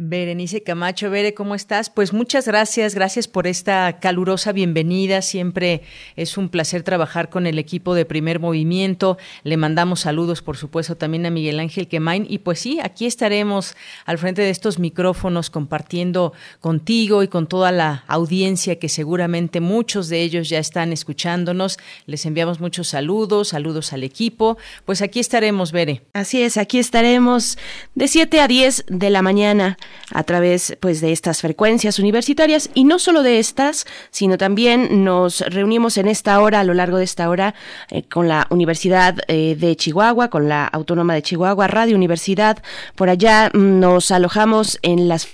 [0.00, 1.90] Berenice Camacho, Bere, ¿cómo estás?
[1.90, 5.22] Pues muchas gracias, gracias por esta calurosa bienvenida.
[5.22, 5.82] Siempre
[6.14, 9.18] es un placer trabajar con el equipo de Primer Movimiento.
[9.42, 12.26] Le mandamos saludos, por supuesto, también a Miguel Ángel Quemain.
[12.30, 13.74] Y pues sí, aquí estaremos
[14.04, 20.08] al frente de estos micrófonos compartiendo contigo y con toda la audiencia que seguramente muchos
[20.08, 21.76] de ellos ya están escuchándonos.
[22.06, 24.58] Les enviamos muchos saludos, saludos al equipo.
[24.84, 26.02] Pues aquí estaremos, Bere.
[26.12, 27.58] Así es, aquí estaremos
[27.96, 29.76] de 7 a 10 de la mañana
[30.12, 35.40] a través pues de estas frecuencias universitarias y no solo de estas, sino también nos
[35.40, 37.54] reunimos en esta hora, a lo largo de esta hora,
[37.90, 42.62] eh, con la Universidad eh, de Chihuahua, con la Autónoma de Chihuahua, Radio Universidad.
[42.94, 45.28] Por allá mm, nos alojamos en las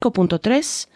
[0.00, 0.88] 5.3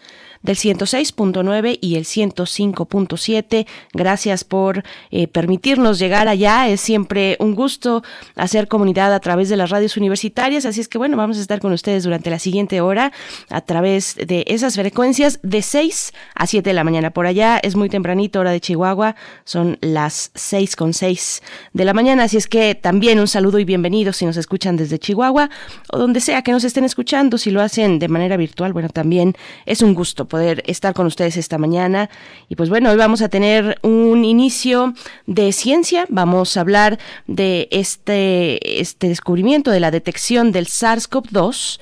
[0.44, 3.66] del 106.9 y el 105.7.
[3.92, 6.68] Gracias por eh, permitirnos llegar allá.
[6.68, 8.04] Es siempre un gusto
[8.36, 10.66] hacer comunidad a través de las radios universitarias.
[10.66, 13.10] Así es que bueno, vamos a estar con ustedes durante la siguiente hora
[13.48, 17.10] a través de esas frecuencias de 6 a 7 de la mañana.
[17.10, 19.16] Por allá es muy tempranito, hora de Chihuahua.
[19.44, 21.42] Son las 6 con 6
[21.72, 22.24] de la mañana.
[22.24, 25.48] Así es que también un saludo y bienvenidos si nos escuchan desde Chihuahua
[25.90, 27.38] o donde sea que nos estén escuchando.
[27.38, 31.36] Si lo hacen de manera virtual, bueno, también es un gusto poder estar con ustedes
[31.36, 32.10] esta mañana.
[32.48, 34.94] Y pues bueno, hoy vamos a tener un inicio
[35.28, 36.06] de ciencia.
[36.08, 41.78] Vamos a hablar de este, este descubrimiento de la detección del SARS-CoV-2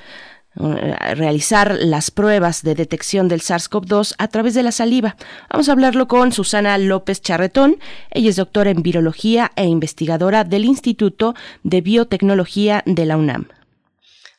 [0.60, 5.16] eh, realizar las pruebas de detección del SARS-CoV-2 a través de la saliva.
[5.48, 7.78] Vamos a hablarlo con Susana López Charretón.
[8.10, 13.46] Ella es doctora en virología e investigadora del Instituto de Biotecnología de la UNAM.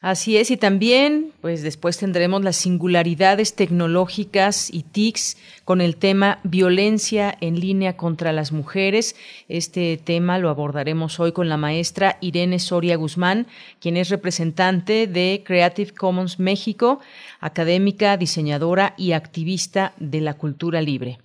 [0.03, 6.40] Así es, y también, pues después tendremos las singularidades tecnológicas y TICs con el tema
[6.44, 9.16] violencia en línea contra las mujeres.
[9.47, 13.47] Este tema lo abordaremos hoy con la maestra Irene Soria Guzmán,
[13.80, 17.00] quien es representante de Creative Commons México,
[17.40, 21.20] académica, diseñadora y activista de la cultura libre.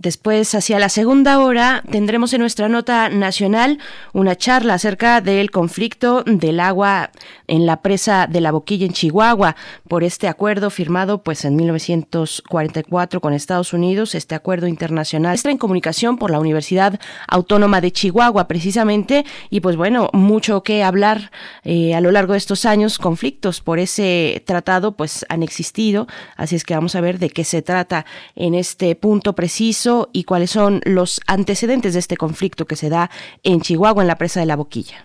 [0.00, 3.78] Después, hacia la segunda hora, tendremos en nuestra nota nacional
[4.14, 7.10] una charla acerca del conflicto del agua
[7.46, 9.56] en la presa de la Boquilla en Chihuahua.
[9.88, 15.34] Por este acuerdo firmado pues en 1944 con Estados Unidos, este acuerdo internacional.
[15.34, 19.26] Está en comunicación por la Universidad Autónoma de Chihuahua precisamente.
[19.50, 21.30] Y pues bueno, mucho que hablar
[21.62, 26.06] eh, a lo largo de estos años, conflictos por ese tratado pues han existido,
[26.38, 30.24] así es que vamos a ver de qué se trata en este punto preciso y
[30.24, 33.10] cuáles son los antecedentes de este conflicto que se da
[33.42, 35.04] en Chihuahua, en la presa de la Boquilla.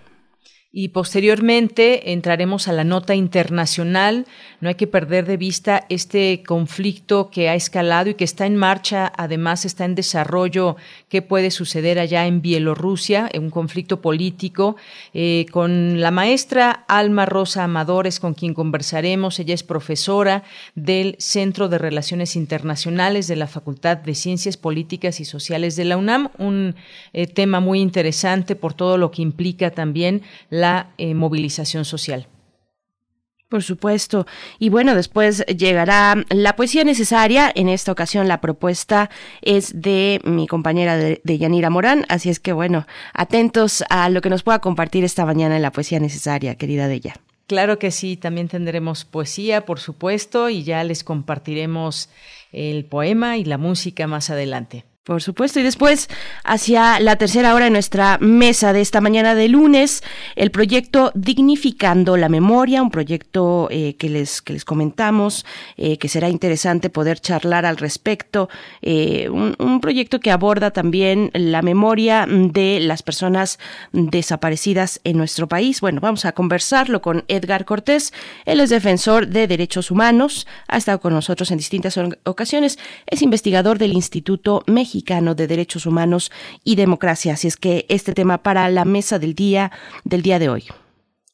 [0.78, 4.26] Y posteriormente entraremos a la nota internacional.
[4.60, 8.56] No hay que perder de vista este conflicto que ha escalado y que está en
[8.56, 10.76] marcha, además está en desarrollo,
[11.08, 14.76] qué puede suceder allá en Bielorrusia, un conflicto político,
[15.14, 19.38] eh, con la maestra Alma Rosa Amadores, con quien conversaremos.
[19.38, 20.42] Ella es profesora
[20.74, 25.96] del Centro de Relaciones Internacionales de la Facultad de Ciencias Políticas y Sociales de la
[25.96, 26.74] UNAM, un
[27.14, 30.65] eh, tema muy interesante por todo lo que implica también la
[30.98, 32.28] eh, movilización social.
[33.48, 34.26] Por supuesto.
[34.58, 37.52] Y bueno, después llegará la poesía necesaria.
[37.54, 39.08] En esta ocasión la propuesta
[39.40, 42.04] es de mi compañera de, Yanira Morán.
[42.08, 45.70] Así es que bueno, atentos a lo que nos pueda compartir esta mañana en la
[45.70, 47.14] poesía necesaria, querida de ella.
[47.46, 52.10] Claro que sí, también tendremos poesía, por supuesto, y ya les compartiremos
[52.50, 54.84] el poema y la música más adelante.
[55.06, 56.08] Por supuesto, y después
[56.42, 60.02] hacia la tercera hora de nuestra mesa de esta mañana de lunes,
[60.34, 66.08] el proyecto Dignificando la Memoria, un proyecto eh, que, les, que les comentamos, eh, que
[66.08, 68.48] será interesante poder charlar al respecto,
[68.82, 73.60] eh, un, un, proyecto que aborda también la memoria de las personas
[73.92, 75.80] desaparecidas en nuestro país.
[75.80, 78.12] Bueno, vamos a conversarlo con Edgar Cortés,
[78.44, 83.78] él es defensor de derechos humanos, ha estado con nosotros en distintas ocasiones, es investigador
[83.78, 86.30] del Instituto México de Derechos Humanos
[86.64, 87.34] y Democracia.
[87.34, 89.70] Así es que este tema para la mesa del día
[90.04, 90.64] del día de hoy.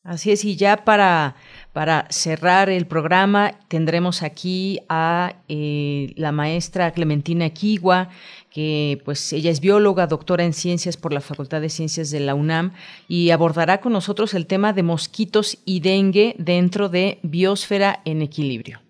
[0.05, 1.37] Así es, y ya para,
[1.73, 8.09] para cerrar el programa tendremos aquí a eh, la maestra Clementina Quigua,
[8.51, 12.35] que pues ella es bióloga, doctora en ciencias por la Facultad de Ciencias de la
[12.35, 12.73] UNAM
[13.07, 18.81] y abordará con nosotros el tema de mosquitos y dengue dentro de Biosfera en Equilibrio.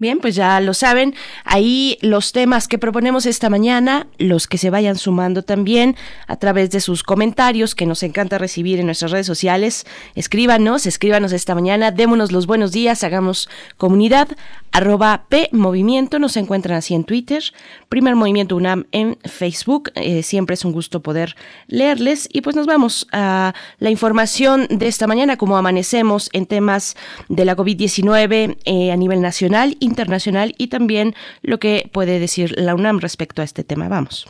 [0.00, 1.14] Bien, pues ya lo saben,
[1.44, 5.94] ahí los temas que proponemos esta mañana, los que se vayan sumando también
[6.26, 11.32] a través de sus comentarios que nos encanta recibir en nuestras redes sociales, escríbanos, escríbanos
[11.32, 14.28] esta mañana, démonos los buenos días, hagamos comunidad,
[14.72, 17.42] arroba P Movimiento, nos encuentran así en Twitter,
[17.90, 21.34] Primer Movimiento UNAM en Facebook, eh, siempre es un gusto poder
[21.66, 26.96] leerles y pues nos vamos a la información de esta mañana, como amanecemos en temas
[27.28, 32.76] de la COVID-19 eh, a nivel nacional internacional y también lo que puede decir la
[32.76, 33.88] UNAM respecto a este tema.
[33.88, 34.28] Vamos.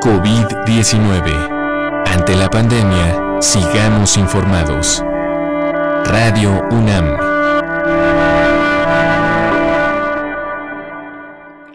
[0.00, 2.06] COVID-19.
[2.06, 5.04] Ante la pandemia, sigamos informados.
[6.06, 8.19] Radio UNAM.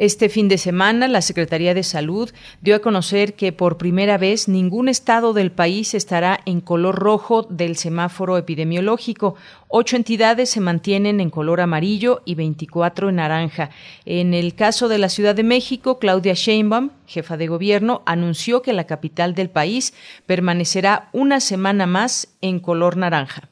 [0.00, 2.30] Este fin de semana, la Secretaría de Salud
[2.62, 7.42] dio a conocer que por primera vez ningún estado del país estará en color rojo
[7.42, 9.34] del semáforo epidemiológico.
[9.68, 13.68] Ocho entidades se mantienen en color amarillo y 24 en naranja.
[14.06, 18.72] En el caso de la Ciudad de México, Claudia Sheinbaum, jefa de gobierno, anunció que
[18.72, 19.92] la capital del país
[20.24, 23.49] permanecerá una semana más en color naranja.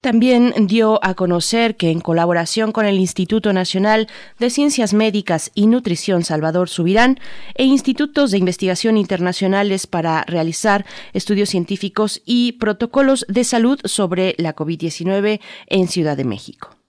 [0.00, 4.08] También dio a conocer que en colaboración con el Instituto Nacional
[4.38, 7.18] de Ciencias Médicas y Nutrición Salvador Subirán
[7.54, 14.56] e institutos de investigación internacionales para realizar estudios científicos y protocolos de salud sobre la
[14.56, 16.79] COVID-19 en Ciudad de México.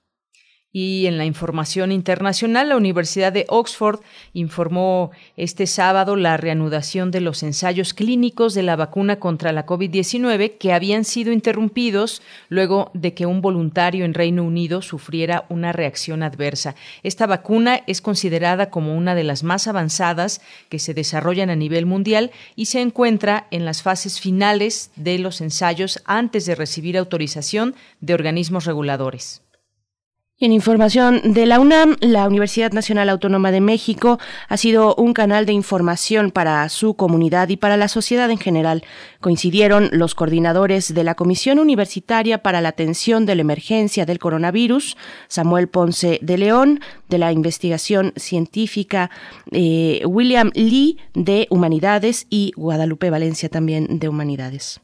[0.74, 4.00] Y en la información internacional, la Universidad de Oxford
[4.32, 10.58] informó este sábado la reanudación de los ensayos clínicos de la vacuna contra la COVID-19
[10.58, 16.24] que habían sido interrumpidos luego de que un voluntario en Reino Unido sufriera una reacción
[16.24, 16.76] adversa.
[17.04, 20.40] Esta vacuna es considerada como una de las más avanzadas
[20.70, 25.42] que se desarrollan a nivel mundial y se encuentra en las fases finales de los
[25.42, 29.42] ensayos antes de recibir autorización de organismos reguladores
[30.46, 35.46] en información de la UNAM, la Universidad Nacional Autónoma de México ha sido un canal
[35.46, 38.84] de información para su comunidad y para la sociedad en general.
[39.20, 44.98] Coincidieron los coordinadores de la Comisión Universitaria para la Atención de la Emergencia del Coronavirus,
[45.28, 49.12] Samuel Ponce de León, de la Investigación Científica,
[49.51, 54.82] eh, William Lee, de Humanidades, y Guadalupe Valencia, también de Humanidades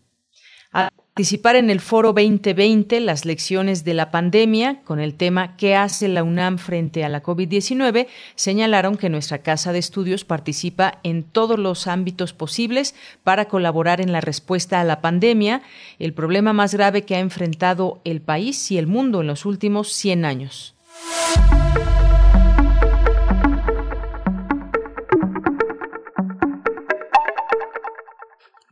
[1.17, 6.07] participar en el Foro 2020, las lecciones de la pandemia, con el tema ¿Qué hace
[6.09, 8.05] la UNAM frente a la COVID-19?
[8.35, 12.93] Señalaron que nuestra Casa de Estudios participa en todos los ámbitos posibles
[13.23, 15.63] para colaborar en la respuesta a la pandemia,
[15.97, 19.91] el problema más grave que ha enfrentado el país y el mundo en los últimos
[19.93, 20.75] 100 años.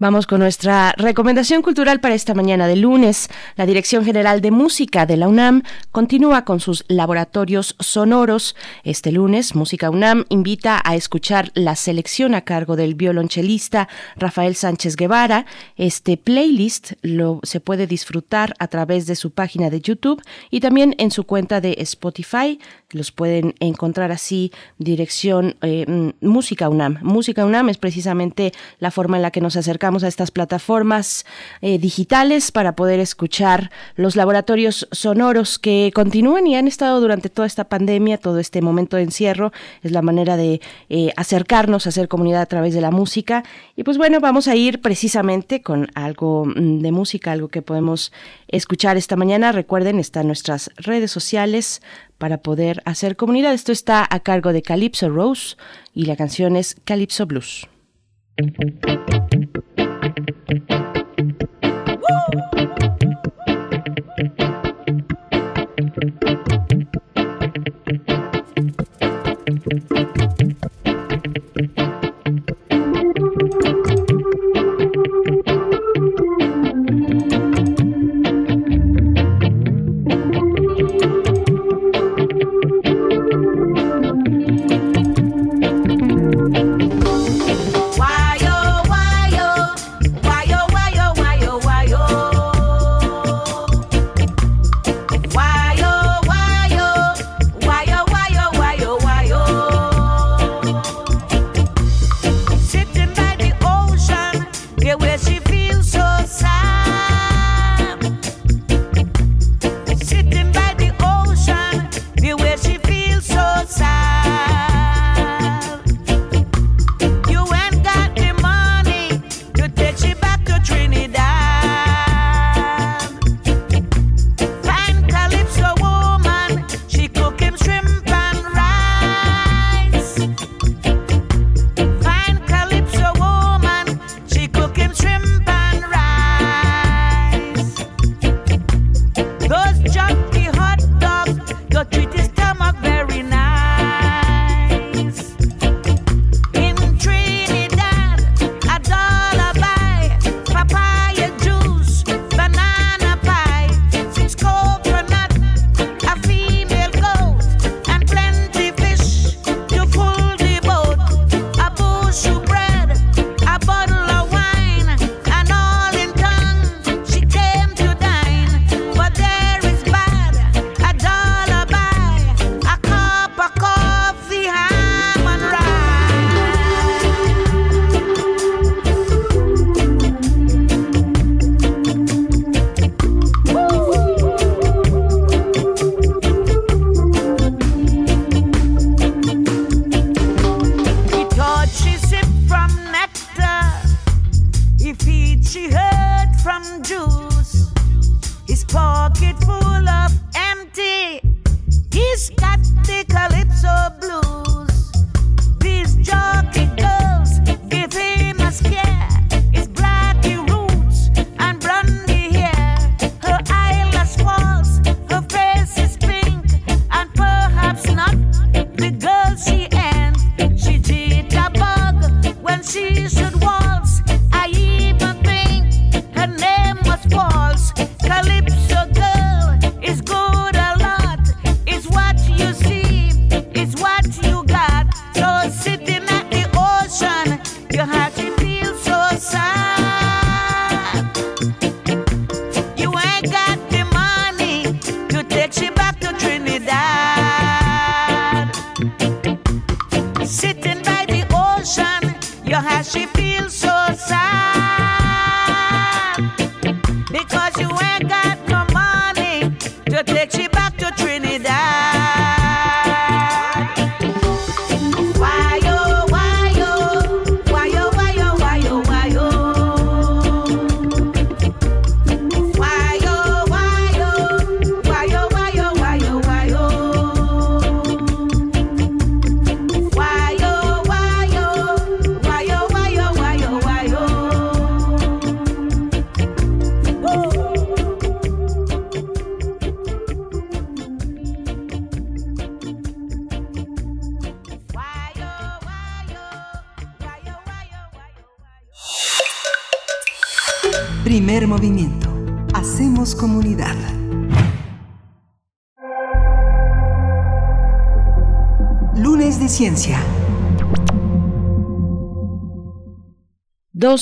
[0.06, 3.28] Vamos con nuestra recomendación cultural para esta mañana de lunes.
[3.56, 8.56] La Dirección General de Música de la UNAM continúa con sus laboratorios sonoros.
[8.84, 14.96] Este lunes, Música UNAM invita a escuchar la selección a cargo del violonchelista Rafael Sánchez
[14.96, 15.48] Guevara.
[15.76, 20.22] Este playlist lo se puede disfrutar a través de su página de YouTube
[20.52, 22.60] y también en su cuenta de Spotify.
[22.96, 27.00] Los pueden encontrar así, dirección eh, mm, Música UNAM.
[27.02, 31.26] Música UNAM es precisamente la forma en la que nos acercamos a estas plataformas
[31.62, 37.48] eh, digitales para poder escuchar los laboratorios sonoros que continúan y han estado durante toda
[37.48, 39.52] esta pandemia, todo este momento de encierro.
[39.84, 43.44] Es la manera de eh, acercarnos, hacer comunidad a través de la música.
[43.76, 48.14] Y pues bueno, vamos a ir precisamente con algo mm, de música, algo que podemos
[48.48, 49.52] escuchar esta mañana.
[49.52, 51.82] Recuerden, están nuestras redes sociales
[52.18, 53.54] para poder hacer comunidad.
[53.54, 55.56] Esto está a cargo de Calypso Rose
[55.94, 57.68] y la canción es Calypso Blues.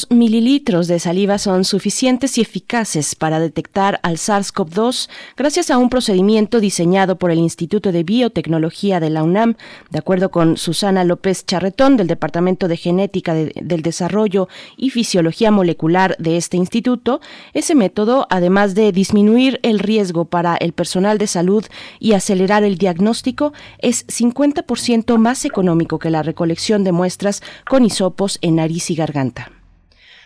[0.10, 5.08] Mililitros de saliva son suficientes y eficaces para detectar al SARS-CoV-2
[5.38, 9.56] gracias a un procedimiento diseñado por el Instituto de Biotecnología de la UNAM.
[9.92, 14.48] De acuerdo con Susana López Charretón del Departamento de Genética del Desarrollo
[14.78, 17.22] y Fisiología Molecular de este instituto,
[17.54, 21.66] ese método, además de disminuir el riesgo para el personal de salud
[22.00, 28.40] y acelerar el diagnóstico, es 50% más económico que la recolección de muestras con hisopos
[28.42, 29.63] en nariz y garganta.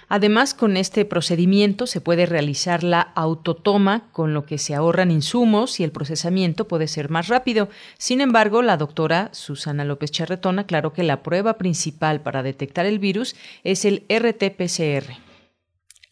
[0.09, 5.81] Además, con este procedimiento se puede realizar la autotoma, con lo que se ahorran insumos
[5.81, 7.67] y el procesamiento puede ser más rápido.
[7.97, 12.99] Sin embargo, la doctora Susana López Charretón aclaró que la prueba principal para detectar el
[12.99, 13.35] virus
[13.65, 15.26] es el RT-PCR.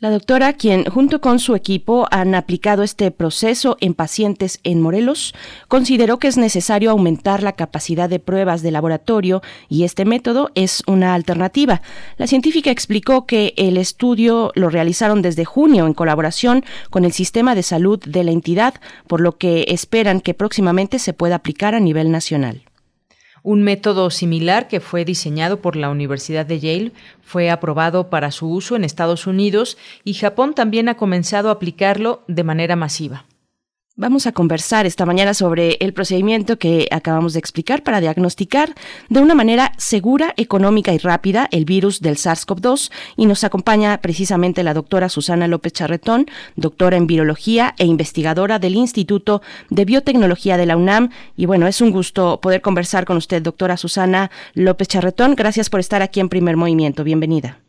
[0.02, 5.34] La doctora, quien junto con su equipo han aplicado este proceso en pacientes en Morelos,
[5.70, 10.84] consideró que es necesario aumentar la capacidad de pruebas de laboratorio y este método es
[10.86, 11.82] una alternativa.
[12.18, 17.56] La científica explicó que el estudio lo realizaron desde junio en colaboración con el sistema
[17.56, 18.74] de salud de la entidad,
[19.08, 22.65] por lo que esperan que próximamente se pueda aplicar a nivel nacional.
[23.46, 28.50] Un método similar que fue diseñado por la Universidad de Yale fue aprobado para su
[28.50, 33.26] uso en Estados Unidos y Japón también ha comenzado a aplicarlo de manera masiva.
[33.98, 38.72] Vamos a conversar esta mañana sobre el procedimiento que acabamos de explicar para diagnosticar
[39.08, 44.64] de una manera segura, económica y rápida el virus del SARS-CoV-2 y nos acompaña precisamente
[44.64, 46.26] la doctora Susana López Charretón,
[46.58, 51.12] doctora en virología e investigadora del Instituto de Biotecnología de la UNAM.
[51.38, 55.36] Y bueno, es un gusto poder conversar con usted, doctora Susana López Charretón.
[55.36, 57.06] Gracias por estar aquí en Primer Movimiento.
[57.06, 57.60] Bienvenida.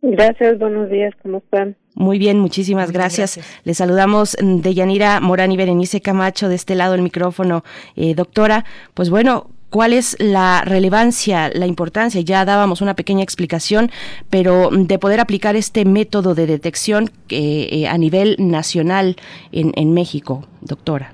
[0.00, 1.74] Gracias, buenos días, ¿cómo están?
[1.94, 3.40] Muy bien, muchísimas gracias.
[3.64, 7.64] Les saludamos mm, de Yanira Morán y Berenice Camacho de este lado del micrófono.
[7.96, 12.20] Eh, doctora, pues bueno, ¿cuál es la relevancia, la importancia?
[12.22, 13.90] Ya dábamos una pequeña explicación,
[14.30, 19.16] pero mm, de poder aplicar este método de detección eh, a nivel nacional
[19.52, 21.12] en, en México, doctora.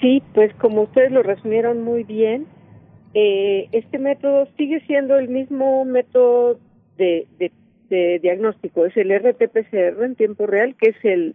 [0.00, 2.46] Sí, pues como ustedes lo resumieron muy bien,
[3.14, 6.58] eh, este método sigue siendo el mismo método
[6.98, 7.50] de, de
[7.88, 11.34] de diagnóstico es el RT-PCR en tiempo real, que es el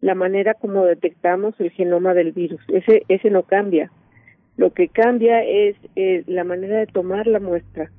[0.00, 2.60] la manera como detectamos el genoma del virus.
[2.68, 3.90] Ese ese no cambia.
[4.56, 7.90] Lo que cambia es eh, la manera de tomar la muestra.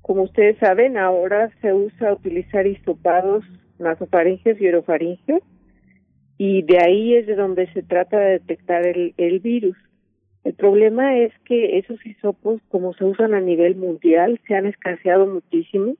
[0.00, 3.44] Como ustedes saben, ahora se usa utilizar hisopados
[3.78, 5.42] nasofaringeos y orofaringeos
[6.36, 9.76] y de ahí es de donde se trata de detectar el, el virus.
[10.42, 15.26] El problema es que esos hisopos, como se usan a nivel mundial, se han escaseado
[15.26, 15.94] muchísimo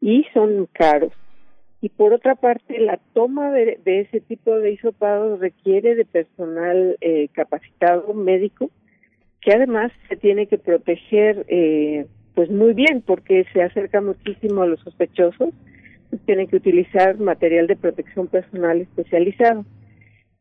[0.00, 1.12] y son caros.
[1.80, 7.28] Y por otra parte, la toma de, ese tipo de hisopados requiere de personal eh,
[7.32, 8.70] capacitado médico
[9.40, 14.66] que además se tiene que proteger eh, pues muy bien porque se acerca muchísimo a
[14.66, 15.50] los sospechosos,
[16.10, 19.64] pues tienen que utilizar material de protección personal especializado.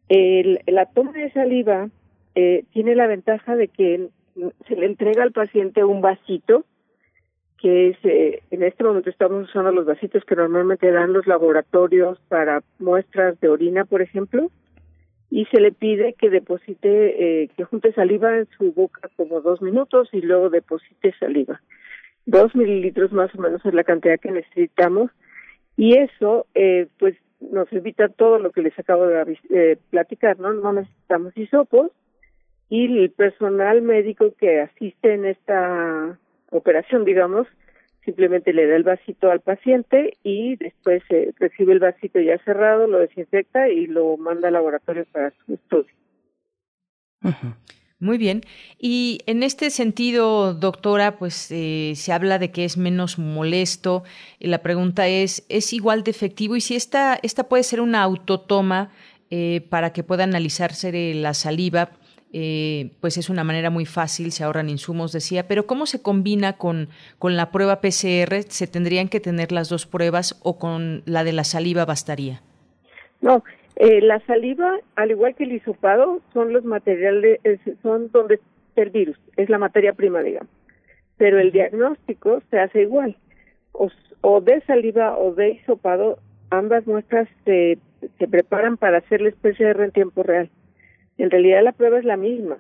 [0.10, 1.90] El, la toma de saliva
[2.36, 4.10] eh, tiene la ventaja de que
[4.68, 6.66] se le entrega al paciente un vasito
[7.62, 12.20] que es, eh, en este momento estamos usando los vasitos que normalmente dan los laboratorios
[12.28, 14.52] para muestras de orina, por ejemplo,
[15.30, 19.62] y se le pide que deposite, eh, que junte saliva en su boca como dos
[19.62, 21.62] minutos y luego deposite saliva.
[22.26, 25.12] Dos mililitros más o menos es la cantidad que necesitamos
[25.76, 30.54] y eso, eh, pues, nos evita todo lo que les acabo de eh, platicar, ¿no?
[30.54, 31.92] No necesitamos hisopos
[32.70, 36.18] y el personal médico que asiste en esta
[36.52, 37.48] operación, digamos,
[38.04, 42.88] simplemente le da el vasito al paciente y después se recibe el vasito ya cerrado,
[42.88, 45.94] lo desinfecta y lo manda al laboratorio para su estudio.
[48.00, 48.44] Muy bien.
[48.78, 54.04] Y en este sentido, doctora, pues eh, se habla de que es menos molesto.
[54.40, 56.56] Y la pregunta es, ¿es igual de efectivo?
[56.56, 58.92] Y si esta, esta puede ser una autotoma
[59.32, 61.90] eh, para que pueda analizarse la saliva,
[62.34, 66.54] eh, pues es una manera muy fácil, se ahorran insumos, decía, pero ¿cómo se combina
[66.54, 68.44] con, con la prueba PCR?
[68.50, 72.42] ¿Se tendrían que tener las dos pruebas o con la de la saliva bastaría?
[73.22, 73.44] No,
[73.78, 77.40] eh, la saliva, al igual que el hisopado, son los materiales,
[77.82, 80.50] son donde está el virus, es la materia prima, digamos.
[81.18, 83.16] Pero el diagnóstico se hace igual,
[83.72, 83.90] o,
[84.22, 87.80] o de saliva o de hisopado, ambas muestras se,
[88.20, 90.50] se preparan para hacerles PCR en tiempo real.
[91.18, 92.58] En realidad la prueba es la misma.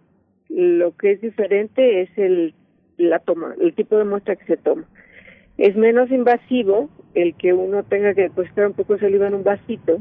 [0.49, 2.53] Lo que es diferente es el
[2.97, 4.85] la toma, el tipo de muestra que se toma.
[5.57, 9.43] Es menos invasivo el que uno tenga que depositar un poco de saliva en un
[9.43, 9.99] vasito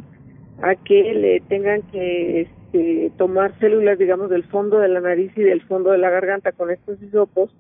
[0.63, 5.43] a que le tengan que este, tomar células, digamos, del fondo de la nariz y
[5.43, 7.55] del fondo de la garganta con estos hisopos,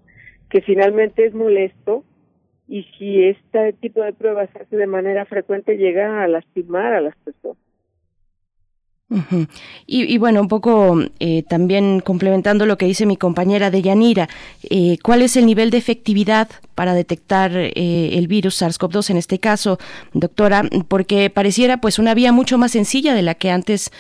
[0.48, 2.04] que finalmente es molesto
[2.68, 7.00] y si este tipo de pruebas se hace de manera frecuente llega a lastimar a
[7.00, 7.65] las personas
[9.86, 14.28] y, bueno, un poco eh, también complementando lo que dice mi compañera de Yanira,
[14.68, 19.38] eh, ¿cuál es el nivel de efectividad para detectar eh, el virus SARS-CoV-2 en este
[19.38, 19.78] caso,
[20.12, 20.68] doctora?
[20.88, 23.92] Porque pareciera pues una vía mucho más sencilla de la que antes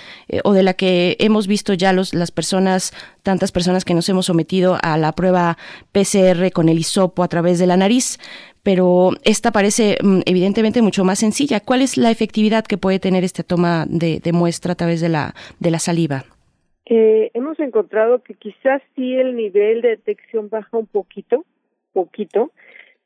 [0.42, 2.92] o de la que hemos visto ya los, las personas,
[3.22, 5.56] tantas personas que nos hemos sometido a la prueba
[5.92, 8.18] PCR con el hisopo a través de la nariz
[8.66, 11.60] pero esta parece mm, evidentemente mucho más sencilla.
[11.60, 15.34] ¿Cuál es la efectividad que puede tener esta toma de, muestra a través de la,
[15.60, 16.24] de la saliva?
[16.84, 21.44] Eh, hemos encontrado que quizás sí el nivel de detección baja un poquito,
[21.92, 22.50] poquito,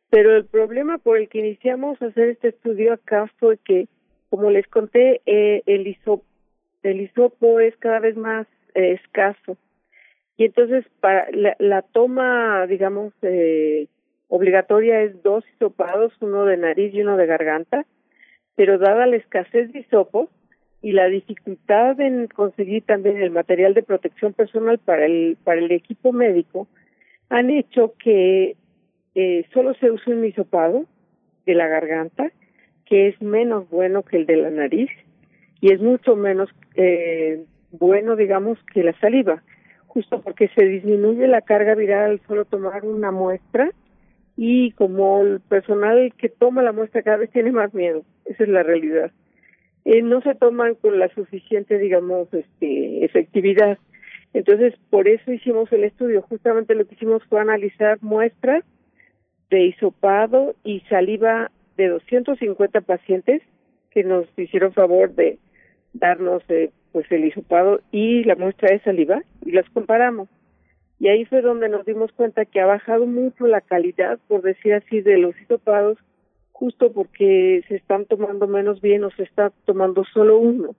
[0.08, 3.86] pero el problema por el que iniciamos a hacer este estudio acá fue que,
[4.30, 9.58] como les conté, eh, el, hisopo, es cada vez más eh, escaso.
[10.38, 13.88] Y entonces, para la, la toma, digamos, eh,
[14.30, 17.84] obligatoria es dos hisopados, uno de nariz y uno de garganta,
[18.54, 20.28] pero dada la escasez de hisopos
[20.80, 25.70] y la dificultad en conseguir también el material de protección personal para el, para el
[25.72, 26.68] equipo médico,
[27.28, 28.56] han hecho que
[29.14, 30.86] eh, solo se use un hisopado
[31.44, 32.30] de la garganta,
[32.86, 34.90] que es menos bueno que el de la nariz
[35.60, 39.42] y es mucho menos eh, bueno, digamos, que la saliva,
[39.86, 43.70] justo porque se disminuye la carga viral al solo tomar una muestra
[44.42, 48.48] y como el personal que toma la muestra cada vez tiene más miedo, esa es
[48.48, 49.12] la realidad.
[49.84, 53.76] Eh, no se toman con la suficiente, digamos, este, efectividad.
[54.32, 56.22] Entonces, por eso hicimos el estudio.
[56.22, 58.64] Justamente lo que hicimos fue analizar muestras
[59.50, 63.42] de hisopado y saliva de 250 pacientes
[63.90, 65.38] que nos hicieron favor de
[65.92, 70.30] darnos eh, pues el hisopado y la muestra de saliva y las comparamos
[71.00, 74.74] y ahí fue donde nos dimos cuenta que ha bajado mucho la calidad, por decir
[74.74, 75.96] así, de los hisopados,
[76.52, 80.76] justo porque se están tomando menos bien o se está tomando solo uno.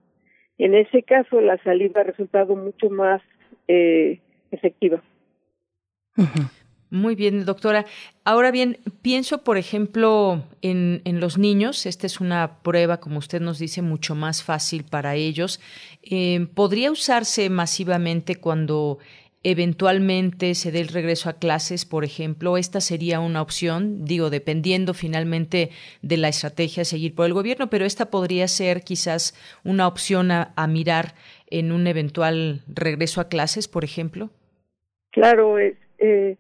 [0.60, 3.20] En ese caso, la saliva ha resultado mucho más
[3.68, 4.20] eh,
[4.52, 5.02] efectiva.
[6.92, 7.86] Muy bien, doctora.
[8.24, 11.88] Ahora bien, pienso, por ejemplo, en, en, los niños.
[11.88, 15.62] Esta es una prueba, como usted nos dice, mucho más fácil para ellos.
[16.04, 19.00] Eh, ¿Podría usarse masivamente cuando
[19.44, 24.94] eventualmente se dé el regreso a clases, por ejemplo, esta sería una opción, digo, dependiendo
[24.94, 25.70] finalmente
[26.02, 30.32] de la estrategia a seguir por el gobierno, pero esta podría ser quizás una opción
[30.32, 31.16] a, mirar
[31.50, 34.30] en un eventual regreso a clases, por ejemplo.
[35.12, 36.38] Claro, eh,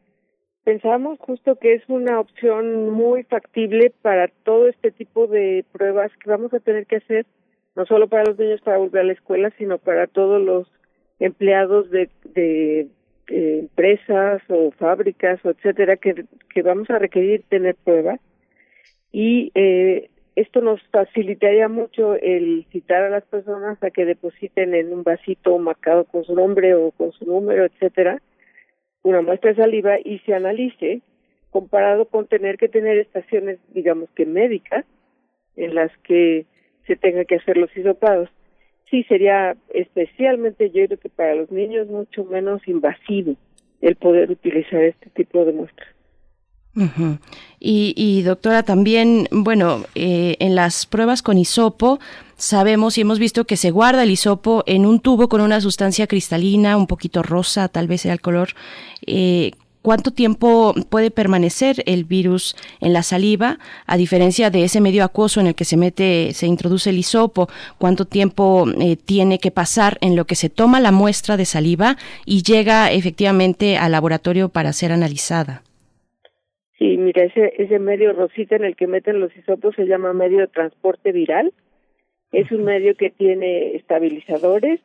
[0.63, 6.29] pensamos justo que es una opción muy factible para todo este tipo de pruebas que
[6.29, 7.25] vamos a tener que hacer,
[7.75, 10.67] no solo para los niños para volver a la escuela, sino para todos los
[11.21, 12.89] empleados de, de
[13.27, 18.19] empresas o fábricas o etcétera que, que vamos a requerir tener pruebas.
[19.12, 24.91] Y eh, esto nos facilitaría mucho el citar a las personas a que depositen en
[24.91, 28.21] un vasito marcado con su nombre o con su número, etcétera,
[29.03, 31.01] una muestra de saliva y se analice
[31.51, 34.86] comparado con tener que tener estaciones, digamos que médicas,
[35.57, 36.45] en las que
[36.88, 38.29] se tenga que hacer los hisopados
[38.91, 43.36] sí sería especialmente yo creo que para los niños mucho menos invasivo
[43.82, 45.88] el poder utilizar este tipo de muestras.
[47.60, 51.99] y, y, doctora, también, bueno, eh, en las pruebas con hisopo
[52.38, 56.08] sabemos y hemos visto que se guarda el hisopo en un tubo con una sustancia
[56.08, 58.49] cristalina, un poquito rosa, tal vez sea el color.
[59.06, 59.51] Eh,
[59.82, 65.39] cuánto tiempo puede permanecer el virus en la saliva, a diferencia de ese medio acuoso
[65.39, 69.98] en el que se mete, se introduce el hisopo, cuánto tiempo eh, tiene que pasar
[70.02, 74.74] en lo que se toma la muestra de saliva y llega efectivamente al laboratorio para
[74.74, 75.62] ser analizada.
[76.78, 80.39] Sí, mira, ese, ese medio rosita en el que meten los hisopos se llama medio
[80.39, 81.54] de transporte viral.
[82.32, 84.80] Es un medio que tiene estabilizadores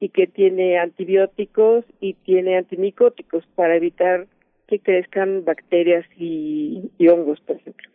[0.00, 4.26] y que tiene antibióticos y tiene antimicóticos para evitar
[4.66, 7.86] que crezcan bacterias y, hongos, por ejemplo.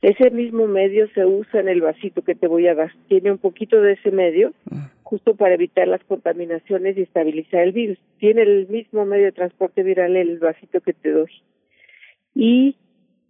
[0.00, 2.90] Ese mismo medio se usa en el vasito que te voy a dar.
[3.08, 4.90] Tiene un poquito de ese medio, ah.
[5.02, 7.98] justo para evitar las contaminaciones y estabilizar el virus.
[8.18, 11.30] Tiene el mismo medio de transporte viral el vasito que te doy.
[12.34, 12.76] Y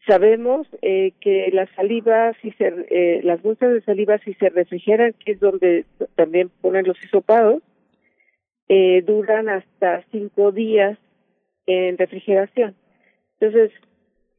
[0.07, 5.15] sabemos eh, que las salivas, si se, eh, las bolsas de saliva, si se refrigeran,
[5.25, 7.63] que es donde también ponen los hisopados,
[8.73, 10.97] eh, duran hasta cinco días
[11.67, 12.77] en refrigeración.
[13.41, 13.73] Entonces,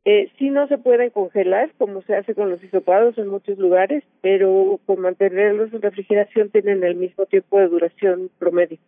[0.05, 4.05] eh, sí no se pueden congelar como se hace con los hisopados en muchos lugares,
[4.21, 8.79] pero por mantenerlos en refrigeración tienen el mismo tiempo de duración promedio.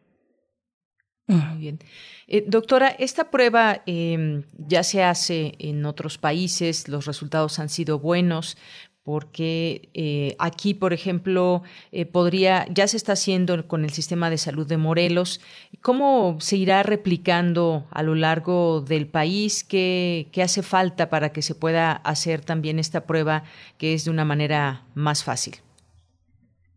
[1.28, 1.80] Muy bien.
[2.28, 8.00] Eh, doctora, esta prueba em, ya se hace en otros países, los resultados han sido
[8.00, 8.58] buenos,
[9.04, 11.62] porque eh, aquí, por ejemplo,
[11.92, 15.42] eh, podría, ya se está haciendo con el sistema de salud de Morelos.
[15.82, 19.66] ¿Cómo se irá replicando a lo largo del país?
[19.66, 23.44] ¿Qué, qué hace falta para que se pueda hacer también esta prueba
[23.78, 25.56] que es de una manera más fácil?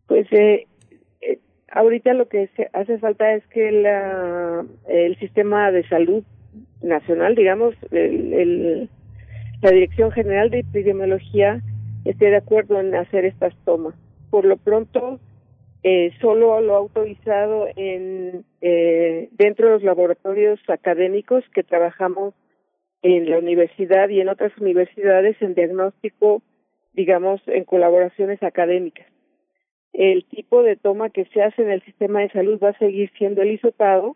[0.07, 0.67] Pues eh,
[1.21, 1.39] eh
[1.71, 6.23] ahorita lo que hace falta es que la, el sistema de salud
[6.81, 8.89] nacional, digamos, el, el,
[9.61, 11.61] la Dirección General de Epidemiología,
[12.09, 13.95] esté de acuerdo en hacer estas tomas.
[14.29, 15.19] Por lo pronto,
[15.83, 22.33] eh, solo lo ha autorizado en eh, dentro de los laboratorios académicos que trabajamos
[23.01, 26.41] en la universidad y en otras universidades en diagnóstico,
[26.93, 29.07] digamos, en colaboraciones académicas.
[29.93, 33.11] El tipo de toma que se hace en el sistema de salud va a seguir
[33.17, 34.15] siendo el hisopado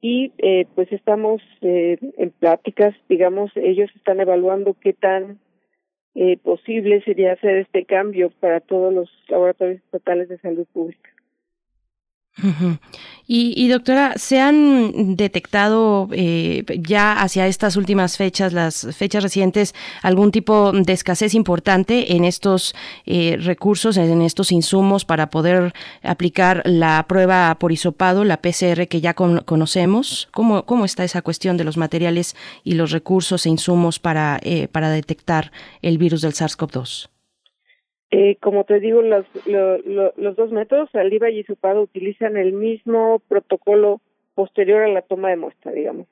[0.00, 5.38] y eh, pues estamos eh, en pláticas, digamos, ellos están evaluando qué tan
[6.14, 11.10] eh, posible sería hacer este cambio para todos los laboratorios estatales de salud pública
[13.30, 20.32] y, doctora, ¿se han detectado eh, ya hacia estas últimas fechas, las fechas recientes, algún
[20.32, 27.04] tipo de escasez importante en estos eh, recursos, en estos insumos para poder aplicar la
[27.06, 30.28] prueba por hisopado, la PCR que ya conocemos?
[30.32, 34.68] ¿Cómo, ¿Cómo está esa cuestión de los materiales y los recursos e insumos para, eh,
[34.68, 37.10] para detectar el virus del SARS-CoV-2?
[38.10, 44.00] Eh, como te digo, los, los dos métodos, saliva y hisopado, utilizan el mismo protocolo
[44.34, 46.06] posterior a la toma de muestra, digamos.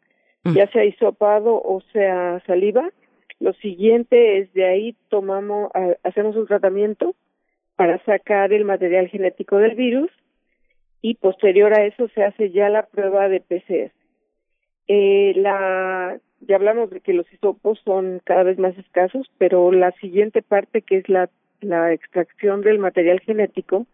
[0.44, 0.54] Mm.
[0.54, 2.90] Ya sea hisopado o sea saliva,
[3.40, 5.70] lo siguiente es de ahí tomamos,
[6.02, 7.14] hacemos un tratamiento
[7.76, 10.10] para sacar el material genético del virus
[11.02, 13.92] y posterior a eso se hace ya la prueba de PCR.
[14.88, 19.92] Eh, la, ya hablamos de que los hisopos son cada vez más escasos, pero la
[19.92, 21.28] siguiente parte que es la
[21.60, 23.86] la extracción del material genético,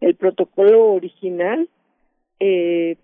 [0.00, 1.68] el protocolo original
[2.40, 2.96] eh,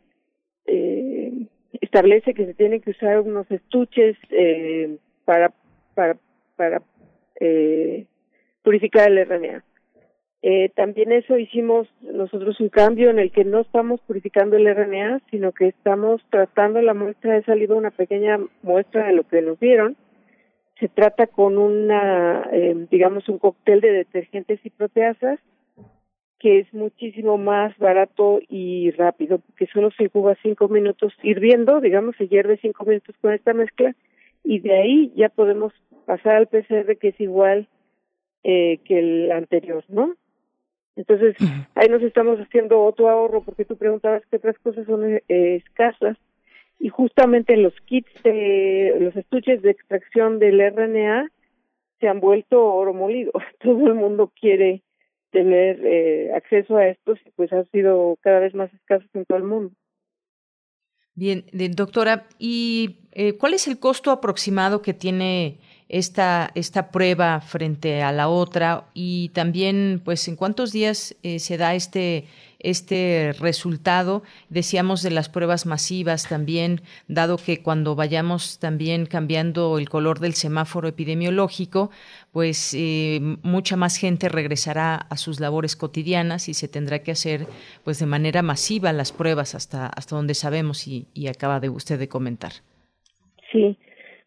[0.67, 1.33] eh,
[1.81, 5.53] establece que se tienen que usar unos estuches eh, para
[5.95, 6.17] para
[6.57, 6.83] para
[7.41, 8.07] eh,
[8.63, 9.65] purificar el RNA.
[10.41, 15.21] Eh, también eso hicimos nosotros un cambio en el que no estamos purificando el RNA,
[15.31, 19.59] sino que estamos tratando la muestra de saliva, una pequeña muestra de lo que nos
[19.59, 19.97] dieron,
[20.79, 25.39] se trata con una, eh, digamos, un cóctel de detergentes y proteasas
[26.39, 32.15] que es muchísimo más barato y rápido, porque solo se juega cinco minutos hirviendo, digamos,
[32.17, 33.95] se hierve cinco minutos con esta mezcla
[34.45, 35.73] y de ahí ya podemos
[36.07, 37.69] pasar al PCR que es igual
[38.45, 40.15] eh, que el anterior, ¿no?
[40.95, 41.37] Entonces,
[41.75, 46.17] ahí nos estamos haciendo otro ahorro, porque tú preguntabas qué otras cosas son eh, escasas
[46.79, 51.31] y justamente los kits de los estuches de extracción del RNA
[52.01, 53.33] se han vuelto oro molido.
[53.61, 54.83] Todo el mundo quiere
[55.31, 59.37] tener eh, acceso a estos y pues ha sido cada vez más escasos en todo
[59.37, 59.75] el mundo.
[61.15, 68.03] Bien, doctora, ¿y eh, cuál es el costo aproximado que tiene esta, esta prueba frente
[68.03, 68.85] a la otra?
[68.95, 72.27] Y también, pues, ¿en cuántos días eh, se da este,
[72.59, 74.23] este resultado.
[74.49, 80.35] Decíamos de las pruebas masivas también, dado que cuando vayamos también cambiando el color del
[80.35, 81.91] semáforo epidemiológico,
[82.33, 87.47] pues eh, mucha más gente regresará a sus labores cotidianas y se tendrá que hacer
[87.85, 92.09] pues de manera masiva las pruebas hasta, hasta donde sabemos y, acaba de usted de
[92.09, 92.53] comentar.
[93.53, 93.77] Sí,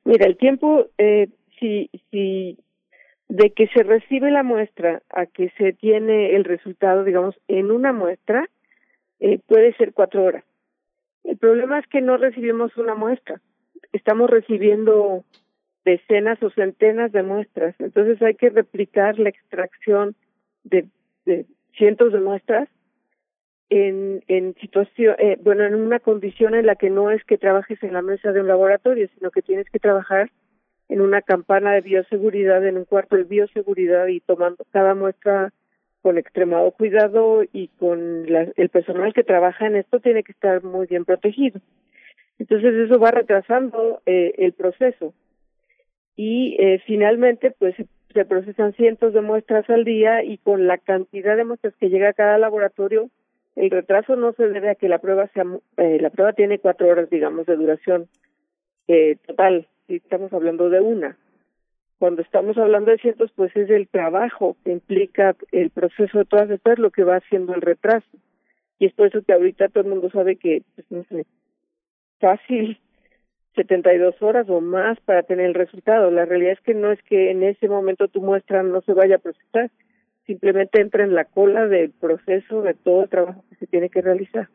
[0.05, 2.57] mira, el tiempo, eh, si, si
[3.31, 7.93] de que se recibe la muestra a que se tiene el resultado, digamos, en una
[7.93, 8.49] muestra,
[9.21, 10.43] eh, puede ser cuatro horas.
[11.23, 13.39] El problema es que no recibimos una muestra,
[13.93, 15.23] estamos recibiendo
[15.85, 20.13] decenas o centenas de muestras, entonces hay que replicar la extracción
[20.65, 20.87] de,
[21.25, 21.45] de
[21.77, 22.67] cientos de muestras
[23.69, 27.93] en, situación, eh, bueno, en una condición en la que no es que trabajes en
[27.93, 30.29] la mesa de un laboratorio, sino que tienes que trabajar
[30.91, 35.53] en una campana de bioseguridad, en un cuarto de bioseguridad y tomando cada muestra
[36.01, 40.87] con extremado cuidado y con el personal que trabaja en esto tiene que estar muy
[40.87, 41.61] bien protegido.
[42.39, 45.13] Entonces eso va retrasando eh, el proceso
[46.17, 47.73] y eh, finalmente pues
[48.13, 52.09] se procesan cientos de muestras al día y con la cantidad de muestras que llega
[52.09, 53.09] a cada laboratorio
[53.55, 55.45] el retraso no se debe a que la prueba sea
[55.77, 58.09] eh, la prueba tiene cuatro horas digamos de duración
[58.89, 61.17] eh, total estamos hablando de una.
[61.99, 66.49] Cuando estamos hablando de cientos, pues es el trabajo que implica el proceso de todas
[66.49, 68.17] estas lo que va haciendo el retraso.
[68.79, 71.25] Y es por eso que ahorita todo el mundo sabe que, pues no sé,
[72.19, 72.79] fácil
[73.55, 76.09] 72 horas o más para tener el resultado.
[76.09, 79.17] La realidad es que no es que en ese momento tu muestra no se vaya
[79.17, 79.69] a procesar,
[80.25, 84.01] simplemente entra en la cola del proceso de todo el trabajo que se tiene que
[84.01, 84.49] realizar.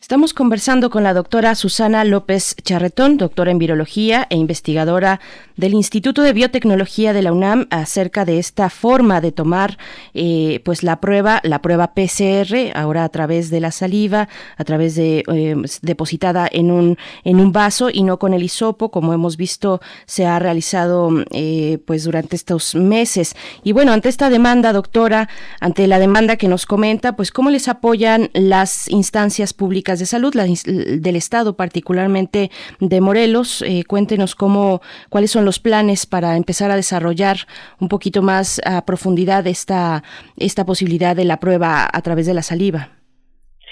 [0.00, 5.20] Estamos conversando con la doctora Susana López Charretón, doctora en virología e investigadora
[5.56, 9.76] del Instituto de Biotecnología de la UNAM acerca de esta forma de tomar
[10.14, 14.94] eh, pues la prueba, la prueba PCR, ahora a través de la saliva, a través
[14.94, 19.36] de eh, depositada en un en un vaso y no con el hisopo, como hemos
[19.36, 23.36] visto se ha realizado eh, pues durante estos meses.
[23.62, 25.28] Y bueno, ante esta demanda, doctora,
[25.60, 30.32] ante la demanda que nos comenta, pues cómo les apoyan las instancias públicas de salud,
[30.32, 33.60] del Estado, particularmente de Morelos.
[33.62, 37.38] Eh, cuéntenos cómo, cuáles son los planes para empezar a desarrollar
[37.80, 40.04] un poquito más a profundidad esta,
[40.36, 42.90] esta posibilidad de la prueba a través de la saliva.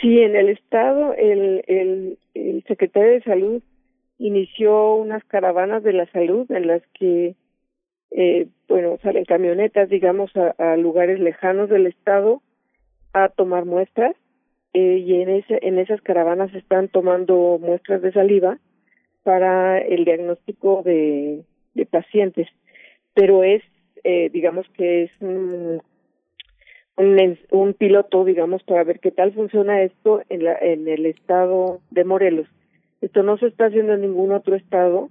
[0.01, 3.63] Sí, en el Estado, el, el, el secretario de Salud
[4.19, 7.37] inició unas caravanas de la salud en las que,
[8.11, 12.43] eh, bueno, salen camionetas, digamos, a lugares lejanos del Estado
[13.13, 14.17] a tomar muestras
[14.75, 18.59] eh, y en, ese, en esas caravanas están tomando muestras de saliva
[19.23, 21.43] para el diagnóstico de,
[21.75, 22.49] de pacientes,
[23.15, 23.63] pero es,
[24.05, 25.83] eh, digamos que es un,
[26.97, 31.81] un, un, piloto, digamos, para ver qué tal funciona esto en, la, en el estado
[31.91, 32.49] de Morelos.
[33.01, 35.11] Esto no se está haciendo en ningún otro estado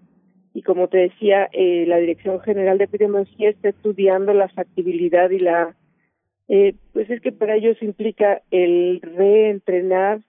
[0.57, 5.37] y como te decía, eh, la Dirección General de Epidemiología está estudiando la factibilidad y
[5.37, 5.75] la
[6.47, 10.21] eh, pues es que para ellos implica el reentrenar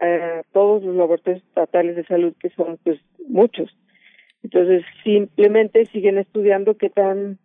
[0.00, 3.70] a todos los laboratorios estatales de salud, que son pues muchos.
[4.42, 7.38] Entonces, simplemente siguen estudiando qué tan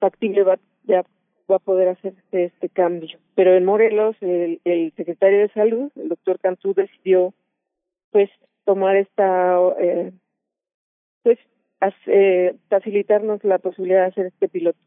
[0.00, 1.04] factible va, ya
[1.48, 3.18] va a poder hacer este cambio.
[3.36, 7.32] Pero en Morelos, el, el secretario de Salud, el doctor Cantú, decidió
[8.10, 8.28] pues
[8.64, 10.12] tomar esta, eh,
[11.22, 11.38] pues
[12.06, 14.78] eh, facilitarnos la posibilidad de hacer este piloto.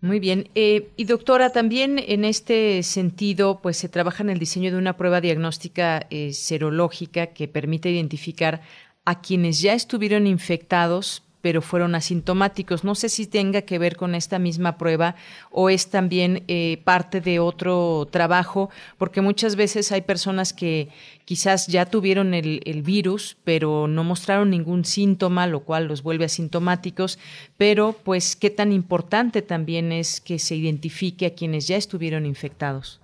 [0.00, 0.48] Muy bien.
[0.54, 4.96] Eh, y doctora, también en este sentido, pues se trabaja en el diseño de una
[4.96, 8.60] prueba diagnóstica eh, serológica que permite identificar
[9.04, 12.84] a quienes ya estuvieron infectados pero fueron asintomáticos.
[12.84, 15.14] No sé si tenga que ver con esta misma prueba
[15.50, 20.88] o es también eh, parte de otro trabajo, porque muchas veces hay personas que
[21.24, 26.26] quizás ya tuvieron el, el, virus, pero no mostraron ningún síntoma, lo cual los vuelve
[26.26, 27.18] asintomáticos,
[27.56, 33.00] pero pues qué tan importante también es que se identifique a quienes ya estuvieron infectados.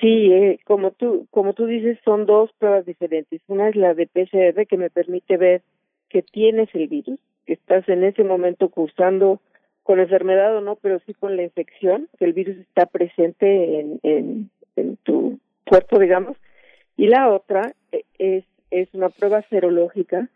[0.00, 3.40] Sí, eh, como tú como tú dices, son dos pruebas diferentes.
[3.46, 5.62] Una es la de PCR que me permite ver
[6.08, 9.40] que tienes el virus, que estás en ese momento cursando
[9.82, 14.00] con enfermedad o no, pero sí con la infección, que el virus está presente en,
[14.02, 16.36] en, en tu cuerpo, digamos.
[16.98, 20.28] Y la otra eh, es, es una prueba serológica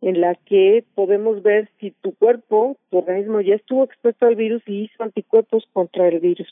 [0.00, 4.62] en la que podemos ver si tu cuerpo, tu organismo ya estuvo expuesto al virus
[4.64, 6.48] y hizo anticuerpos contra el virus.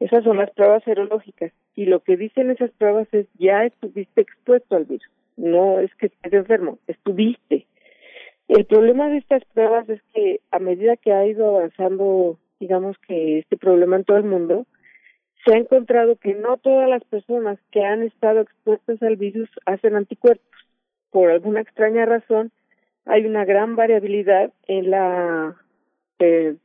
[0.00, 1.52] Esas son las pruebas serológicas.
[1.76, 5.08] Y lo que dicen esas pruebas es ya estuviste expuesto al virus.
[5.36, 7.64] No es que estés enfermo, estuviste.
[8.48, 13.40] El problema de estas pruebas es que a medida que ha ido avanzando, digamos que
[13.40, 14.66] este problema en todo el mundo,
[15.44, 19.96] se ha encontrado que no todas las personas que han estado expuestas al virus hacen
[19.96, 20.46] anticuerpos.
[21.10, 22.52] Por alguna extraña razón,
[23.04, 25.56] hay una gran variabilidad en la
[26.18, 26.56] eh,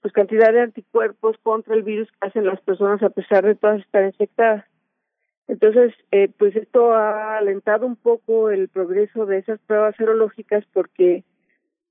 [0.00, 3.80] pues cantidad de anticuerpos contra el virus que hacen las personas a pesar de todas
[3.80, 4.64] estar infectadas.
[5.48, 11.24] Entonces, eh, pues esto ha alentado un poco el progreso de esas pruebas serológicas porque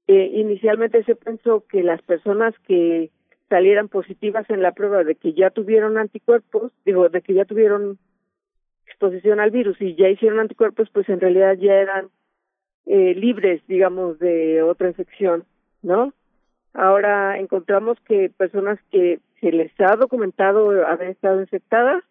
[0.08, 3.12] eh, inicialmente se pensó que las personas que
[3.50, 7.98] salieran positivas en la prueba de que ya tuvieron anticuerpos, digo, de que ya tuvieron
[8.86, 12.10] exposición al virus y ya hicieron anticuerpos, pues en realidad ya eran
[12.86, 15.44] eh, libres, digamos, de otra infección,
[15.82, 16.14] ¿no?
[16.74, 22.04] Ahora encontramos que personas que se les ha documentado haber estado infectadas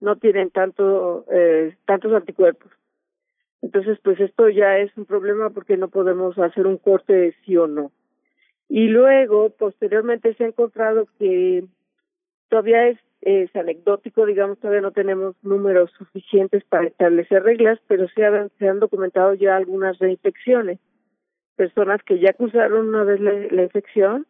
[0.00, 2.70] no tienen tanto eh, tantos anticuerpos.
[3.62, 7.56] Entonces, pues esto ya es un problema porque no podemos hacer un corte de sí
[7.56, 7.92] o no.
[8.68, 11.64] Y luego, posteriormente, se ha encontrado que
[12.48, 12.98] todavía es,
[13.54, 19.56] anecdótico, digamos, todavía no tenemos números suficientes para establecer reglas, pero se han, documentado ya
[19.56, 20.80] algunas reinfecciones.
[21.54, 24.26] Personas que ya cursaron una vez la, la infección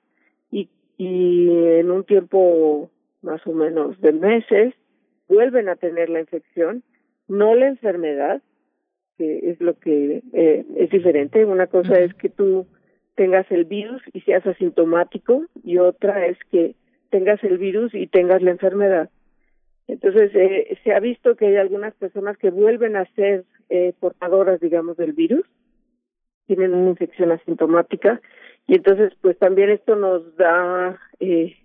[0.51, 0.69] y,
[0.99, 2.91] y en un tiempo
[3.23, 4.75] más o menos de meses
[5.27, 6.83] vuelven a tener la infección,
[7.29, 8.43] no la enfermedad,
[9.19, 11.45] que es lo que eh, es diferente.
[11.45, 12.67] Una cosa es que tú
[13.15, 16.75] tengas el virus y seas asintomático y otra es que
[17.11, 19.11] tengas el virus y tengas la enfermedad.
[19.87, 24.61] Entonces, eh, se ha visto que hay algunas personas que vuelven a ser eh, portadoras,
[24.61, 25.45] digamos, del virus,
[26.47, 28.21] tienen una infección asintomática,
[28.67, 31.57] y entonces, pues también esto nos da eh,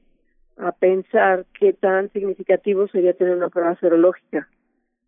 [0.58, 4.50] a pensar qué tan significativo sería tener una prueba serológica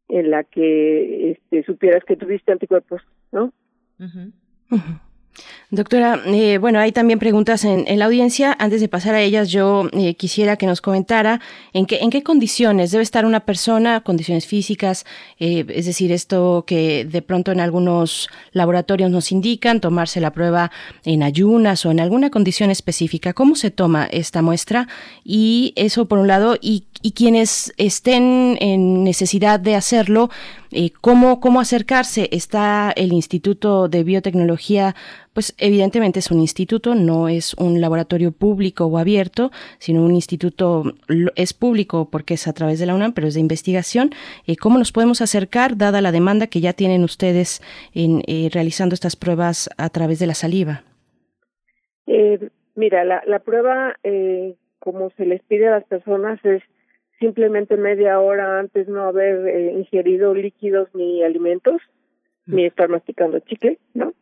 [0.10, 3.02] en la que este, supieras que tuviste anticuerpos,
[3.32, 3.54] ¿no?
[5.72, 8.56] Doctora, eh, bueno, hay también preguntas en, la audiencia.
[8.58, 11.42] Antes de pasar a ellas, yo eh, quisiera que nos comentara
[11.74, 15.06] en qué, en qué condiciones debe estar una persona, condiciones físicas,
[15.40, 20.72] eh, es decir, esto que de pronto en algunos laboratorios nos indican, tomarse la prueba
[21.06, 23.34] en ayunas o en alguna condición específica.
[23.34, 24.88] ¿Cómo se toma esta muestra?
[25.24, 30.32] Y eso por un lado, y, y quienes estén en necesidad de hacerlo,
[31.02, 32.30] ¿cómo, ¿cómo acercarse?
[32.32, 34.96] Está el Instituto de Biotecnología
[35.40, 40.84] pues evidentemente es un instituto, no es un laboratorio público o abierto, sino un instituto
[41.36, 44.10] es público porque es a través de la UNAM, pero es de investigación.
[44.48, 47.62] Eh, ¿Cómo nos podemos acercar, dada la demanda que ya tienen ustedes
[47.94, 50.84] en eh, realizando estas pruebas a través de la saliva?
[52.06, 53.96] Eh, mira, la, la prueba,
[54.80, 56.64] como se les pide a las personas, es
[57.20, 61.82] simplemente media hora antes no haber ingerido líquidos ni alimentos,
[62.46, 64.14] ni estar masticando chicle, ¿no?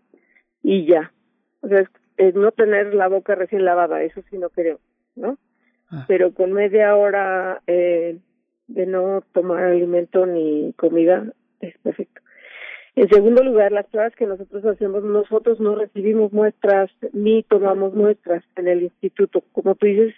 [0.67, 1.13] y ya.
[1.61, 4.81] O sea, es, no tener la boca recién lavada, eso sí no creo,
[5.15, 5.37] ¿no?
[5.89, 6.03] Ah.
[6.09, 8.17] Pero con media hora eh,
[8.67, 11.31] de no tomar alimento ni comida
[11.61, 12.21] es perfecto.
[12.97, 18.43] En segundo lugar, las pruebas que nosotros hacemos, nosotros no recibimos muestras ni tomamos muestras
[18.57, 19.43] en el instituto.
[19.53, 20.15] Como tú dices,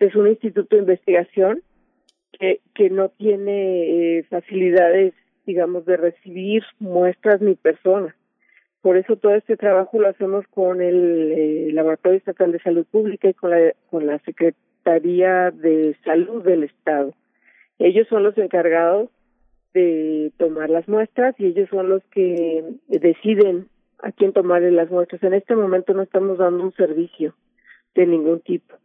[0.00, 1.62] es un instituto de investigación
[2.38, 5.14] que, que no tiene eh, facilidades,
[5.46, 8.14] digamos, de recibir muestras ni personas.
[8.82, 13.28] Por eso todo este trabajo lo hacemos con el eh, Laboratorio Estatal de Salud Pública
[13.28, 17.12] y con la, con la Secretaría de Salud del Estado.
[17.78, 19.10] Ellos son los encargados
[19.74, 23.68] de tomar las muestras y ellos son los que deciden
[23.98, 25.22] a quién tomarle las muestras.
[25.22, 27.34] En este momento no estamos dando un servicio
[27.94, 28.76] de ningún tipo.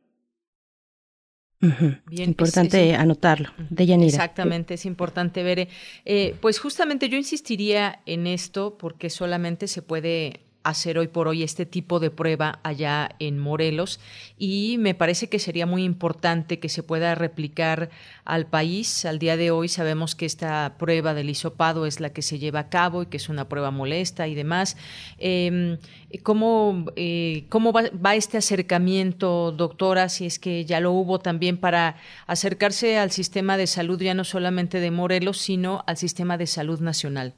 [2.08, 5.68] Bien, importante anotarlo, de Exactamente, es importante ver.
[6.06, 11.44] Eh, pues justamente yo insistiría en esto porque solamente se puede hacer hoy por hoy
[11.44, 14.00] este tipo de prueba allá en Morelos
[14.38, 17.90] y me parece que sería muy importante que se pueda replicar
[18.26, 19.06] al país.
[19.06, 22.60] Al día de hoy sabemos que esta prueba del hisopado es la que se lleva
[22.60, 24.78] a cabo y que es una prueba molesta y demás.
[25.18, 25.78] Em,
[26.24, 31.58] ¿Cómo, eh, cómo va, va, este acercamiento, doctora, si es que ya lo hubo también
[31.58, 31.96] para
[32.28, 36.82] acercarse al sistema de salud ya no solamente de Morelos, sino al sistema de salud
[36.82, 37.34] nacional?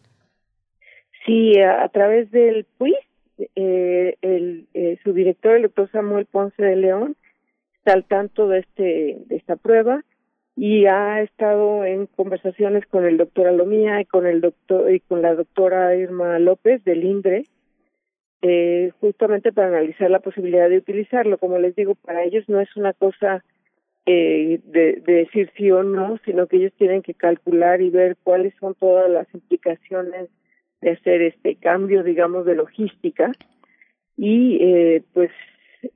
[1.25, 2.97] Sí, a, través del PUIS
[3.37, 7.15] eh, el, eh, su director, el doctor Samuel Ponce de León,
[7.77, 10.03] está al tanto de, este, de esta prueba
[10.55, 15.21] y ha estado en conversaciones con el doctor Alomía y con el doctor y con
[15.21, 17.43] la doctora Irma López del INDRE
[18.45, 21.37] eh, justamente para analizar la posibilidad de utilizarlo.
[21.37, 23.43] Como les digo, para ellos no es una cosa
[24.05, 28.17] eh, de, de decir sí o no, sino que ellos tienen que calcular y ver
[28.21, 30.29] cuáles son todas las implicaciones
[30.83, 33.31] de hacer este cambio, digamos, de logística
[34.17, 35.31] y eh, pues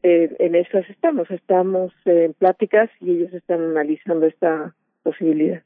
[0.03, 4.73] eh, en esas estamos, estamos en pláticas y ellos están analizando esta
[5.03, 5.61] posibilidad.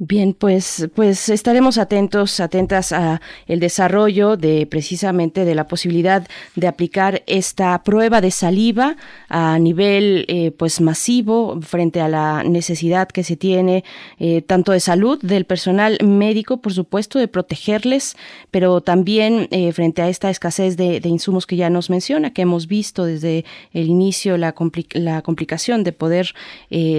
[0.00, 6.24] Bien, pues, pues estaremos atentos, atentas a el desarrollo de precisamente de la posibilidad
[6.54, 8.96] de aplicar esta prueba de saliva
[9.28, 13.82] a nivel eh, pues masivo frente a la necesidad que se tiene
[14.20, 18.16] eh, tanto de salud del personal médico, por supuesto, de protegerles,
[18.52, 22.68] pero también eh, frente a esta escasez de, insumos que ya nos menciona, que hemos
[22.68, 24.54] visto desde el inicio la,
[24.92, 26.34] la complicación de poder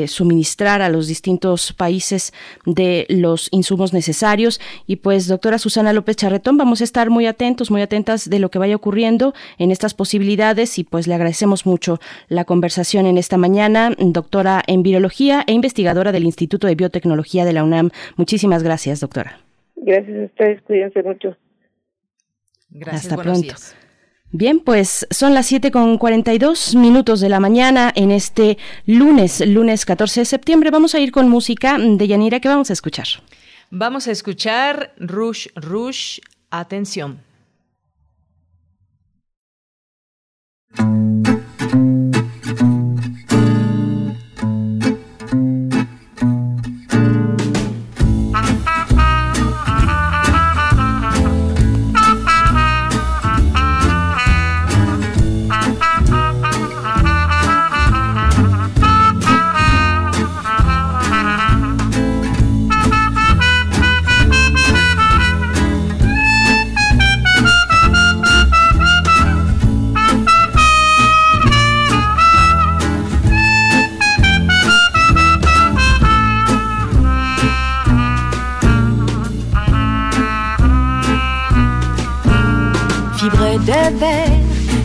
[0.08, 2.34] suministrar a los distintos países
[2.66, 4.60] de los insumos necesarios.
[4.88, 8.50] Y pues, doctora Susana López Charretón, vamos a estar muy atentos, muy atentas de lo
[8.50, 13.38] que vaya ocurriendo en estas posibilidades y pues le agradecemos mucho la conversación en esta
[13.38, 17.90] mañana, doctora en virología e investigadora del Instituto de Biotecnología de la UNAM.
[18.16, 19.40] Muchísimas gracias, doctora.
[19.76, 21.38] Gracias a ustedes, cuídense mucho.
[22.70, 23.56] Gracias, Hasta pronto.
[24.32, 29.86] Bien, pues son las 7 con 42 minutos de la mañana en este lunes, lunes
[29.86, 30.70] 14 de septiembre.
[30.70, 33.08] Vamos a ir con música de Yanira que vamos a escuchar.
[33.72, 36.20] Vamos a escuchar Rush, Rush,
[36.52, 37.22] atención.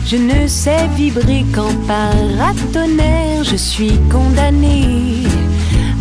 [0.05, 5.23] Je ne sais vibrer qu'en paratonnerre, je suis condamné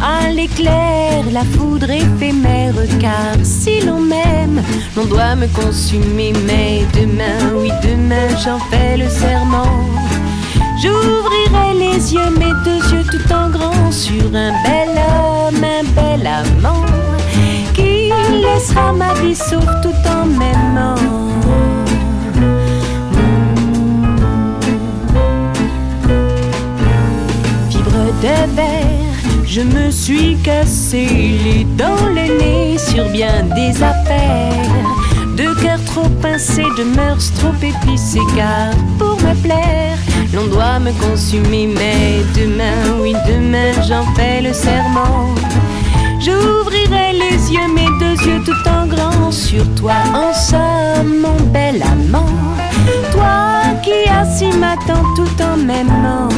[0.03, 4.63] à l'éclair, la foudre éphémère, car si l'on m'aime,
[4.97, 9.81] l'on doit me consumer, mais demain, oui demain, j'en fais le serment.
[10.83, 16.27] J'ouvrirai les yeux, mes deux yeux tout en grand, sur un bel homme, un bel
[16.27, 16.85] amant,
[17.73, 18.11] qui
[18.43, 21.34] laissera ma vie sauf tout en m'aimant.
[29.47, 31.07] Je me suis cassé
[31.45, 34.85] les dents, le nez sur bien des affaires.
[35.37, 39.99] De cœur trop pincé, de mœurs trop épicées, car pour me plaire,
[40.33, 41.67] l'on doit me consumer.
[41.67, 45.35] Mais demain, oui, demain, j'en fais le serment.
[46.21, 51.83] J'ouvrirai les yeux, mes deux yeux tout en grand sur toi, en somme, mon bel
[51.83, 52.33] amant.
[53.13, 56.29] Toi qui as si m'attends tout en m'aimant.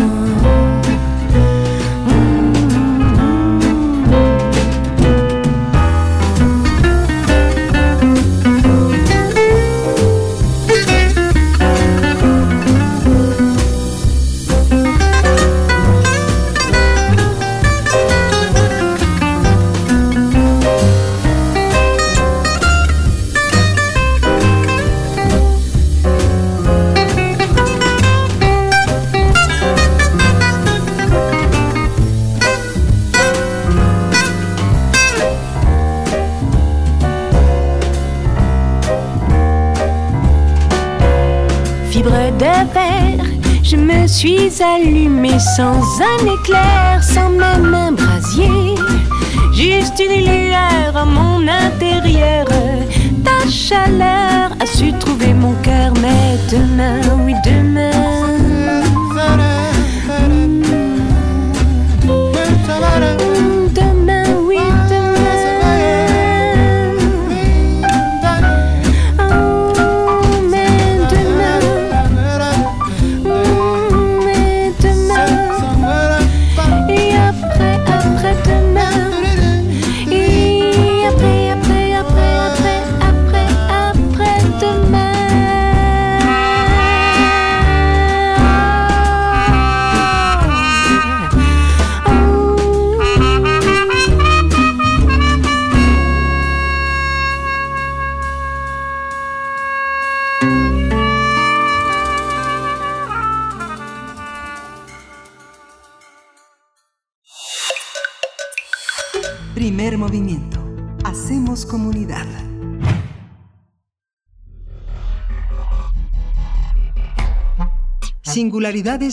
[44.16, 48.74] Suis allumé sans un éclair, sans même un brasier.
[49.52, 52.46] Juste une lueur à mon intérieur.
[53.22, 57.95] Ta chaleur a su trouver mon cœur, mais demain, oui, demain.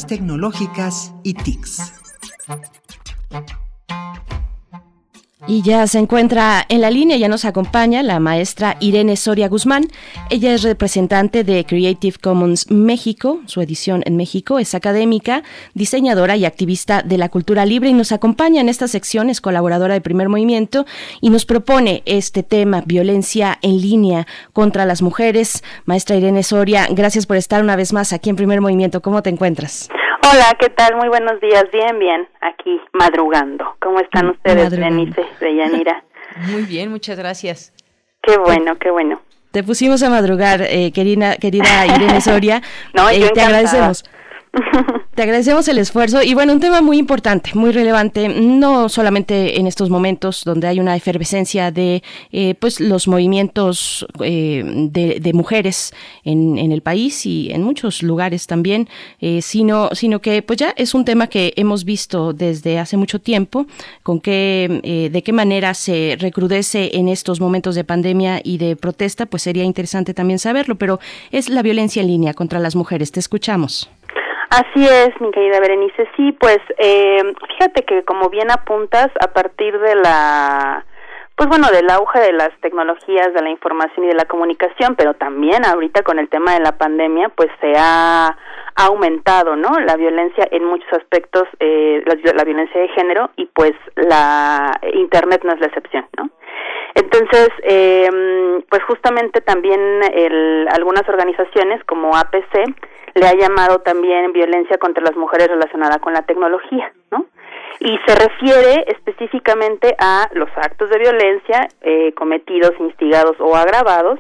[0.06, 2.03] Tecnológicas y TICs.
[5.54, 9.86] Y ya se encuentra en la línea, ya nos acompaña la maestra Irene Soria Guzmán.
[10.32, 15.44] Ella es representante de Creative Commons México, su edición en México, es académica,
[15.76, 19.94] diseñadora y activista de la cultura libre y nos acompaña en esta sección, es colaboradora
[19.94, 20.88] de Primer Movimiento
[21.22, 25.64] y nos propone este tema, violencia en línea contra las mujeres.
[25.86, 29.04] Maestra Irene Soria, gracias por estar una vez más aquí en Primer Movimiento.
[29.04, 29.88] ¿Cómo te encuentras?
[30.26, 30.96] Hola, ¿qué tal?
[30.96, 31.66] Muy buenos días.
[31.74, 32.28] Bien, bien.
[32.40, 33.76] Aquí madrugando.
[33.82, 36.02] ¿Cómo están ustedes, Denise, Yanira?
[36.50, 37.74] Muy bien, muchas gracias.
[38.22, 39.22] Qué bueno, qué bueno.
[39.52, 42.62] Te pusimos a madrugar, eh, querida, querida Irene Soria.
[42.94, 44.06] no, eh, te agradecemos.
[45.16, 49.66] Te agradecemos el esfuerzo y bueno, un tema muy importante, muy relevante, no solamente en
[49.66, 55.92] estos momentos donde hay una efervescencia de eh, pues los movimientos eh, de, mujeres
[56.24, 58.88] en, el país y en muchos lugares también,
[59.22, 63.20] eh, sino, sino que pues ya es un tema que hemos visto desde hace mucho
[63.20, 63.66] tiempo,
[64.04, 69.26] con qué, de qué manera se recrudece en estos momentos de pandemia y de protesta,
[69.26, 71.00] pues sería interesante también saberlo, pero
[71.32, 73.12] es la violencia en línea contra las mujeres.
[73.12, 73.90] Te escuchamos.
[74.54, 76.08] Así es, mi querida Berenice.
[76.16, 80.86] Sí, pues eh, fíjate que como bien apuntas, a partir de la,
[81.36, 85.16] pues bueno, del auge de las tecnologías de la información y de la comunicación, pero
[85.16, 88.38] también ahorita con el tema de la pandemia, pues se ha,
[88.76, 89.80] aumentado, ¿no?
[89.80, 95.54] La violencia en muchos aspectos, eh, la, violencia de género y pues la Internet no
[95.54, 96.30] es la excepción, ¿no?
[96.96, 98.10] Entonces, eh,
[98.70, 99.80] pues justamente también
[100.14, 102.74] el, algunas organizaciones como APC
[103.16, 107.26] le ha llamado también violencia contra las mujeres relacionada con la tecnología, ¿no?
[107.80, 114.20] Y se refiere específicamente a los actos de violencia eh, cometidos, instigados o agravados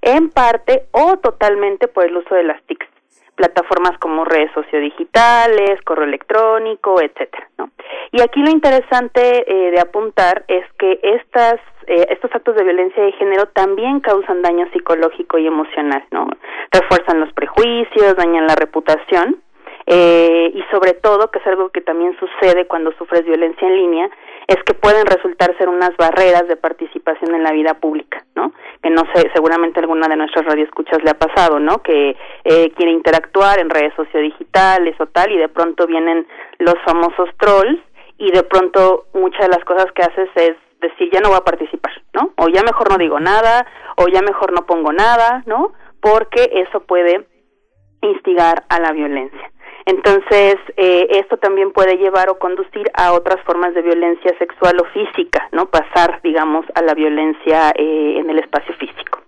[0.00, 2.91] en parte o totalmente por el uso de las TICs
[3.34, 7.70] plataformas como redes sociodigitales, correo electrónico, etcétera, ¿no?
[8.12, 13.02] Y aquí lo interesante eh, de apuntar es que estas eh, estos actos de violencia
[13.02, 16.28] de género también causan daño psicológico y emocional, ¿no?
[16.70, 19.42] Refuerzan los prejuicios, dañan la reputación
[19.86, 24.10] eh, y sobre todo, que es algo que también sucede cuando sufres violencia en línea,
[24.46, 28.52] es que pueden resultar ser unas barreras de participación en la vida pública, ¿no?
[28.82, 31.82] Que no sé, seguramente alguna de nuestras radioescuchas le ha pasado, ¿no?
[31.82, 36.26] Que eh, quiere interactuar en redes sociodigitales o tal y de pronto vienen
[36.58, 37.80] los famosos trolls
[38.18, 41.44] y de pronto muchas de las cosas que haces es decir ya no voy a
[41.44, 42.32] participar, ¿no?
[42.36, 43.66] O ya mejor no digo nada,
[43.96, 45.72] o ya mejor no pongo nada, ¿no?
[46.00, 47.26] Porque eso puede
[48.02, 49.50] instigar a la violencia.
[49.86, 54.84] Entonces, eh, esto también puede llevar o conducir a otras formas de violencia sexual o
[54.86, 55.66] física, ¿no?
[55.66, 59.20] Pasar, digamos, a la violencia eh, en el espacio físico.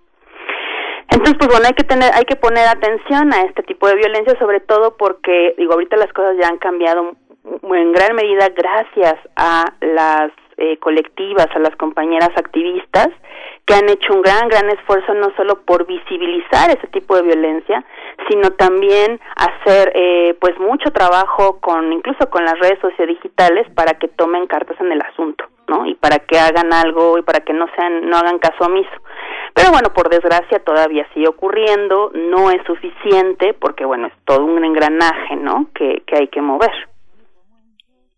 [1.10, 4.38] Entonces, pues bueno, hay que tener, hay que poner atención a este tipo de violencia,
[4.38, 7.12] sobre todo porque, digo, ahorita las cosas ya han cambiado
[7.62, 13.08] en gran medida gracias a las eh, colectivas, a las compañeras activistas,
[13.64, 17.84] que han hecho un gran, gran esfuerzo no solo por visibilizar ese tipo de violencia,
[18.28, 24.08] sino también hacer eh, pues mucho trabajo con incluso con las redes sociodigitales para que
[24.08, 25.86] tomen cartas en el asunto, ¿no?
[25.86, 28.90] Y para que hagan algo y para que no sean no hagan caso omiso.
[29.54, 34.62] Pero bueno, por desgracia todavía sigue ocurriendo, no es suficiente porque bueno, es todo un
[34.62, 35.68] engranaje, ¿no?
[35.74, 36.72] Que, que hay que mover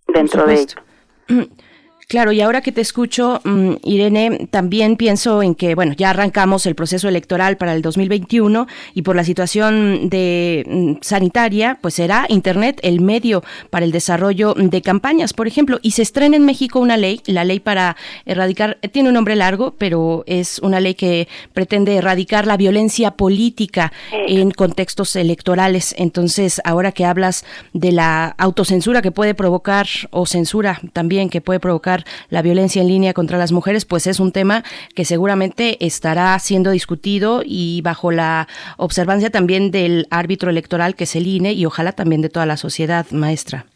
[0.09, 0.81] dentro de ello.
[2.09, 6.65] Claro, y ahora que te escucho, mm, Irene, también pienso en que, bueno, ya arrancamos
[6.67, 12.27] el proceso electoral para el 2021 y por la situación de mm, sanitaria, pues será
[12.29, 16.79] Internet el medio para el desarrollo de campañas, por ejemplo, y se estrena en México
[16.79, 21.27] una ley, la ley para erradicar, tiene un nombre largo, pero es una ley que
[21.55, 25.93] pretende erradicar la violencia política en contextos electorales.
[25.99, 31.59] Entonces, ahora que hablas de la autocensura que puede provocar o censura también que puede
[31.59, 31.96] provocar
[32.29, 34.63] la violencia en línea contra las mujeres, pues es un tema
[34.95, 41.17] que seguramente estará siendo discutido y bajo la observancia también del árbitro electoral que es
[41.17, 43.67] el INE y ojalá también de toda la sociedad maestra.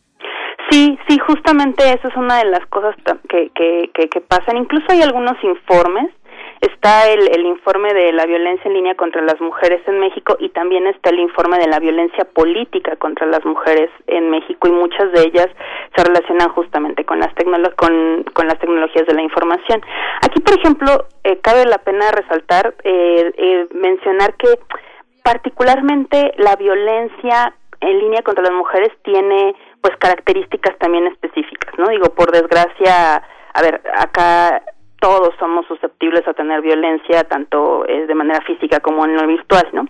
[0.70, 2.94] Sí, sí, justamente eso es una de las cosas
[3.28, 4.56] que, que, que, que pasan.
[4.56, 6.10] Incluso hay algunos informes
[6.60, 10.50] Está el, el informe de la violencia en línea contra las mujeres en México y
[10.50, 15.10] también está el informe de la violencia política contra las mujeres en México y muchas
[15.12, 15.48] de ellas
[15.96, 17.32] se relacionan justamente con las,
[17.76, 19.80] con, con las tecnologías de la información.
[20.22, 24.58] Aquí, por ejemplo, eh, cabe la pena resaltar, eh, eh, mencionar que
[25.22, 31.88] particularmente la violencia en línea contra las mujeres tiene pues características también específicas, ¿no?
[31.88, 33.22] Digo, por desgracia,
[33.54, 34.62] a ver, acá
[35.00, 39.66] todos somos susceptibles a tener violencia, tanto eh, de manera física como en lo virtual,
[39.72, 39.86] ¿no?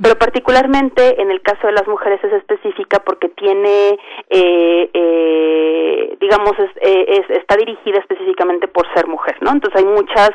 [0.00, 3.98] Pero particularmente en el caso de las mujeres es específica porque tiene,
[4.30, 9.50] eh, eh, digamos, es, está dirigida específicamente por ser mujer, ¿no?
[9.50, 10.30] Entonces hay muchas,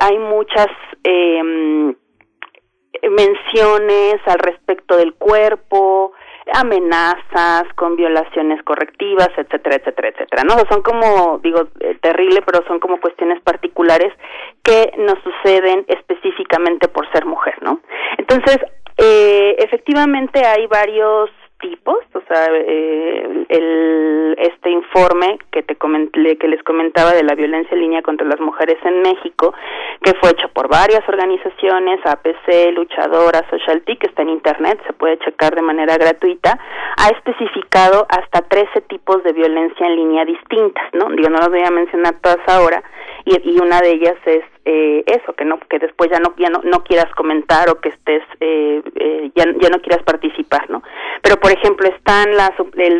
[0.00, 0.68] hay muchas
[1.04, 1.94] em,
[3.08, 6.12] menciones al respecto del cuerpo,
[6.52, 10.42] amenazas, con violaciones correctivas, etcétera, etcétera, etcétera.
[10.44, 14.12] No, son como, digo, eh, terrible, pero son como cuestiones particulares
[14.62, 17.80] que nos suceden específicamente por ser mujer, ¿no?
[18.18, 18.58] Entonces,
[18.96, 21.30] eh, efectivamente hay varios
[21.60, 27.34] tipos, o sea, eh, el, este informe que te comenté, que les comentaba de la
[27.34, 29.54] violencia en línea contra las mujeres en México,
[30.02, 35.18] que fue hecho por varias organizaciones, APC, Luchadora, SocialTIC, que está en internet, se puede
[35.18, 36.58] checar de manera gratuita,
[36.96, 41.10] ha especificado hasta 13 tipos de violencia en línea distintas, ¿no?
[41.10, 42.82] Digo, no las voy a mencionar todas ahora,
[43.44, 46.60] y, una de ellas es eh, eso que no que después ya no ya no,
[46.62, 50.82] no quieras comentar o que estés eh, eh, ya, ya no quieras participar no
[51.22, 52.52] pero por ejemplo están la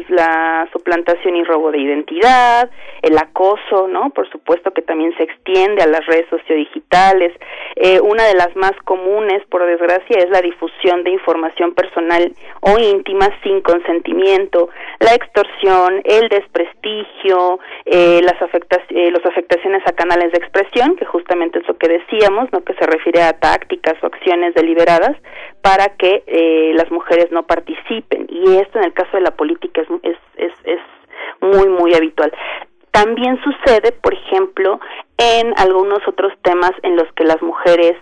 [0.09, 2.71] la suplantación y robo de identidad
[3.03, 7.33] el acoso no por supuesto que también se extiende a las redes sociodigitales.
[7.77, 12.79] Eh, una de las más comunes por desgracia es la difusión de información personal o
[12.79, 14.69] íntima sin consentimiento
[14.99, 21.05] la extorsión el desprestigio eh, las afectas eh, las afectaciones a canales de expresión que
[21.07, 22.63] justamente es lo que decíamos, ¿no?
[22.63, 25.17] que se refiere a tácticas o acciones deliberadas
[25.63, 28.27] para que eh, las mujeres no participen.
[28.29, 29.89] Y esto en el caso de la política es,
[30.37, 30.81] es, es,
[31.41, 32.31] muy, muy habitual.
[32.91, 34.79] También sucede, por ejemplo,
[35.17, 37.97] en algunos otros temas en los que las mujeres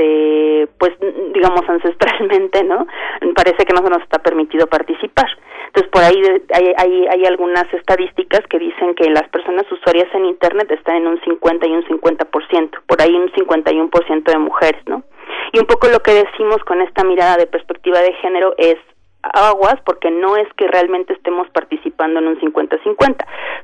[0.00, 0.92] este pues
[1.34, 2.86] digamos ancestralmente no
[3.34, 5.26] parece que no se nos está permitido participar
[5.66, 6.20] Entonces, por ahí
[6.52, 11.06] hay, hay, hay algunas estadísticas que dicen que las personas usuarias en Internet están en
[11.06, 15.04] un 50 y un 50%, por ahí un 51% de mujeres, ¿no?
[15.52, 18.78] Y un poco lo que decimos con esta mirada de perspectiva de género es
[19.22, 23.16] aguas porque no es que realmente estemos participando en un 50-50.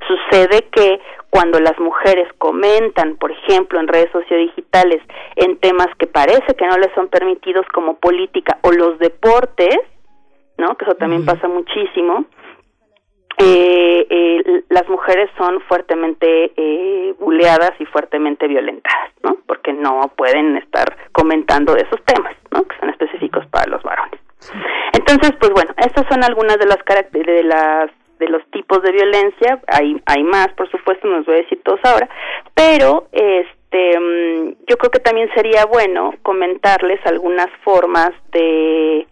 [0.06, 1.00] Sucede que
[1.36, 5.02] cuando las mujeres comentan, por ejemplo, en redes sociodigitales,
[5.34, 9.76] en temas que parece que no les son permitidos como política o los deportes,
[10.56, 10.74] ¿no?
[10.78, 12.24] Que eso también pasa muchísimo.
[13.36, 19.36] Eh, eh, las mujeres son fuertemente eh, buleadas y fuertemente violentadas, ¿no?
[19.46, 22.62] Porque no pueden estar comentando de esos temas, ¿no?
[22.66, 24.18] Que son específicos para los varones.
[24.94, 26.78] Entonces, pues bueno, estas son algunas de las
[27.12, 31.36] de las de los tipos de violencia, hay hay más, por supuesto, no los voy
[31.36, 32.08] a decir todos ahora,
[32.54, 39.06] pero este mm, yo creo que también sería bueno comentarles algunas formas de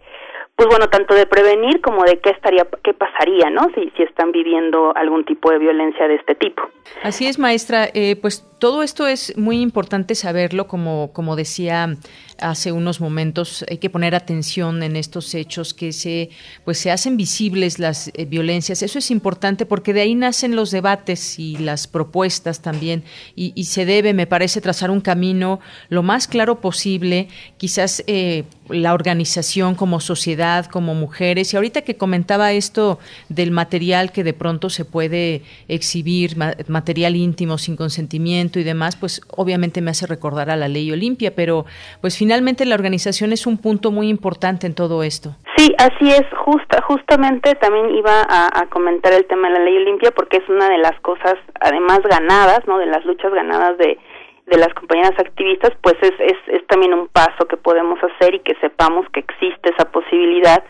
[0.55, 3.67] pues bueno, tanto de prevenir como de qué estaría, qué pasaría, ¿no?
[3.75, 6.63] Si, si están viviendo algún tipo de violencia de este tipo.
[7.03, 7.89] Así es, maestra.
[7.93, 11.97] Eh, pues todo esto es muy importante saberlo, como, como decía
[12.39, 16.29] hace unos momentos, hay que poner atención en estos hechos que se,
[16.63, 18.81] pues se hacen visibles las eh, violencias.
[18.81, 23.03] Eso es importante porque de ahí nacen los debates y las propuestas también.
[23.35, 27.27] Y, y se debe, me parece, trazar un camino lo más claro posible.
[27.57, 31.53] Quizás eh, la organización como sociedad, como mujeres.
[31.53, 32.99] Y ahorita que comentaba esto
[33.29, 36.35] del material que de pronto se puede exhibir,
[36.67, 41.33] material íntimo sin consentimiento y demás, pues obviamente me hace recordar a la ley Olimpia,
[41.35, 41.65] pero
[42.01, 45.35] pues finalmente la organización es un punto muy importante en todo esto.
[45.57, 50.11] Sí, así es, justa, justamente también iba a, comentar el tema de la ley Olimpia
[50.11, 52.77] porque es una de las cosas además ganadas, ¿no?
[52.77, 53.97] De las luchas ganadas de,
[54.45, 58.39] de las compañeras activistas, pues es, es, es también un paso que podemos hacer y
[58.39, 60.63] que sepamos que existe esa posibilidad,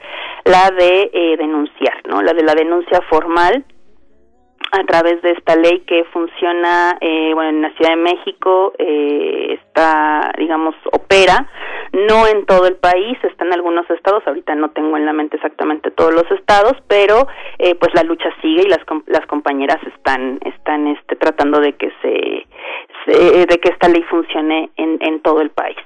[0.45, 2.21] la de eh, denunciar, ¿no?
[2.21, 3.65] La de la denuncia formal
[4.71, 9.59] a través de esta ley que funciona eh, bueno en la Ciudad de México eh,
[9.59, 11.49] está digamos opera
[11.93, 15.37] no en todo el país está en algunos estados ahorita no tengo en la mente
[15.37, 17.27] exactamente todos los estados pero
[17.59, 21.91] eh, pues la lucha sigue y las las compañeras están están este tratando de que
[22.01, 22.47] se,
[23.05, 25.77] se de que esta ley funcione en en todo el país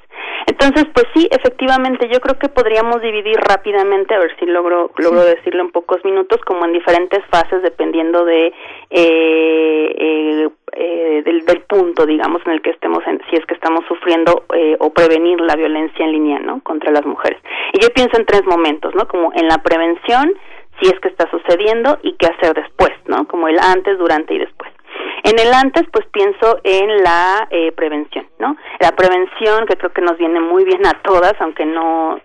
[0.46, 5.24] entonces, pues sí, efectivamente, yo creo que podríamos dividir rápidamente, a ver si logro, logro
[5.24, 8.54] decirlo en pocos minutos, como en diferentes fases, dependiendo de eh,
[8.90, 13.86] eh, eh, del, del, punto, digamos, en el que estemos, en, si es que estamos
[13.88, 14.44] sufriendo
[14.80, 16.62] o prevenir la violencia en línea, ¿no?
[16.62, 17.40] Contra las mujeres.
[17.74, 19.08] Y yo pienso en tres momentos, ¿no?
[19.08, 20.34] Como en la prevención,
[20.82, 23.28] si es que está sucediendo, y qué hacer después, ¿no?
[23.28, 24.69] Como el antes, durante y después.
[25.24, 28.56] En el antes, pues pienso en la eh, prevención, ¿no?
[28.80, 32.20] La prevención que creo que nos viene muy bien a todas, aunque no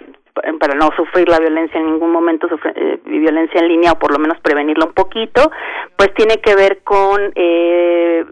[0.59, 4.12] para no sufrir la violencia en ningún momento, sufrir, eh, violencia en línea o por
[4.12, 5.51] lo menos prevenirla un poquito,
[5.97, 8.25] pues tiene que ver con eh,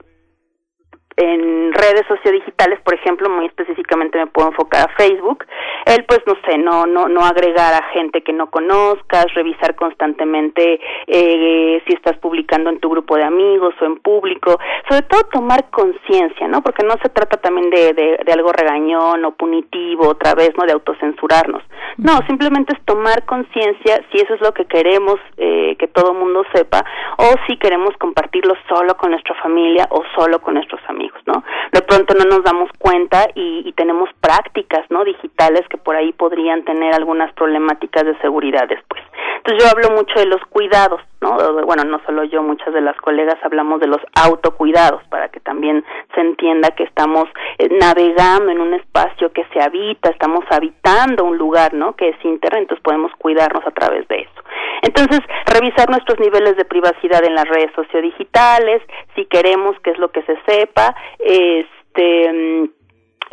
[1.17, 5.45] en redes sociodigitales, por ejemplo, muy específicamente me puedo enfocar a Facebook,
[5.87, 10.81] el pues no sé, no no no agregar a gente que no conozcas, revisar constantemente
[11.07, 14.59] eh, si estás publicando en tu grupo de amigos o en público,
[14.89, 16.63] sobre todo tomar conciencia, ¿no?
[16.63, 20.65] Porque no se trata también de, de, algo regañón o punitivo, otra vez, ¿no?
[20.65, 21.63] De autocensurarnos.
[21.99, 26.45] No, simplemente es tomar conciencia si eso es lo que queremos eh, que todo mundo
[26.55, 26.85] sepa
[27.19, 31.02] o si queremos compartirlo solo con nuestra familia o solo con nuestros amigos.
[31.27, 31.43] ¿No?
[31.73, 35.05] De pronto no nos damos cuenta y, y tenemos prácticas, ¿no?
[35.05, 39.03] Digitales que por ahí podrían tener algunas problemáticas de seguridad después.
[39.45, 41.37] Entonces yo hablo mucho de los cuidados, ¿no?
[41.65, 45.85] Bueno, no solo yo, muchas de las colegas hablamos de los autocuidados para que también
[46.15, 47.29] se entienda que estamos
[47.59, 51.97] eh, navegando en un espacio que se habita, estamos habitando un lugar, ¿no?
[51.97, 54.42] Que es internet, entonces podemos cuidarnos a través de eso.
[54.83, 58.83] Entonces, revisar nuestros niveles de privacidad en las redes sociodigitales,
[59.15, 62.71] si queremos qué es lo que se sepa, este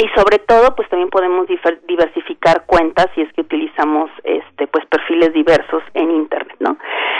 [0.01, 1.45] y sobre todo pues también podemos
[1.85, 6.77] diversificar cuentas si es que utilizamos este pues perfiles diversos en internet no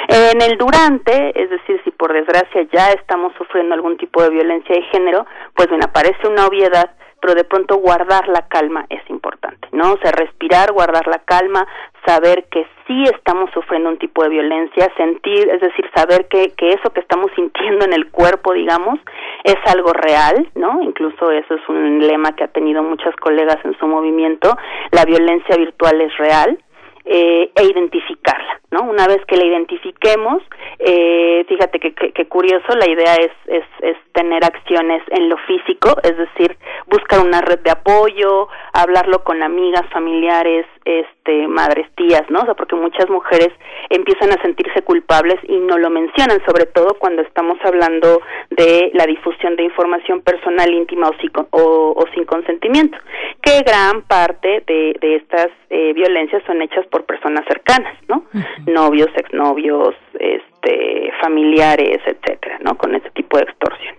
[0.07, 4.73] en el durante es decir si por desgracia ya estamos sufriendo algún tipo de violencia
[4.73, 5.25] de género
[5.55, 9.93] pues bien aparece una obviedad pero de pronto guardar la calma es importante, ¿no?
[9.93, 11.67] O sea, respirar, guardar la calma,
[12.05, 16.73] saber que sí estamos sufriendo un tipo de violencia, sentir, es decir, saber que, que
[16.73, 18.99] eso que estamos sintiendo en el cuerpo, digamos,
[19.43, 20.81] es algo real, ¿no?
[20.81, 24.55] Incluso eso es un lema que ha tenido muchas colegas en su movimiento,
[24.91, 26.57] la violencia virtual es real,
[27.05, 28.83] eh, e identificarla, ¿no?
[28.83, 30.43] Una vez que la identifiquemos,
[30.79, 35.95] eh, fíjate que, que, curioso, la idea es, es, es, tener acciones en lo físico,
[36.03, 36.57] es decir,
[36.87, 42.41] buscar una red de apoyo, hablarlo con amigas, familiares, este, madres, tías, ¿no?
[42.41, 43.49] O sea, porque muchas mujeres
[43.89, 49.05] empiezan a sentirse culpables y no lo mencionan, sobre todo cuando estamos hablando de la
[49.05, 52.97] difusión de información personal íntima o, sin, o, sin consentimiento,
[53.41, 58.25] que gran parte de, de estas eh, violencias son hechas por personas cercanas, ¿no?
[58.67, 62.77] Novios, exnovios, este, familiares, etcétera, ¿no?
[62.77, 63.95] Con este tipo de extorsión.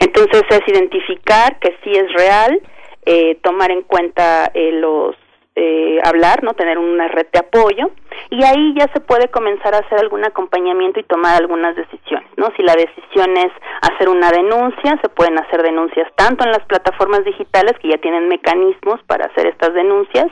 [0.00, 2.60] Entonces es identificar que sí es real,
[3.06, 5.16] eh, tomar en cuenta eh, los
[5.56, 7.90] eh, hablar, no tener una red de apoyo
[8.30, 12.52] y ahí ya se puede comenzar a hacer algún acompañamiento y tomar algunas decisiones, ¿no?
[12.56, 13.52] Si la decisión es
[13.82, 18.28] hacer una denuncia, se pueden hacer denuncias tanto en las plataformas digitales que ya tienen
[18.28, 20.28] mecanismos para hacer estas denuncias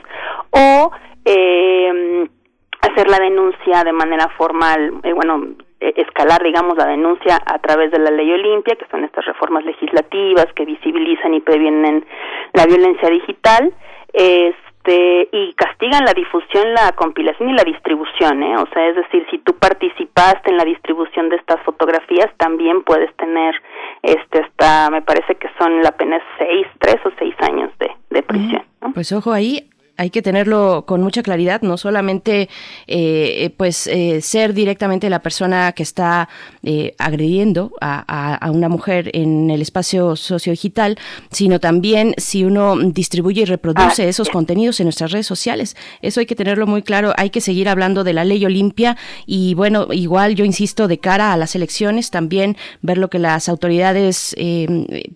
[0.51, 0.91] o
[1.25, 2.27] eh,
[2.81, 5.47] hacer la denuncia de manera formal, eh, bueno,
[5.79, 9.63] eh, escalar, digamos, la denuncia a través de la ley Olimpia, que son estas reformas
[9.65, 12.05] legislativas que visibilizan y previenen
[12.53, 13.73] la violencia digital,
[14.13, 18.57] este, y castigan la difusión, la compilación y la distribución, ¿eh?
[18.57, 23.13] O sea, es decir, si tú participaste en la distribución de estas fotografías, también puedes
[23.17, 23.55] tener,
[24.01, 28.23] este, hasta, me parece que son la pena seis, tres o seis años de, de
[28.23, 28.63] prisión.
[28.93, 29.69] Pues ojo ahí,
[29.99, 32.47] hay que tenerlo con mucha claridad, no solamente eh,
[32.87, 36.29] eh, pues eh, ser directamente la persona que está
[36.97, 40.97] agrediendo a, una mujer en el espacio sociodigital,
[41.31, 45.75] sino también si uno distribuye y reproduce ah, esos contenidos en nuestras redes sociales.
[46.01, 47.13] Eso hay que tenerlo muy claro.
[47.17, 48.95] Hay que seguir hablando de la ley Olimpia
[49.25, 53.49] y bueno, igual yo insisto de cara a las elecciones también ver lo que las
[53.49, 54.33] autoridades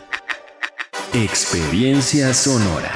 [1.14, 2.92] Experiencia sonora.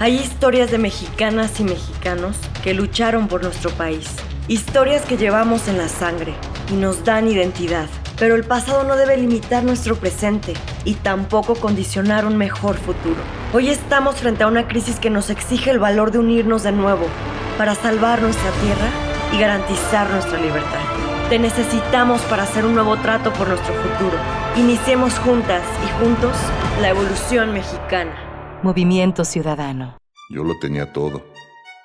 [0.00, 4.08] Hay historias de mexicanas y mexicanos que lucharon por nuestro país.
[4.48, 6.34] Historias que llevamos en la sangre
[6.68, 7.88] y nos dan identidad.
[8.18, 13.20] Pero el pasado no debe limitar nuestro presente y tampoco condicionar un mejor futuro.
[13.52, 17.06] Hoy estamos frente a una crisis que nos exige el valor de unirnos de nuevo
[17.56, 18.88] para salvar nuestra tierra
[19.32, 20.82] y garantizar nuestra libertad.
[21.30, 24.18] Te necesitamos para hacer un nuevo trato por nuestro futuro.
[24.56, 26.36] Iniciemos juntas y juntos
[26.80, 28.60] la evolución mexicana.
[28.64, 29.98] Movimiento Ciudadano.
[30.30, 31.24] Yo lo tenía todo.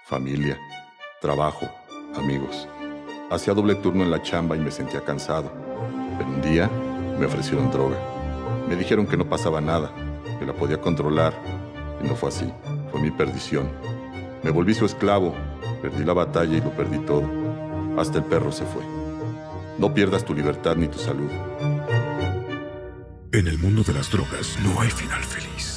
[0.08, 0.58] Familia,
[1.22, 1.68] trabajo,
[2.18, 2.68] amigos.
[3.30, 5.52] Hacía doble turno en la chamba y me sentía cansado.
[6.18, 6.70] Pero un día
[7.20, 7.98] me ofrecieron droga.
[8.68, 9.92] Me dijeron que no pasaba nada,
[10.40, 11.34] que la podía controlar.
[12.04, 12.52] Y no fue así.
[12.92, 13.70] Fue mi perdición.
[14.44, 15.36] Me volví su esclavo.
[15.82, 17.24] Perdí la batalla y lo perdí todo.
[17.98, 18.84] Hasta el perro se fue.
[19.78, 21.30] No pierdas tu libertad ni tu salud.
[23.32, 25.77] En el mundo de las drogas no hay final feliz.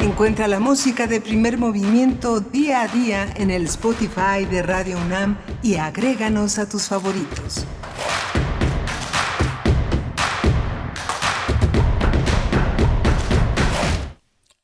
[0.00, 5.36] Encuentra la música de primer movimiento día a día en el Spotify de Radio UNAM
[5.62, 7.66] y agréganos a tus favoritos.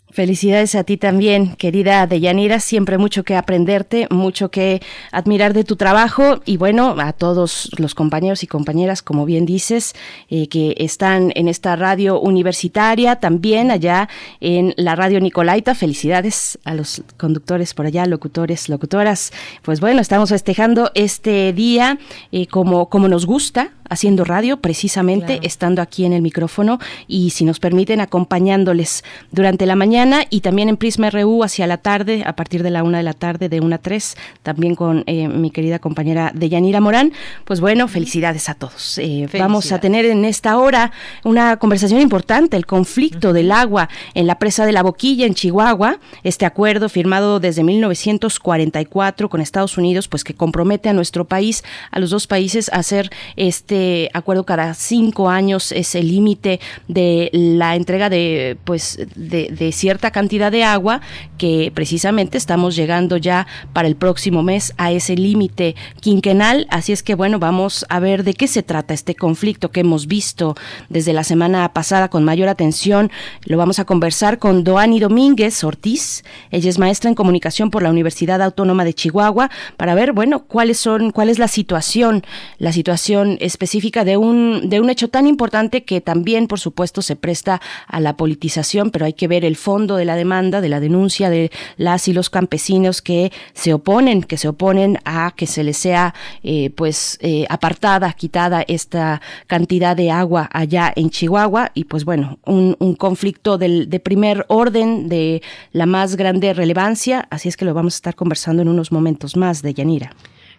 [0.09, 4.81] Felicidades a ti también, querida Deyanira, siempre mucho que aprenderte, mucho que
[5.11, 6.39] admirar de tu trabajo.
[6.45, 9.95] Y bueno, a todos los compañeros y compañeras, como bien dices,
[10.29, 14.07] eh, que están en esta radio universitaria, también allá
[14.39, 19.33] en la radio Nicolaita, felicidades a los conductores por allá, locutores, locutoras.
[19.61, 21.99] Pues bueno, estamos festejando este día
[22.31, 27.45] eh, como, como nos gusta, haciendo radio, precisamente estando aquí en el micrófono y si
[27.45, 32.35] nos permiten acompañándoles durante la mañana y también en Prisma RU hacia la tarde, a
[32.35, 35.51] partir de la una de la tarde, de una a tres, también con eh, mi
[35.51, 37.13] querida compañera Deyanira Morán.
[37.45, 38.97] Pues bueno, felicidades a todos.
[38.97, 40.91] Eh, vamos a tener en esta hora
[41.23, 45.99] una conversación importante, el conflicto del agua en la presa de la Boquilla, en Chihuahua.
[46.23, 51.99] Este acuerdo firmado desde 1944 con Estados Unidos, pues que compromete a nuestro país, a
[51.99, 53.76] los dos países, a hacer este
[54.13, 60.51] acuerdo cada cinco años es el límite de la entrega de pues de, cierta cantidad
[60.51, 61.01] de agua
[61.37, 66.67] que precisamente estamos llegando ya para el próximo mes a ese límite quinquenal.
[66.69, 70.07] Así es que bueno vamos a ver de qué se trata este conflicto que hemos
[70.07, 70.55] visto
[70.89, 73.11] desde la semana pasada con mayor atención.
[73.45, 76.23] Lo vamos a conversar con Doani Domínguez Ortiz.
[76.51, 80.79] Ella es maestra en comunicación por la Universidad Autónoma de Chihuahua para ver bueno cuáles
[80.79, 82.23] son cuál es la situación
[82.57, 87.01] la situación específica específica de un, de un hecho tan importante que también, por supuesto,
[87.01, 90.69] se presta a la politización, pero hay que ver el fondo de la demanda, de
[90.69, 95.47] la denuncia de las y los campesinos que se oponen, que se oponen a que
[95.47, 96.13] se les sea
[96.43, 102.39] eh, pues eh, apartada, quitada esta cantidad de agua allá en Chihuahua y pues bueno,
[102.45, 105.41] un, un conflicto del, de primer orden, de
[105.73, 109.35] la más grande relevancia, así es que lo vamos a estar conversando en unos momentos
[109.35, 110.13] más de Yanira.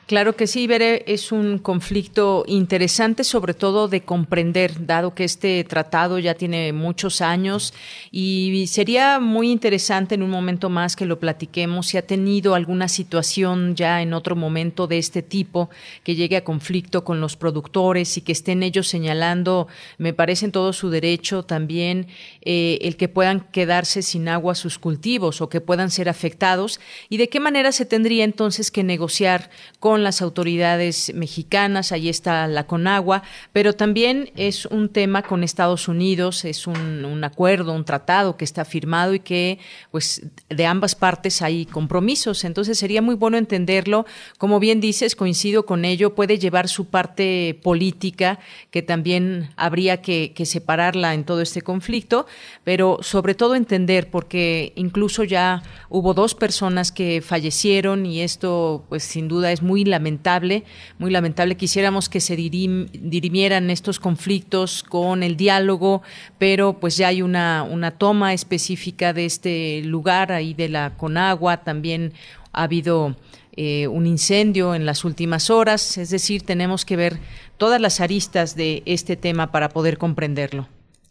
[0.08, 5.62] Claro que sí, Bere, es un conflicto interesante, sobre todo de comprender, dado que este
[5.64, 7.74] tratado ya tiene muchos años
[8.10, 12.88] y sería muy interesante en un momento más que lo platiquemos si ha tenido alguna
[12.88, 15.68] situación ya en otro momento de este tipo
[16.04, 20.52] que llegue a conflicto con los productores y que estén ellos señalando, me parece en
[20.52, 22.06] todo su derecho también
[22.40, 26.80] eh, el que puedan quedarse sin agua sus cultivos o que puedan ser afectados.
[27.10, 29.50] Y de qué manera se tendría entonces que negociar
[29.80, 33.22] con las autoridades mexicanas, ahí está la Conagua,
[33.52, 38.64] pero también es un tema con Estados Unidos, es un, acuerdo, un tratado que está
[38.64, 39.58] firmado y que
[39.90, 42.44] pues de ambas partes hay compromisos.
[42.44, 44.06] Entonces sería muy bueno entenderlo.
[44.38, 48.38] Como bien dices, coincido con ello, puede llevar su parte política,
[48.70, 52.26] que también habría que, que separarla en todo este conflicto,
[52.64, 59.04] pero sobre todo entender, porque incluso ya hubo dos personas que fallecieron y esto pues
[59.04, 60.64] sin duda es muy lamentable,
[60.98, 61.56] muy lamentable.
[61.56, 66.02] Quisiéramos que se dirimieran estos conflictos con el diálogo,
[66.38, 72.12] pero pues ya hay una, toma específica de este lugar, ahí de la Conagua, también
[72.52, 73.16] ha habido
[73.56, 77.18] eh, un incendio en las últimas horas, es decir, tenemos que ver
[77.56, 80.68] todas las aristas de este tema para poder comprenderlo.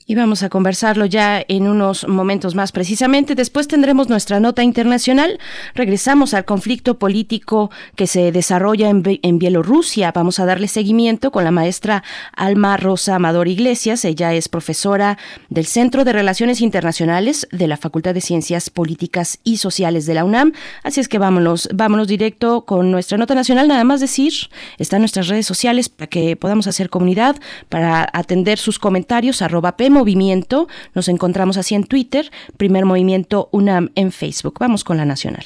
[0.09, 3.35] Y vamos a conversarlo ya en unos momentos más precisamente.
[3.35, 5.37] Después tendremos nuestra nota internacional.
[5.75, 10.13] Regresamos al conflicto político que se desarrolla en, en, Bielorrusia.
[10.13, 14.05] Vamos a darle seguimiento con la maestra Alma Rosa Amador Iglesias.
[14.05, 15.17] Ella es profesora
[15.49, 20.23] del Centro de Relaciones Internacionales de la Facultad de Ciencias Políticas y Sociales de la
[20.23, 20.53] UNAM.
[20.83, 23.67] Así es que vámonos, vámonos directo con nuestra nota nacional.
[23.67, 24.31] Nada más decir,
[24.77, 27.35] están nuestras redes sociales para que podamos hacer comunidad,
[27.67, 30.67] para atender sus comentarios, arroba Movimiento.
[30.93, 34.55] Nos encontramos así en Twitter, Primer Movimiento UNAM en Facebook.
[34.59, 35.45] Vamos con la nacional.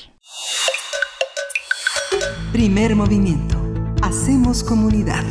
[2.52, 3.58] Primer Movimiento.
[4.02, 5.24] Hacemos comunidad.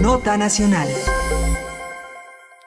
[0.00, 0.88] Nota Nacional.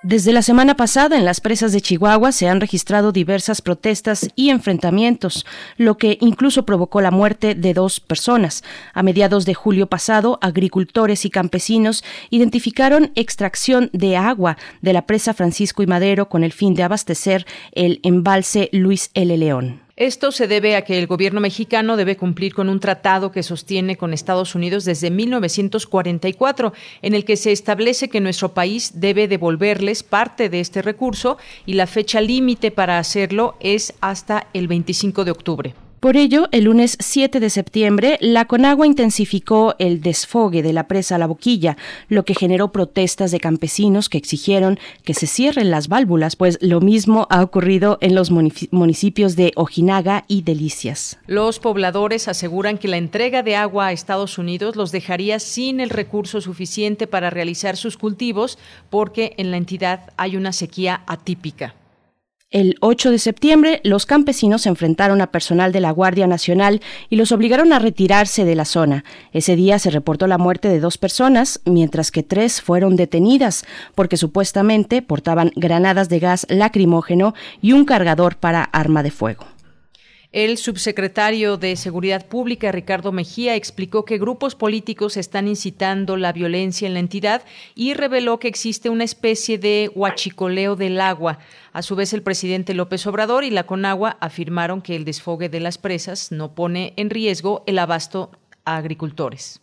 [0.03, 4.49] Desde la semana pasada en las presas de Chihuahua se han registrado diversas protestas y
[4.49, 5.45] enfrentamientos,
[5.77, 8.63] lo que incluso provocó la muerte de dos personas.
[8.95, 15.35] A mediados de julio pasado, agricultores y campesinos identificaron extracción de agua de la presa
[15.35, 19.37] Francisco y Madero con el fin de abastecer el embalse Luis L.
[19.37, 19.81] León.
[20.01, 23.97] Esto se debe a que el gobierno mexicano debe cumplir con un tratado que sostiene
[23.97, 26.73] con Estados Unidos desde 1944,
[27.03, 31.37] en el que se establece que nuestro país debe devolverles parte de este recurso
[31.67, 35.75] y la fecha límite para hacerlo es hasta el 25 de octubre.
[36.01, 41.19] Por ello, el lunes 7 de septiembre, la Conagua intensificó el desfogue de la presa
[41.19, 41.77] La Boquilla,
[42.09, 46.81] lo que generó protestas de campesinos que exigieron que se cierren las válvulas, pues lo
[46.81, 51.19] mismo ha ocurrido en los municipios de Ojinaga y Delicias.
[51.27, 55.91] Los pobladores aseguran que la entrega de agua a Estados Unidos los dejaría sin el
[55.91, 58.57] recurso suficiente para realizar sus cultivos,
[58.89, 61.75] porque en la entidad hay una sequía atípica.
[62.51, 67.15] El 8 de septiembre, los campesinos se enfrentaron a personal de la Guardia Nacional y
[67.15, 69.05] los obligaron a retirarse de la zona.
[69.31, 73.63] Ese día se reportó la muerte de dos personas, mientras que tres fueron detenidas
[73.95, 79.45] porque supuestamente portaban granadas de gas lacrimógeno y un cargador para arma de fuego.
[80.31, 86.87] El subsecretario de Seguridad Pública, Ricardo Mejía, explicó que grupos políticos están incitando la violencia
[86.87, 87.43] en la entidad
[87.75, 91.39] y reveló que existe una especie de huachicoleo del agua.
[91.73, 95.59] A su vez, el presidente López Obrador y la Conagua afirmaron que el desfogue de
[95.59, 98.31] las presas no pone en riesgo el abasto
[98.63, 99.60] a agricultores.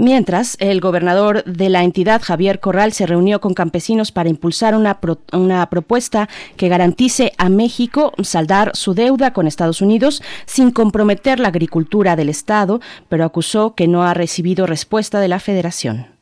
[0.00, 5.66] Mientras, el gobernador de la entidad, Javier Corral, se reunió con campesinos para impulsar una,
[5.70, 12.14] propuesta que garantice a México saldar su deuda con Estados Unidos sin comprometer la agricultura
[12.14, 16.17] del Estado, pero acusó que no ha recibido respuesta de la Federación.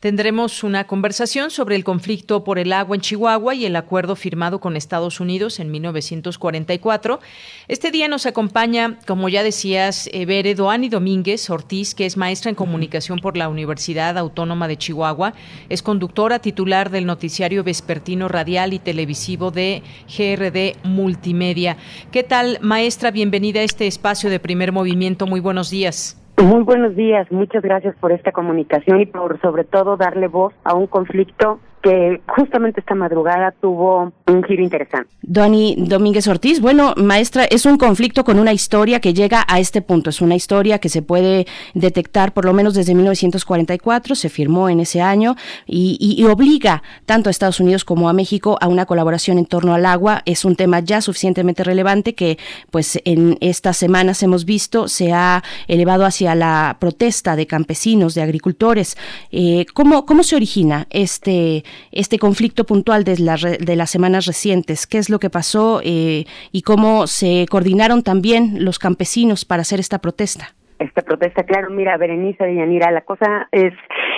[0.00, 4.60] Tendremos una conversación sobre el conflicto por el agua en Chihuahua y el acuerdo firmado
[4.60, 7.18] con Estados Unidos en 1944.
[7.66, 12.54] Este día nos acompaña, como ya decías, Bere Doani Domínguez Ortiz, que es maestra en
[12.54, 15.34] comunicación por la Universidad Autónoma de Chihuahua.
[15.68, 19.82] Es conductora titular del noticiario vespertino radial y televisivo de
[20.16, 21.76] GRD Multimedia.
[22.12, 23.10] ¿Qué tal, maestra?
[23.10, 25.26] Bienvenida a este espacio de primer movimiento.
[25.26, 26.16] Muy buenos días.
[26.42, 30.74] Muy buenos días, muchas gracias por esta comunicación y por sobre todo darle voz a
[30.74, 31.58] un conflicto
[31.88, 35.08] que justamente esta madrugada tuvo un giro interesante.
[35.22, 39.80] Dani Domínguez Ortiz, bueno, maestra, es un conflicto con una historia que llega a este
[39.80, 44.68] punto, es una historia que se puede detectar por lo menos desde 1944, se firmó
[44.68, 45.36] en ese año
[45.66, 49.86] y, obliga tanto a Estados Unidos como a México a una colaboración en torno al
[49.86, 50.20] agua.
[50.26, 52.36] Es un tema ya suficientemente relevante que
[52.70, 58.20] pues en estas semanas hemos visto se ha elevado hacia la protesta de campesinos, de
[58.20, 58.98] agricultores.
[59.32, 63.14] Eh, ¿cómo, ¿Cómo se origina este este conflicto puntual de,
[63.60, 64.86] de las semanas recientes?
[64.86, 69.80] ¿Qué es lo que pasó eh, y cómo se coordinaron también los campesinos para hacer
[69.80, 70.48] esta protesta?
[70.78, 73.74] Esta protesta, claro, mira, Berenice y Yanira, la cosa es,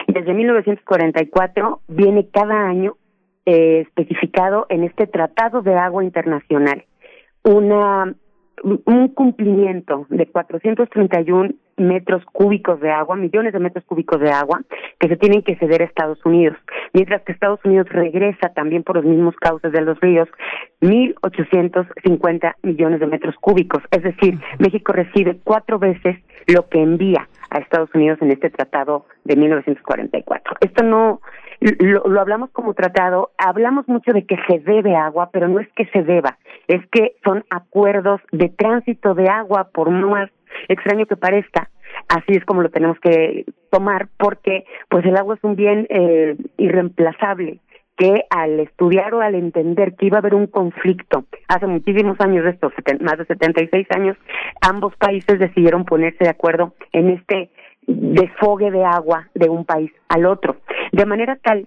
[0.08, 2.96] desde 1944 viene cada año
[3.46, 6.84] eh, especificado en este Tratado de Agua Internacional
[7.42, 8.14] una
[8.62, 14.60] un cumplimiento de 431 metros cúbicos de agua, millones de metros cúbicos de agua,
[14.98, 16.56] que se tienen que ceder a Estados Unidos,
[16.92, 20.28] mientras que Estados Unidos regresa también por los mismos cauces de los ríos
[20.80, 23.82] 1.850 millones de metros cúbicos.
[23.90, 26.16] Es decir, México recibe cuatro veces
[26.46, 30.56] lo que envía a Estados Unidos en este tratado de 1944.
[30.60, 31.20] Esto no
[31.60, 35.68] lo, lo, hablamos como tratado, hablamos mucho de que se debe agua, pero no es
[35.74, 36.38] que se deba,
[36.68, 40.30] es que son acuerdos de tránsito de agua, por más
[40.68, 41.70] extraño que parezca,
[42.08, 46.36] así es como lo tenemos que tomar, porque pues el agua es un bien eh,
[46.56, 47.60] irreemplazable
[47.96, 52.46] que al estudiar o al entender que iba a haber un conflicto hace muchísimos años
[52.46, 54.16] estos más de 76 años
[54.62, 57.50] ambos países decidieron ponerse de acuerdo en este
[57.86, 60.56] desfogue de agua de un país al otro.
[60.92, 61.66] De manera tal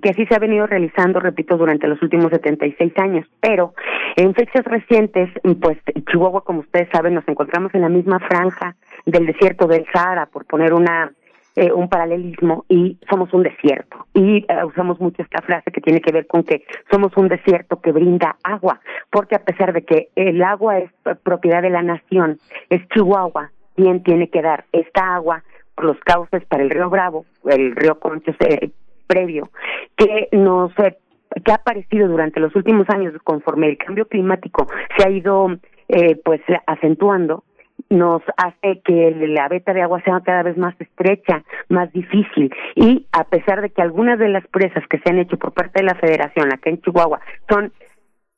[0.00, 3.74] que así se ha venido realizando, repito, durante los últimos 76 años, pero
[4.16, 5.30] en fechas recientes,
[5.60, 5.78] pues
[6.10, 8.76] Chihuahua, como ustedes saben, nos encontramos en la misma franja
[9.06, 11.12] del desierto del Sahara, por poner una
[11.56, 14.06] eh, un paralelismo, y somos un desierto.
[14.14, 17.80] Y eh, usamos mucho esta frase que tiene que ver con que somos un desierto
[17.80, 18.80] que brinda agua,
[19.10, 20.92] porque a pesar de que el agua es
[21.24, 22.38] propiedad de la nación,
[22.70, 25.42] es Chihuahua quien tiene que dar esta agua
[25.78, 28.70] los cauces para el río Bravo, el río Conchos, eh,
[29.08, 29.50] previo
[29.96, 30.96] que nos eh,
[31.44, 35.56] que ha aparecido durante los últimos años conforme el cambio climático se ha ido
[35.88, 37.44] eh, pues acentuando
[37.90, 42.52] nos hace que la veta de agua sea cada vez más estrecha, más difícil.
[42.74, 45.80] Y a pesar de que algunas de las presas que se han hecho por parte
[45.80, 47.72] de la Federación acá en Chihuahua son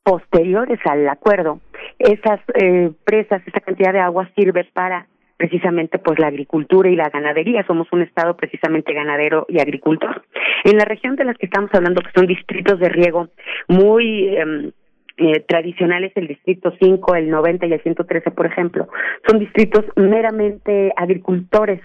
[0.02, 1.60] posteriores al acuerdo,
[1.98, 5.06] esas eh, presas, esa cantidad de agua sirve para
[5.40, 7.64] precisamente pues la agricultura y la ganadería.
[7.66, 10.22] Somos un estado precisamente ganadero y agricultor.
[10.64, 13.28] En la región de las que estamos hablando, que son distritos de riego
[13.66, 14.70] muy em,
[15.16, 18.88] eh, tradicionales, el distrito 5, el 90 y el 113, por ejemplo,
[19.26, 21.80] son distritos meramente agricultores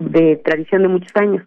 [0.00, 1.44] de tradición de muchos años.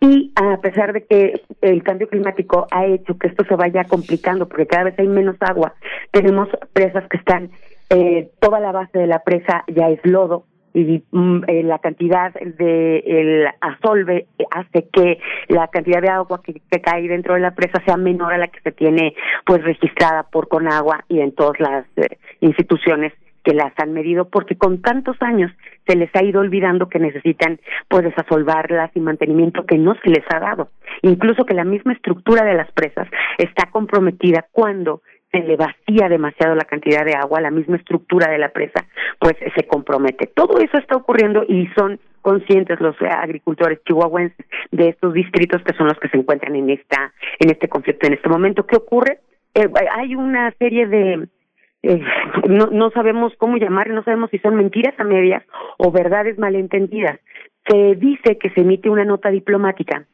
[0.00, 4.46] Y a pesar de que el cambio climático ha hecho que esto se vaya complicando,
[4.48, 5.74] porque cada vez hay menos agua,
[6.12, 7.50] tenemos presas que están,
[7.90, 10.44] eh, toda la base de la presa ya es lodo,
[10.74, 15.18] y mm, eh, la cantidad de el asolve hace que
[15.48, 18.60] la cantidad de agua que, cae dentro de la presa sea menor a la que
[18.60, 19.14] se tiene
[19.44, 24.56] pues registrada por Conagua y en todas las eh, instituciones que las han medido porque
[24.56, 25.50] con tantos años
[25.86, 30.24] se les ha ido olvidando que necesitan pues desasolvarlas y mantenimiento que no se les
[30.32, 30.70] ha dado.
[31.02, 36.54] Incluso que la misma estructura de las presas está comprometida cuando se le vacía demasiado
[36.54, 38.86] la cantidad de agua, la misma estructura de la presa,
[39.18, 40.26] pues se compromete.
[40.26, 45.86] Todo eso está ocurriendo y son conscientes los agricultores chihuahuenses de estos distritos que son
[45.86, 48.66] los que se encuentran en esta en este conflicto en este momento.
[48.66, 49.20] ¿Qué ocurre?
[49.54, 51.28] Eh, hay una serie de
[51.82, 52.02] eh,
[52.48, 55.42] no, no sabemos cómo llamar, no sabemos si son mentiras a medias
[55.78, 57.18] o verdades malentendidas.
[57.68, 60.04] Se dice que se emite una nota diplomática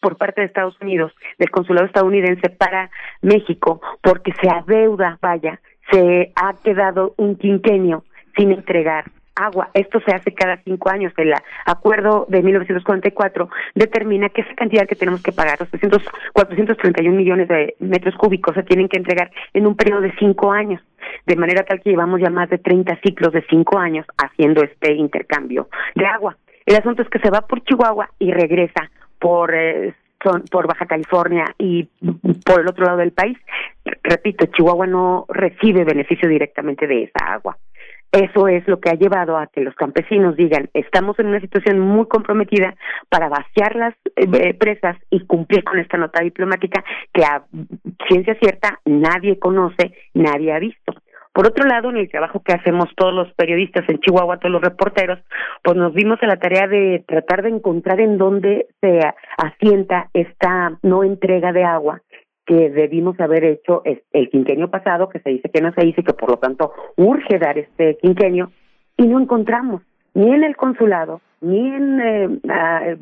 [0.00, 2.90] por parte de Estados Unidos, del consulado estadounidense para
[3.22, 5.60] México, porque se adeuda, vaya,
[5.90, 8.04] se ha quedado un quinquenio
[8.36, 9.04] sin entregar
[9.36, 9.68] agua.
[9.74, 11.12] Esto se hace cada cinco años.
[11.16, 11.34] El
[11.66, 16.02] acuerdo de 1944 determina que esa cantidad que tenemos que pagar, los 300,
[16.32, 20.82] 431 millones de metros cúbicos, se tienen que entregar en un periodo de cinco años.
[21.26, 24.94] De manera tal que llevamos ya más de 30 ciclos de cinco años haciendo este
[24.94, 26.36] intercambio de agua.
[26.64, 29.94] El asunto es que se va por Chihuahua y regresa por eh,
[30.50, 31.88] por Baja California y
[32.44, 33.38] por el otro lado del país.
[34.02, 37.56] Repito, Chihuahua no recibe beneficio directamente de esa agua.
[38.12, 41.80] Eso es lo que ha llevado a que los campesinos digan, estamos en una situación
[41.80, 42.74] muy comprometida
[43.10, 46.82] para vaciar las eh, presas y cumplir con esta nota diplomática
[47.12, 47.44] que a
[48.08, 50.94] ciencia cierta nadie conoce, nadie ha visto
[51.36, 54.62] Por otro lado, en el trabajo que hacemos todos los periodistas en Chihuahua, todos los
[54.62, 55.18] reporteros,
[55.62, 59.02] pues nos vimos a la tarea de tratar de encontrar en dónde se
[59.36, 62.00] asienta esta no entrega de agua
[62.46, 66.04] que debimos haber hecho el quinquenio pasado, que se dice que no se hizo y
[66.04, 68.50] que por lo tanto urge dar este quinquenio,
[68.96, 69.82] y no encontramos
[70.14, 72.96] ni en el consulado, ni en eh,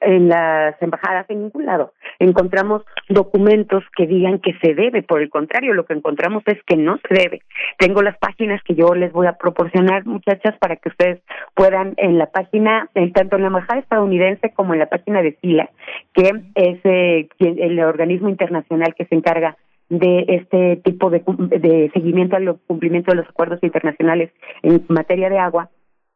[0.00, 5.30] en las embajadas en ningún lado encontramos documentos que digan que se debe, por el
[5.30, 7.42] contrario, lo que encontramos es que no se debe.
[7.78, 11.20] Tengo las páginas que yo les voy a proporcionar, muchachas, para que ustedes
[11.54, 15.70] puedan en la página, tanto en la embajada estadounidense como en la página de SILA,
[16.14, 19.56] que es eh, el organismo internacional que se encarga
[19.88, 24.32] de este tipo de, de seguimiento al cumplimiento de los acuerdos internacionales
[24.62, 25.70] en materia de agua,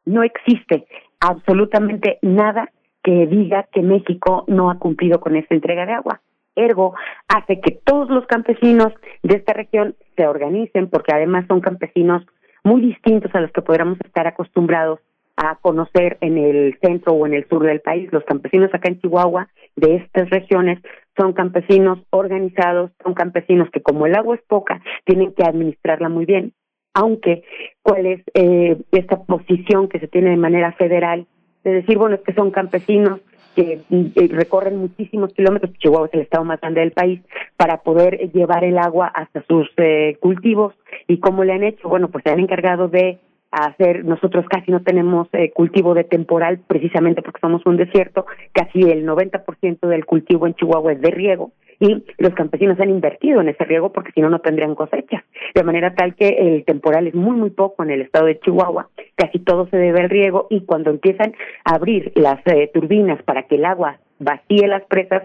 [0.07, 0.86] no existe
[1.20, 2.70] absolutamente nada
[3.03, 6.21] que diga que México no ha cumplido con esta entrega de agua.
[6.57, 6.95] Ergo,
[7.29, 12.25] hace que todos los campesinos de esta región se organicen, porque además son campesinos
[12.65, 15.01] muy distintos a los que podríamos estar acostumbrados
[15.37, 18.13] a conocer en el centro o en el sur del país.
[18.13, 20.79] Los campesinos acá en Chihuahua de estas regiones
[21.17, 26.27] son campesinos organizados, son campesinos que como el agua es poca, tienen que administrarla muy
[26.27, 26.53] bien.
[26.93, 27.45] Aunque,
[27.83, 31.27] ¿cuál es eh, esta posición que se tiene de manera federal
[31.65, 33.20] de decir, bueno, es que son campesinos
[33.55, 37.20] que eh, recorren muchísimos kilómetros, Chihuahua es el estado más grande del país,
[37.57, 40.74] para poder llevar el agua hasta sus eh, cultivos.
[41.09, 41.89] ¿Y cómo le han hecho?
[41.89, 43.19] Bueno, pues se han encargado de
[43.51, 48.82] hacer, nosotros casi no tenemos eh, cultivo de temporal, precisamente porque somos un desierto, casi
[48.82, 51.51] el 90% del cultivo en Chihuahua es de riego,
[51.81, 55.24] y los campesinos han invertido en ese riego porque si no, no tendrían cosecha.
[55.55, 58.90] De manera tal que el temporal es muy, muy poco en el estado de Chihuahua,
[59.16, 61.32] casi todo se debe al riego y cuando empiezan
[61.65, 65.23] a abrir las eh, turbinas para que el agua vacíe las presas,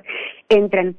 [0.47, 0.95] entran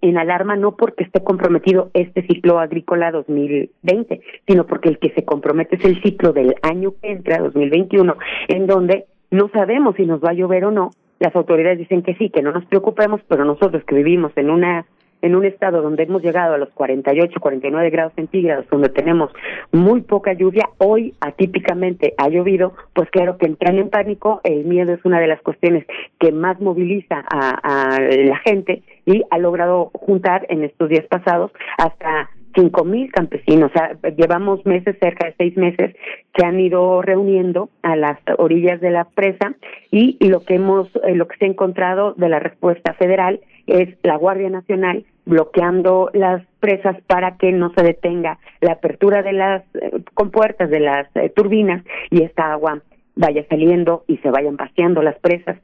[0.00, 5.24] en alarma no porque esté comprometido este ciclo agrícola 2020, sino porque el que se
[5.24, 8.14] compromete es el ciclo del año que entra, 2021,
[8.48, 10.90] en donde no sabemos si nos va a llover o no.
[11.18, 14.86] Las autoridades dicen que sí, que no nos preocupemos, pero nosotros que vivimos en una
[15.22, 19.30] en un estado donde hemos llegado a los 48, 49 grados centígrados, donde tenemos
[19.72, 24.92] muy poca lluvia, hoy atípicamente ha llovido, pues claro que entran en pánico, el miedo
[24.92, 25.86] es una de las cuestiones
[26.18, 32.30] que más moviliza a, la gente y ha logrado juntar en estos días pasados hasta
[32.54, 33.70] cinco mil campesinos.
[34.16, 35.94] Llevamos meses, cerca de seis meses,
[36.32, 39.54] que han ido reuniendo a las orillas de la presa
[39.90, 43.96] y, lo que hemos, eh, lo que se ha encontrado de la respuesta federal es
[44.02, 49.62] la Guardia Nacional bloqueando las presas para que no se detenga la apertura de las
[49.74, 52.82] eh, compuertas de las eh, turbinas y esta agua
[53.14, 55.58] vaya saliendo y se vayan vaciando las presas.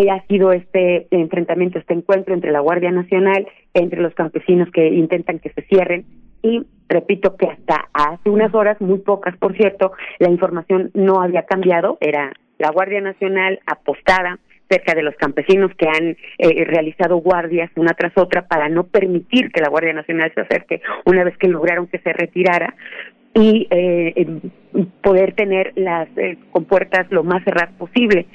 [0.00, 4.88] Eh, ha sido este enfrentamiento, este encuentro entre la Guardia Nacional, entre los campesinos que
[4.88, 6.06] intentan que se cierren
[6.42, 11.42] y repito que hasta hace unas horas, muy pocas por cierto, la información no había
[11.42, 14.38] cambiado, era la Guardia Nacional apostada
[14.72, 19.52] cerca de los campesinos que han eh, realizado guardias una tras otra para no permitir
[19.52, 22.74] que la Guardia Nacional se acerque una vez que lograron que se retirara
[23.34, 24.40] y eh,
[25.02, 28.26] poder tener las eh, compuertas lo más cerradas posible.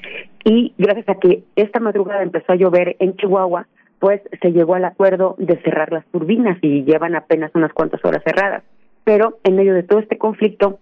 [0.43, 3.67] Y gracias a que esta madrugada empezó a llover en Chihuahua,
[3.99, 8.23] pues se llegó al acuerdo de cerrar las turbinas y llevan apenas unas cuantas horas
[8.23, 8.63] cerradas.
[9.03, 10.79] Pero en medio de todo este conflicto,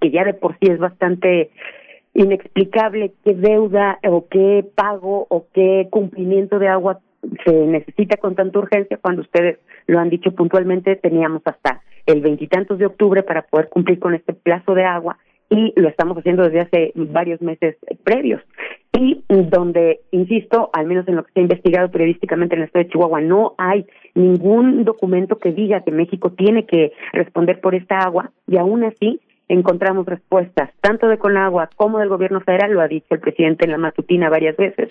[0.00, 1.50] que ya de por sí es bastante
[2.16, 7.00] inexplicable qué deuda o qué pago o qué cumplimiento de agua
[7.44, 12.78] se necesita con tanta urgencia cuando ustedes lo han dicho puntualmente teníamos hasta el veintitantos
[12.78, 15.18] de octubre para poder cumplir con este plazo de agua
[15.50, 18.42] y lo estamos haciendo desde hace varios meses previos.
[18.98, 22.84] Y donde insisto al menos en lo que se ha investigado periodísticamente en el estado
[22.84, 23.84] de Chihuahua no hay
[24.14, 29.20] ningún documento que diga que México tiene que responder por esta agua y aún así
[29.48, 33.72] encontramos respuestas tanto de Conagua como del gobierno federal, lo ha dicho el presidente en
[33.72, 34.90] la matutina varias veces,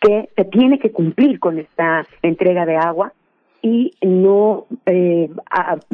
[0.00, 3.12] que se tiene que cumplir con esta entrega de agua
[3.62, 5.30] y no eh,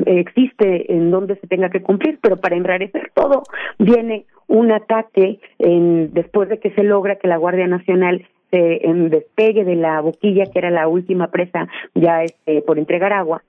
[0.07, 3.43] existe en donde se tenga que cumplir, pero para enrarecer todo
[3.79, 8.81] viene un ataque en, después de que se logra que la Guardia Nacional se
[9.11, 13.43] despegue de la boquilla que era la última presa ya este, por entregar agua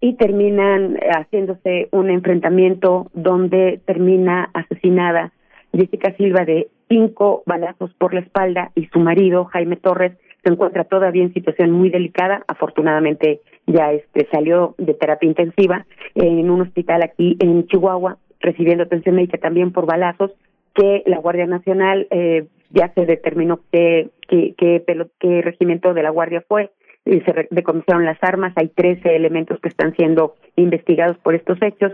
[0.00, 5.32] y terminan haciéndose un enfrentamiento donde termina asesinada
[5.72, 10.12] Jessica Silva de cinco balazos por la espalda y su marido Jaime Torres
[10.42, 12.42] se encuentra todavía en situación muy delicada.
[12.48, 19.16] Afortunadamente ya este salió de terapia intensiva en un hospital aquí en Chihuahua recibiendo atención
[19.16, 20.32] médica también por balazos
[20.74, 26.42] que la Guardia Nacional eh, ya se determinó qué qué qué regimiento de la Guardia
[26.48, 26.70] fue
[27.04, 31.92] y se decomisaron las armas, hay 13 elementos que están siendo investigados por estos hechos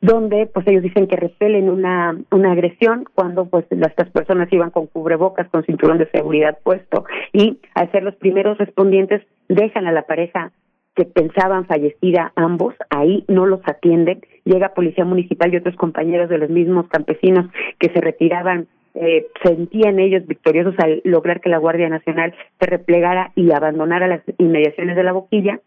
[0.00, 4.86] donde pues ellos dicen que repelen una, una agresión cuando pues estas personas iban con
[4.86, 10.02] cubrebocas, con cinturón de seguridad puesto y al ser los primeros respondientes dejan a la
[10.02, 10.52] pareja
[10.94, 16.38] que pensaban fallecida ambos, ahí no los atienden, llega policía municipal y otros compañeros de
[16.38, 17.46] los mismos campesinos
[17.78, 18.66] que se retiraban
[19.00, 24.22] eh, sentían ellos victoriosos al lograr que la Guardia Nacional se replegara y abandonara las
[24.38, 25.60] inmediaciones de la boquilla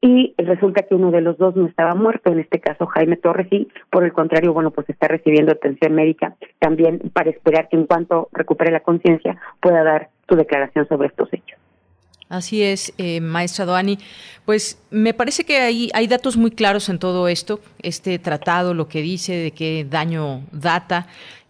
[0.00, 3.46] y resulta que uno de los dos no estaba muerto, en este caso Jaime Torres,
[3.50, 7.86] y por el contrario, bueno, pues está recibiendo atención médica también para esperar que en
[7.86, 11.58] cuanto recupere la conciencia pueda dar su declaración sobre estos hechos.
[12.28, 13.98] Así es, eh, maestra Doani.
[14.44, 18.88] Pues me parece que hay, hay datos muy claros en todo esto, este tratado, lo
[18.88, 21.06] que dice, de qué daño data.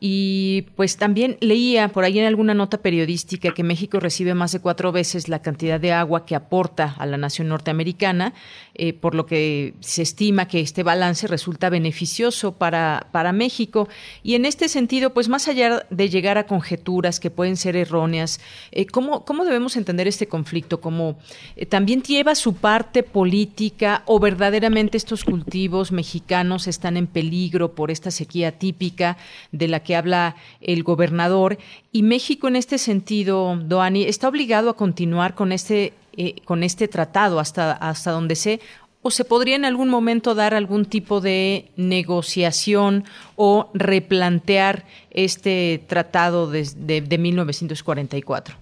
[0.06, 4.60] Y pues también leía por ahí en alguna nota periodística que México recibe más de
[4.60, 8.35] cuatro veces la cantidad de agua que aporta a la nación norteamericana,
[8.74, 13.89] eh, por lo que se estima que este balance resulta beneficioso para, para México.
[14.22, 18.40] Y en este sentido, pues más allá de llegar a conjeturas que pueden ser erróneas,
[18.72, 20.82] eh, ¿cómo, ¿cómo, debemos entender este conflicto?
[20.82, 21.16] ¿Cómo
[21.56, 27.90] eh, también lleva su parte política o verdaderamente estos cultivos mexicanos están en peligro por
[27.90, 29.16] esta sequía típica
[29.51, 31.58] de la que habla el gobernador.
[31.92, 36.88] Y México en este sentido, Doani, está obligado a continuar con este, eh, con este
[36.88, 38.60] tratado hasta, hasta donde sé,
[39.02, 43.04] o se podría en algún momento dar algún tipo de negociación
[43.36, 48.56] o replantear este tratado de, de, de 1944.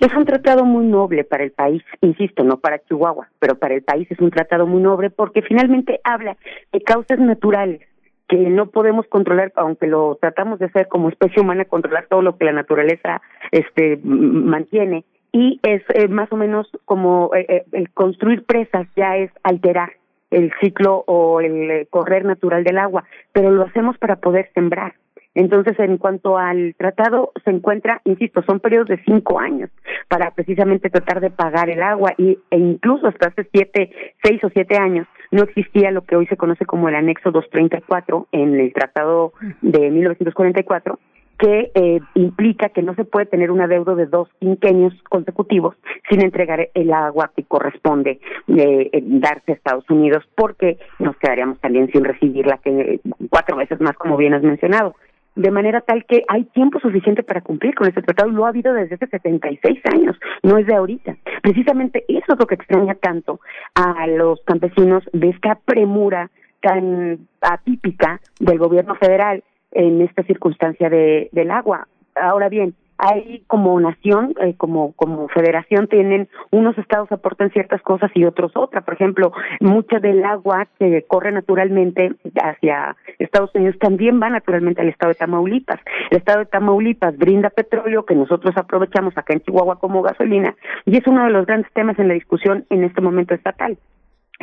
[0.00, 3.82] Es un tratado muy noble para el país, insisto, no para Chihuahua, pero para el
[3.82, 6.36] país es un tratado muy noble porque finalmente habla
[6.72, 7.80] de causas naturales
[8.28, 12.36] que no podemos controlar, aunque lo tratamos de hacer como especie humana, controlar todo lo
[12.36, 15.04] que la naturaleza este mantiene.
[15.32, 19.92] Y es eh, más o menos como eh, eh, el construir presas ya es alterar
[20.30, 24.94] el ciclo o el correr natural del agua, pero lo hacemos para poder sembrar.
[25.34, 29.70] Entonces, en cuanto al tratado, se encuentra, insisto, son periodos de cinco años
[30.08, 33.90] para precisamente tratar de pagar el agua y, e incluso hasta hace siete,
[34.22, 38.28] seis o siete años no existía lo que hoy se conoce como el anexo 234
[38.32, 40.98] en el tratado de 1944
[41.38, 45.76] que eh, implica que no se puede tener un adeudo de dos quinquenios consecutivos
[46.10, 48.18] sin entregar el agua que corresponde
[48.48, 53.00] eh, darse a Estados Unidos, porque nos quedaríamos también sin recibirla que
[53.30, 54.96] cuatro veces más, como bien has mencionado
[55.38, 58.48] de manera tal que hay tiempo suficiente para cumplir con este tratado y lo ha
[58.48, 61.16] habido desde hace 76 años, no es de ahorita.
[61.42, 63.40] Precisamente eso es lo que extraña tanto
[63.74, 66.28] a los campesinos de esta premura
[66.60, 71.86] tan atípica del gobierno federal en esta circunstancia de, del agua.
[72.16, 78.10] Ahora bien, hay como nación, eh, como como federación tienen unos estados aportan ciertas cosas
[78.14, 78.80] y otros otra.
[78.80, 82.12] Por ejemplo, mucha del agua que corre naturalmente
[82.42, 85.80] hacia Estados Unidos también va naturalmente al estado de Tamaulipas.
[86.10, 90.54] El estado de Tamaulipas brinda petróleo que nosotros aprovechamos acá en Chihuahua como gasolina
[90.84, 93.78] y es uno de los grandes temas en la discusión en este momento estatal.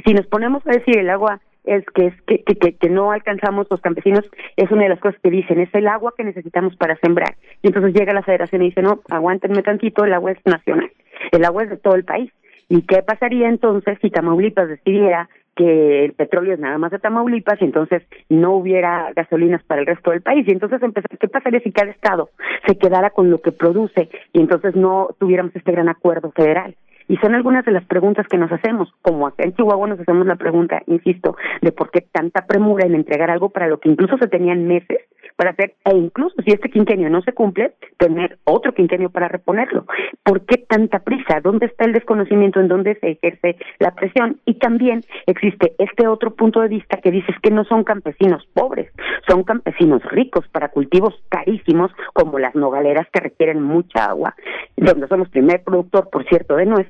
[0.05, 3.67] Si nos ponemos a decir el agua es que es que, que, que, no alcanzamos
[3.69, 4.25] los campesinos
[4.55, 7.35] es una de las cosas que dicen es el agua que necesitamos para sembrar.
[7.61, 10.91] Y entonces llega la federación y dice no aguántenme tantito el agua es nacional
[11.31, 12.31] el agua es de todo el país
[12.69, 17.61] y qué pasaría entonces si Tamaulipas decidiera que el petróleo es nada más de Tamaulipas
[17.61, 21.61] y entonces no hubiera gasolinas para el resto del país y entonces empezar qué pasaría
[21.61, 22.29] si cada estado
[22.67, 26.75] se quedara con lo que produce y entonces no tuviéramos este gran acuerdo federal
[27.07, 30.25] y son algunas de las preguntas que nos hacemos, como acá en Chihuahua nos hacemos
[30.25, 34.17] la pregunta, insisto, de por qué tanta premura en entregar algo para lo que incluso
[34.17, 34.99] se tenían meses
[35.35, 39.85] para hacer, e incluso si este quinquenio no se cumple, tener otro quinquenio para reponerlo.
[40.23, 41.41] ¿Por qué tanta prisa?
[41.41, 42.59] ¿Dónde está el desconocimiento?
[42.59, 44.39] ¿En dónde se ejerce la presión?
[44.45, 48.91] Y también existe este otro punto de vista que dice que no son campesinos pobres,
[49.27, 54.35] son campesinos ricos para cultivos carísimos como las nogaleras que requieren mucha agua,
[54.77, 56.87] donde somos primer productor, por cierto, de nuez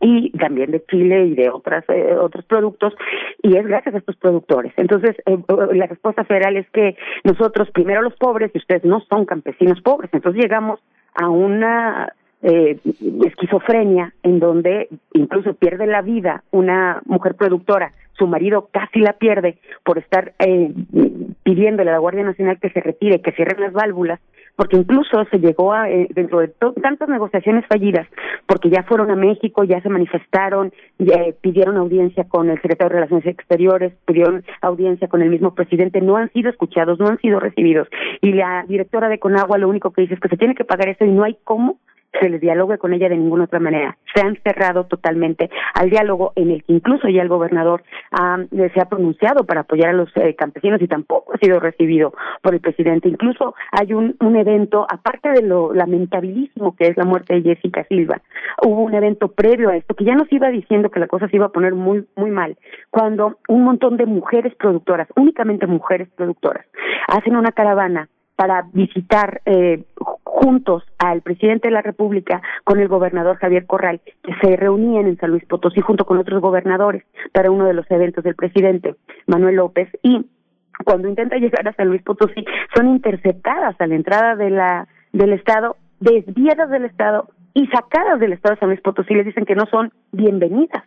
[0.00, 2.94] y también de Chile y de otras eh, otros productos
[3.42, 4.72] y es gracias a estos productores.
[4.76, 9.00] Entonces, eh, eh, la respuesta federal es que nosotros primero los pobres y ustedes no
[9.08, 10.10] son campesinos pobres.
[10.12, 10.80] Entonces llegamos
[11.14, 12.78] a una eh,
[13.26, 19.58] esquizofrenia en donde incluso pierde la vida una mujer productora, su marido casi la pierde
[19.84, 20.72] por estar eh,
[21.42, 24.20] pidiéndole a la Guardia Nacional que se retire, que cierren las válvulas
[24.56, 26.48] porque incluso se llegó a, eh, dentro de
[26.82, 28.06] tantas negociaciones fallidas,
[28.46, 32.94] porque ya fueron a México, ya se manifestaron, eh, pidieron audiencia con el secretario de
[32.96, 37.40] Relaciones Exteriores, pidieron audiencia con el mismo presidente, no han sido escuchados, no han sido
[37.40, 37.88] recibidos.
[38.20, 40.88] Y la directora de Conagua lo único que dice es que se tiene que pagar
[40.88, 41.78] eso y no hay cómo
[42.18, 43.96] se les dialogue con ella de ninguna otra manera.
[44.14, 47.82] Se han cerrado totalmente al diálogo en el que incluso ya el gobernador
[48.50, 52.12] se ha pronunciado para apoyar a los eh, campesinos y tampoco ha sido recibido
[52.42, 53.08] por el presidente.
[53.08, 57.84] Incluso hay un, un evento, aparte de lo lamentabilísimo que es la muerte de Jessica
[57.84, 58.20] Silva,
[58.62, 61.36] hubo un evento previo a esto que ya nos iba diciendo que la cosa se
[61.36, 62.56] iba a poner muy, muy mal,
[62.90, 66.66] cuando un montón de mujeres productoras, únicamente mujeres productoras,
[67.08, 69.84] hacen una caravana para visitar eh,
[70.30, 75.18] juntos al presidente de la República con el gobernador Javier Corral, que se reunían en
[75.18, 78.94] San Luis Potosí junto con otros gobernadores para uno de los eventos del presidente
[79.26, 80.24] Manuel López y
[80.84, 82.44] cuando intenta llegar a San Luis Potosí
[82.74, 88.32] son interceptadas a la entrada de la del estado, desviadas del estado y sacadas del
[88.32, 89.14] estado de San Luis Potosí.
[89.14, 90.84] Les dicen que no son bienvenidas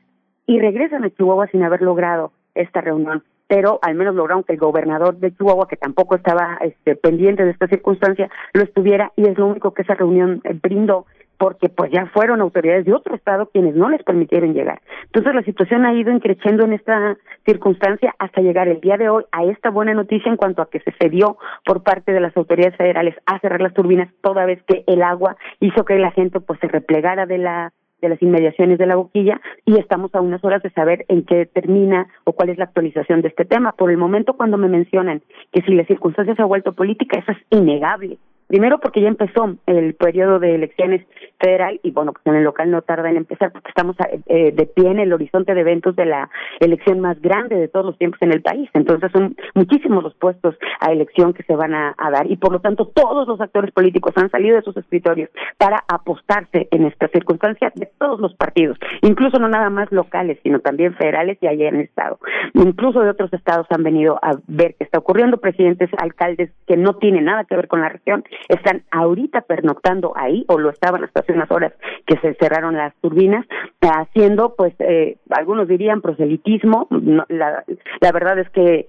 [0.48, 4.60] y regresan a Chihuahua sin haber logrado esta reunión pero al menos lograron que el
[4.60, 9.38] gobernador de Chihuahua, que tampoco estaba este, pendiente de esta circunstancia, lo estuviera y es
[9.38, 11.06] lo único que esa reunión eh, brindó
[11.38, 14.82] porque pues ya fueron autoridades de otro estado quienes no les permitieron llegar.
[15.06, 19.26] Entonces la situación ha ido increciendo en esta circunstancia hasta llegar el día de hoy
[19.32, 22.78] a esta buena noticia en cuanto a que se cedió por parte de las autoridades
[22.78, 26.60] federales a cerrar las turbinas toda vez que el agua hizo que la gente pues
[26.60, 27.74] se replegara de la
[28.04, 31.46] de las inmediaciones de la boquilla y estamos a unas horas de saber en qué
[31.46, 33.72] termina o cuál es la actualización de este tema.
[33.72, 35.22] Por el momento, cuando me mencionan
[35.52, 38.18] que si la circunstancia se ha vuelto política, eso es innegable.
[38.48, 41.06] Primero porque ya empezó el periodo de elecciones
[41.40, 43.95] federal y bueno, pues en el local no tarda en empezar porque estamos
[44.28, 46.30] eh, de pie en el horizonte de eventos de la
[46.60, 48.70] elección más grande de todos los tiempos en el país.
[48.74, 52.60] Entonces son muchísimos los puestos a elección que se van a, dar y por lo
[52.60, 57.72] tanto todos los actores políticos han salido de sus escritorios para apostarse en esta circunstancia
[57.76, 61.76] de todos los partidos, incluso no nada más locales, sino también federales y allá en
[61.76, 62.20] el estado.
[62.53, 66.95] Incluso de otros estados han venido a ver qué está ocurriendo, presidentes, alcaldes que no
[66.98, 71.22] tienen nada que ver con la región están ahorita pernoctando ahí o lo estaban hasta
[71.22, 71.74] hace unas horas
[72.06, 73.45] que se cerraron las turbinas
[73.82, 76.88] haciendo pues eh, algunos dirían proselitismo
[77.30, 77.64] la,
[78.02, 78.88] la verdad es que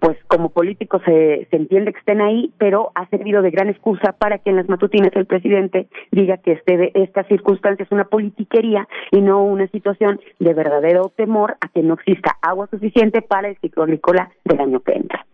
[0.00, 4.12] pues como políticos se, se entiende que estén ahí, pero ha servido de gran excusa
[4.12, 8.88] para que en las matutinas el presidente diga que este, esta circunstancia es una politiquería
[9.12, 13.56] y no una situación de verdadero temor a que no exista agua suficiente para el
[13.58, 15.26] ciclo agrícola del año que entra.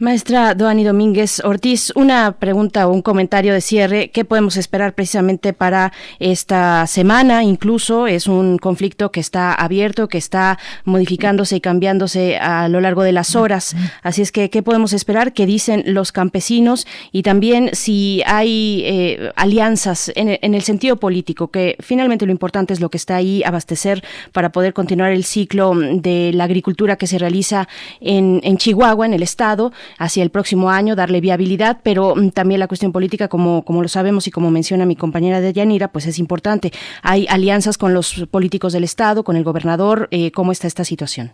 [0.00, 4.10] Maestra Doani Domínguez Ortiz, una pregunta o un comentario de cierre.
[4.12, 7.42] ¿Qué podemos esperar precisamente para esta semana?
[7.42, 13.02] Incluso es un conflicto que está abierto, que está modificándose y cambiándose a lo largo
[13.02, 13.74] de las horas.
[14.04, 15.32] Así es que, ¿qué podemos esperar?
[15.32, 16.86] ¿Qué dicen los campesinos?
[17.10, 22.78] Y también si hay eh, alianzas en, el sentido político, que finalmente lo importante es
[22.78, 27.18] lo que está ahí, abastecer para poder continuar el ciclo de la agricultura que se
[27.18, 27.66] realiza
[28.00, 32.60] en, en Chihuahua, en el estado hacia el próximo año, darle viabilidad, pero mm, también
[32.60, 36.06] la cuestión política, como, como lo sabemos y como menciona mi compañera de Yanira, pues
[36.06, 36.70] es importante.
[37.02, 40.08] Hay alianzas con los políticos del Estado, con el gobernador.
[40.10, 41.32] Eh, ¿Cómo está esta situación?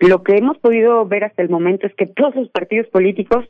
[0.00, 3.44] Lo que hemos podido ver hasta el momento es que todos los partidos políticos,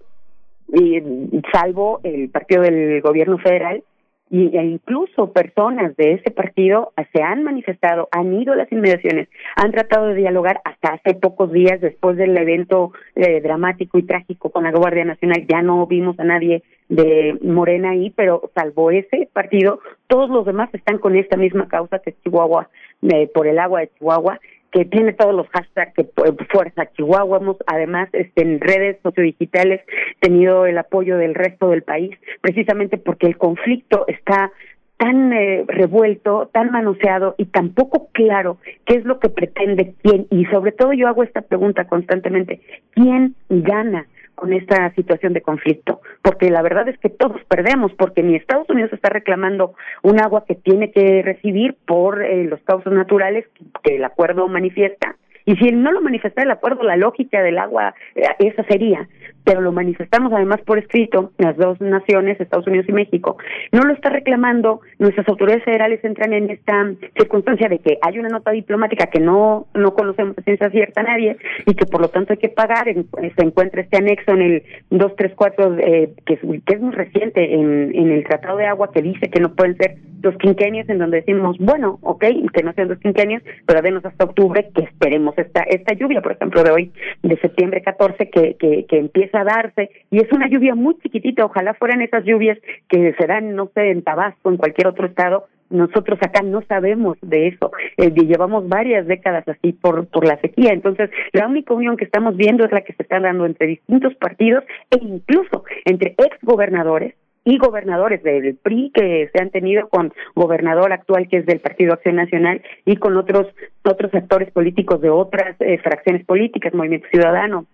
[1.52, 3.82] salvo el partido del gobierno federal,
[4.30, 9.28] y, e incluso personas de ese partido se han manifestado, han ido a las inmediaciones,
[9.56, 14.50] han tratado de dialogar hasta hace pocos días después del evento eh, dramático y trágico
[14.50, 15.46] con la Guardia Nacional.
[15.46, 20.68] Ya no vimos a nadie de Morena ahí, pero salvo ese partido, todos los demás
[20.74, 22.68] están con esta misma causa que Chihuahua,
[23.02, 24.38] eh, por el agua de Chihuahua,
[24.74, 26.04] que tiene todos los hashtags que
[26.50, 27.38] Fuerza Chihuahua.
[27.38, 29.80] Hemos además este, en redes sociodigitales
[30.18, 34.50] tenido el apoyo del resto del país, precisamente porque el conflicto está
[34.96, 40.26] tan eh, revuelto, tan manoseado y tan poco claro qué es lo que pretende quién.
[40.30, 42.60] Y sobre todo yo hago esta pregunta constantemente,
[42.94, 44.08] ¿quién gana?
[44.34, 48.68] Con esta situación de conflicto, porque la verdad es que todos perdemos, porque ni Estados
[48.68, 53.46] Unidos está reclamando un agua que tiene que recibir por eh, los causas naturales
[53.82, 57.58] que el acuerdo manifiesta, y si él no lo manifesta el acuerdo, la lógica del
[57.58, 59.08] agua, eh, esa sería.
[59.44, 63.36] Pero lo manifestamos además por escrito, las dos naciones, Estados Unidos y México,
[63.72, 68.30] no lo está reclamando, nuestras autoridades federales entran en esta circunstancia de que hay una
[68.30, 72.32] nota diplomática que no, no conocemos ciencia cierta a nadie y que por lo tanto
[72.32, 76.80] hay que pagar, se encuentra este anexo en el 234, eh, que, es, que es
[76.80, 80.34] muy reciente en, en el Tratado de Agua que dice que no pueden ser dos
[80.38, 84.70] quinquenios en donde decimos, bueno, ok, que no sean dos quinquenios, pero denos hasta octubre
[84.74, 86.92] que esperemos esta, esta lluvia, por ejemplo, de hoy,
[87.22, 91.74] de septiembre 14, que, que, empieza a darse y es una lluvia muy chiquitita, ojalá
[91.74, 92.58] fueran esas lluvias
[92.88, 97.18] que se dan, no sé, en Tabasco, en cualquier otro estado, nosotros acá no sabemos
[97.22, 101.96] de eso, eh, llevamos varias décadas así por, por la sequía, entonces la única unión
[101.96, 106.14] que estamos viendo es la que se está dando entre distintos partidos e incluso entre
[106.18, 111.46] ex gobernadores y gobernadores del PRI que se han tenido con gobernador actual que es
[111.46, 113.46] del Partido Acción Nacional y con otros
[113.84, 117.66] otros actores políticos de otras eh, fracciones políticas, Movimiento Ciudadano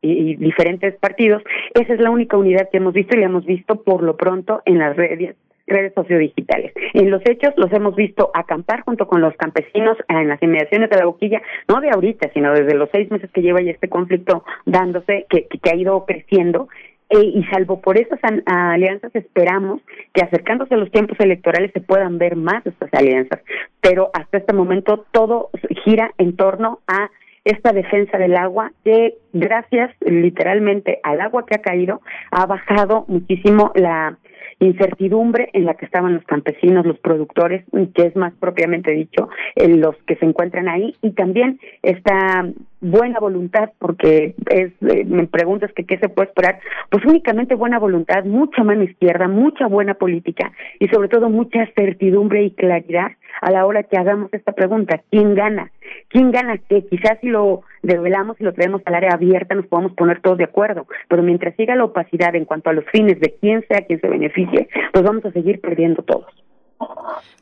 [0.00, 1.42] y, diferentes partidos.
[1.74, 4.62] Esa es la única unidad que hemos visto y la hemos visto por lo pronto
[4.64, 5.36] en las redes
[5.68, 6.72] redes sociodigitales.
[6.94, 10.96] En los hechos los hemos visto acampar junto con los campesinos en las inmediaciones de
[10.96, 14.44] la boquilla, no de ahorita, sino desde los seis meses que lleva ya este conflicto
[14.64, 16.68] dándose, que, que ha ido creciendo,
[17.08, 19.80] e, y salvo por esas alianzas esperamos
[20.12, 23.40] que acercándose a los tiempos electorales se puedan ver más estas alianzas,
[23.80, 25.50] pero hasta este momento todo
[25.84, 27.10] gira en torno a
[27.44, 32.00] esta defensa del agua que gracias literalmente al agua que ha caído
[32.32, 34.18] ha bajado muchísimo la
[34.58, 37.64] incertidumbre en la que estaban los campesinos, los productores,
[37.94, 42.48] que es más propiamente dicho, los que se encuentran ahí, y también esta
[42.80, 47.78] buena voluntad, porque es, eh, me preguntas que qué se puede esperar, pues únicamente buena
[47.78, 53.50] voluntad, mucha mano izquierda, mucha buena política y sobre todo mucha certidumbre y claridad a
[53.50, 55.70] la hora que hagamos esta pregunta, ¿quién gana?
[56.08, 56.58] ¿Quién gana?
[56.58, 60.38] Que quizás si lo develamos y lo traemos al área abierta nos podamos poner todos
[60.38, 63.82] de acuerdo, pero mientras siga la opacidad en cuanto a los fines de quién sea
[63.82, 66.45] quien se beneficie, pues vamos a seguir perdiendo todos.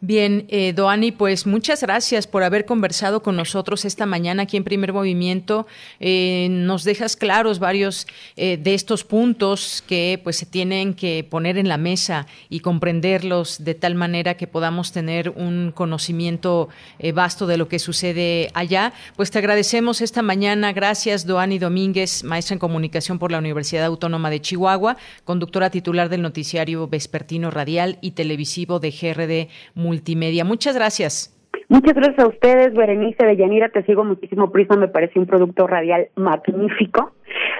[0.00, 4.64] Bien, eh, Doani, pues muchas gracias por haber conversado con nosotros esta mañana aquí en
[4.64, 5.66] Primer Movimiento.
[5.98, 8.06] Eh, nos dejas claros varios
[8.36, 13.64] eh, de estos puntos que pues se tienen que poner en la mesa y comprenderlos
[13.64, 18.92] de tal manera que podamos tener un conocimiento eh, vasto de lo que sucede allá.
[19.16, 20.72] Pues te agradecemos esta mañana.
[20.74, 26.20] Gracias, Doani Domínguez, maestra en comunicación por la Universidad Autónoma de Chihuahua, conductora titular del
[26.20, 30.44] noticiario vespertino radial y televisivo de GR de Multimedia.
[30.44, 31.30] Muchas gracias.
[31.68, 35.66] Muchas gracias a ustedes, Berenice de Yanira, te sigo muchísimo, Prisma me parece un producto
[35.66, 37.12] radial magnífico.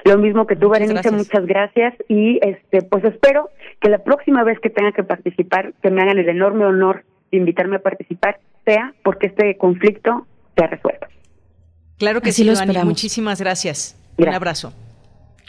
[0.03, 3.49] Lo mismo que tú, Berenice, muchas gracias y este pues espero
[3.81, 7.37] que la próxima vez que tenga que participar, que me hagan el enorme honor de
[7.37, 11.07] invitarme a participar, sea porque este conflicto se ha resuelto.
[11.97, 12.53] Claro que sí, lo
[12.85, 13.97] Muchísimas gracias.
[14.17, 14.73] Un abrazo.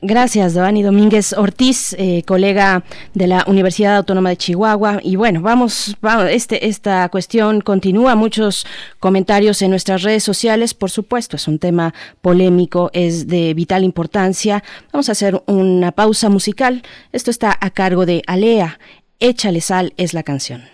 [0.03, 5.01] Gracias, Dani Domínguez Ortiz, eh, colega de la Universidad Autónoma de Chihuahua.
[5.03, 8.15] Y bueno, vamos, vamos este, esta cuestión continúa.
[8.15, 8.67] Muchos
[9.01, 10.75] comentarios en nuestras redes sociales.
[10.75, 14.63] Por supuesto, es un tema polémico, es de vital importancia.
[14.93, 16.83] Vamos a hacer una pausa musical.
[17.13, 18.79] Esto está a cargo de Alea.
[19.19, 20.65] Échale sal es la canción.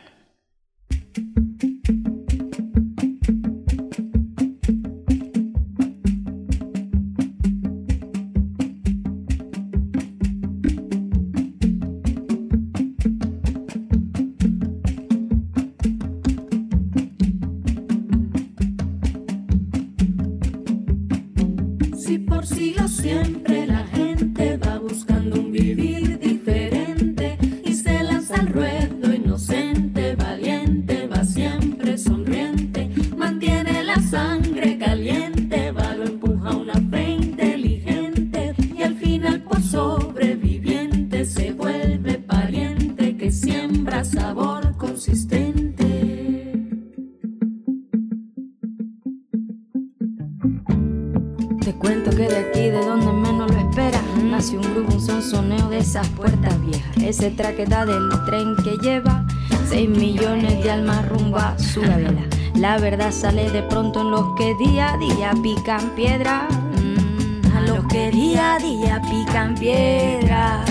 [57.30, 59.24] Traqueta del tren que lleva
[59.68, 62.26] 6 millones de almas rumbo a su vela.
[62.56, 66.48] La verdad sale de pronto en los que día a día pican piedra.
[66.50, 70.64] Mm, a los que día a día pican piedra.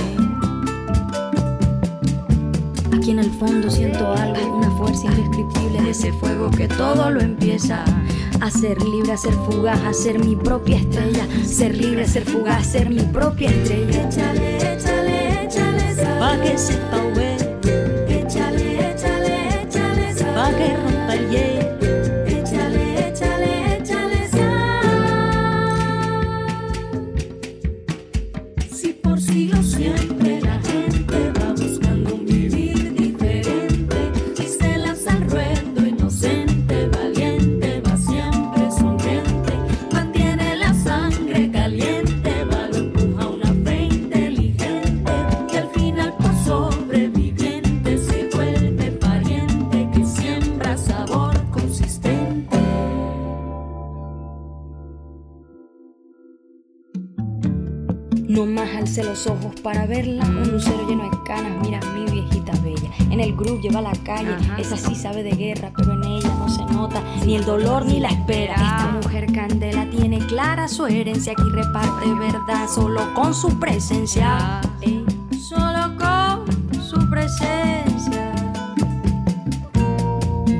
[2.93, 7.21] Aquí en el fondo siento algo, una fuerza indescriptible de ese fuego que todo lo
[7.21, 7.83] empieza
[8.41, 11.25] a ser libre, a ser fugaz, a ser mi propia estrella.
[11.45, 14.09] Ser libre, a ser fugaz, a ser mi propia estrella.
[16.41, 17.45] Pa' que sepa huele.
[18.07, 20.33] Échale, échale, échale sal.
[20.35, 21.60] Pa' que rompa el hielo.
[59.61, 60.25] Para verla.
[60.25, 62.89] Un lucero lleno de canas, mira mi viejita bella.
[63.09, 66.49] En el grupo lleva la calle, esa sí sabe de guerra, pero en ella no
[66.49, 68.53] se nota ni el dolor ni la espera.
[68.53, 74.61] Esta mujer candela tiene clara su herencia, aquí reparte verdad solo con su presencia.
[74.81, 75.05] Ey,
[75.37, 76.45] Solo con
[76.81, 78.33] su presencia.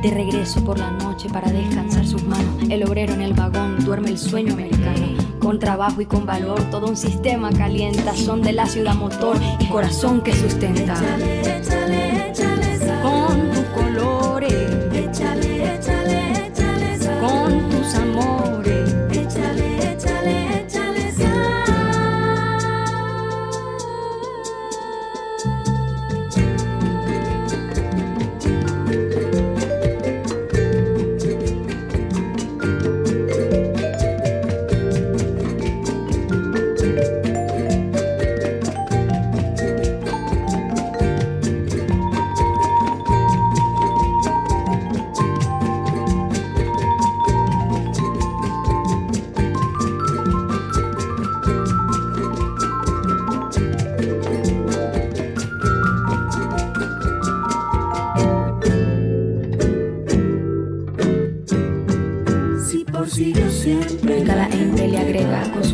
[0.02, 4.10] De regreso por la noche para descansar sus manos, el obrero en el vagón duerme
[4.10, 5.31] el sueño americano.
[5.42, 9.68] Con trabajo y con valor, todo un sistema calienta, son de la ciudad motor y
[9.70, 10.96] corazón que sustenta.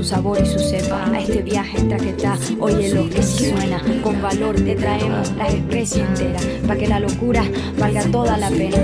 [0.08, 2.38] Sabor y su cepa a este viaje traquetá.
[2.60, 7.00] Oye lo que sí suena, con valor te traemos la especie entera, para que la
[7.00, 7.44] locura
[7.78, 8.78] valga toda la pena.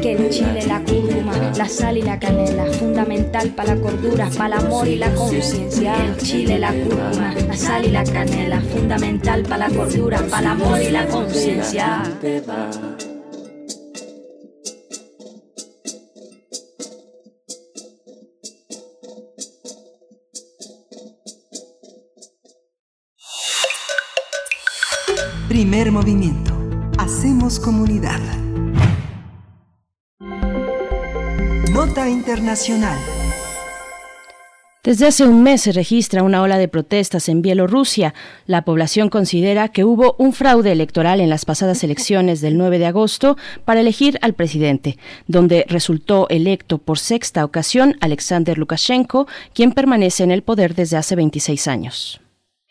[0.00, 4.56] Que el chile, la cúrcuma, la sal y la canela, fundamental para la cordura, para
[4.58, 5.94] el amor y la conciencia.
[6.04, 10.46] El chile, la cúrcuma, la sal y la canela, fundamental para la cordura, para el
[10.46, 12.02] amor y la conciencia.
[26.96, 28.20] Hacemos comunidad.
[31.74, 32.98] Nota Internacional.
[34.82, 38.14] Desde hace un mes se registra una ola de protestas en Bielorrusia.
[38.46, 42.86] La población considera que hubo un fraude electoral en las pasadas elecciones del 9 de
[42.86, 43.36] agosto
[43.66, 44.96] para elegir al presidente,
[45.26, 51.14] donde resultó electo por sexta ocasión Alexander Lukashenko, quien permanece en el poder desde hace
[51.14, 52.22] 26 años.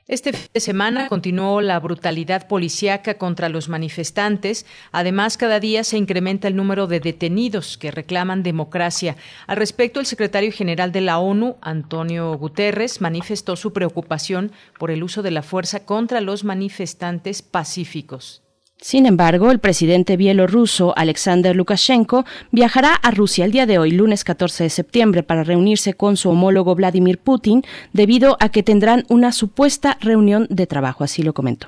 [0.09, 4.65] Este fin de semana continuó la brutalidad policíaca contra los manifestantes.
[4.91, 9.17] Además, cada día se incrementa el número de detenidos que reclaman democracia.
[9.45, 15.03] Al respecto, el secretario general de la ONU, Antonio Guterres, manifestó su preocupación por el
[15.03, 18.41] uso de la fuerza contra los manifestantes pacíficos.
[18.81, 24.23] Sin embargo, el presidente bielorruso Alexander Lukashenko viajará a Rusia el día de hoy, lunes
[24.23, 29.33] 14 de septiembre, para reunirse con su homólogo Vladimir Putin, debido a que tendrán una
[29.33, 31.67] supuesta reunión de trabajo, así lo comentó.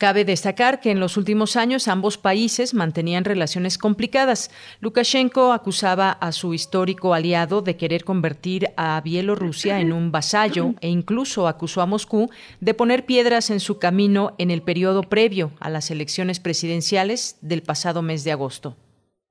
[0.00, 4.50] Cabe destacar que en los últimos años ambos países mantenían relaciones complicadas.
[4.80, 10.88] Lukashenko acusaba a su histórico aliado de querer convertir a Bielorrusia en un vasallo e
[10.88, 15.68] incluso acusó a Moscú de poner piedras en su camino en el periodo previo a
[15.68, 18.78] las elecciones presidenciales del pasado mes de agosto.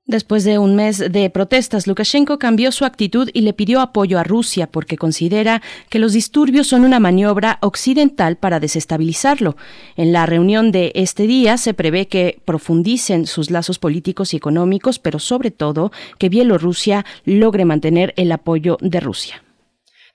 [0.09, 4.23] Después de un mes de protestas, Lukashenko cambió su actitud y le pidió apoyo a
[4.23, 9.55] Rusia porque considera que los disturbios son una maniobra occidental para desestabilizarlo.
[9.97, 14.97] En la reunión de este día se prevé que profundicen sus lazos políticos y económicos,
[14.97, 19.43] pero sobre todo que Bielorrusia logre mantener el apoyo de Rusia.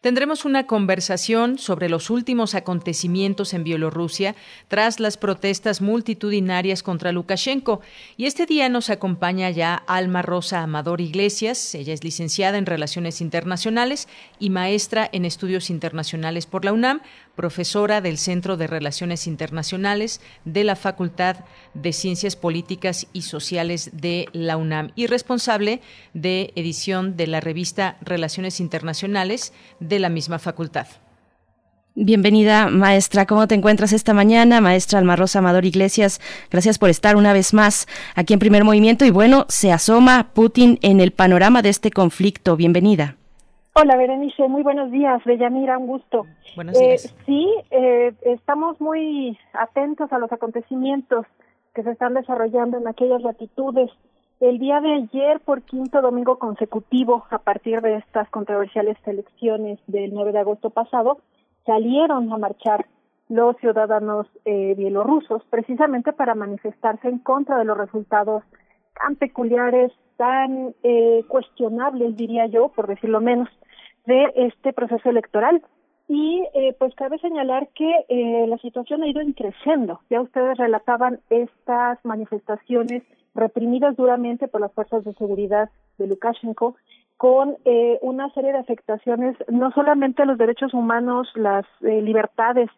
[0.04, 4.34] Tendremos una conversación sobre los últimos acontecimientos en Bielorrusia
[4.68, 7.80] tras las protestas multitudinarias contra Lukashenko.
[8.18, 11.74] Y este día nos acompaña ya Alma Rosa Amador Iglesias.
[11.74, 14.06] Ella es licenciada en Relaciones Internacionales
[14.38, 17.00] y maestra en Estudios Internacionales por la UNAM,
[17.34, 21.36] profesora del Centro de Relaciones Internacionales de la Facultad
[21.74, 25.80] de Ciencias Políticas y Sociales de la UNAM y responsable
[26.12, 30.86] de edición de la revista Relaciones Internacionales de la misma facultad.
[31.96, 33.24] Bienvenida, maestra.
[33.24, 34.60] ¿Cómo te encuentras esta mañana?
[34.60, 36.20] Maestra Alma Rosa Amador Iglesias,
[36.50, 37.86] gracias por estar una vez más
[38.16, 39.04] aquí en Primer Movimiento.
[39.04, 42.56] Y bueno, se asoma Putin en el panorama de este conflicto.
[42.56, 43.16] Bienvenida.
[43.76, 44.46] Hola, Berenice.
[44.46, 45.20] Muy buenos días.
[45.24, 46.26] Bellamira, un gusto.
[46.54, 47.06] Buenos días.
[47.06, 51.26] Eh, sí, eh, estamos muy atentos a los acontecimientos
[51.74, 53.90] que se están desarrollando en aquellas latitudes.
[54.38, 60.14] El día de ayer, por quinto domingo consecutivo, a partir de estas controversiales elecciones del
[60.14, 61.18] 9 de agosto pasado,
[61.66, 62.86] salieron a marchar
[63.28, 68.44] los ciudadanos eh, bielorrusos precisamente para manifestarse en contra de los resultados
[69.00, 73.48] tan peculiares, tan eh, cuestionables, diría yo, por decirlo menos,
[74.06, 75.62] de este proceso electoral.
[76.06, 80.00] Y eh, pues cabe señalar que eh, la situación ha ido creciendo.
[80.10, 83.02] Ya ustedes relataban estas manifestaciones
[83.34, 86.76] reprimidas duramente por las fuerzas de seguridad de Lukashenko,
[87.16, 92.70] con eh, una serie de afectaciones, no solamente a los derechos humanos, las eh, libertades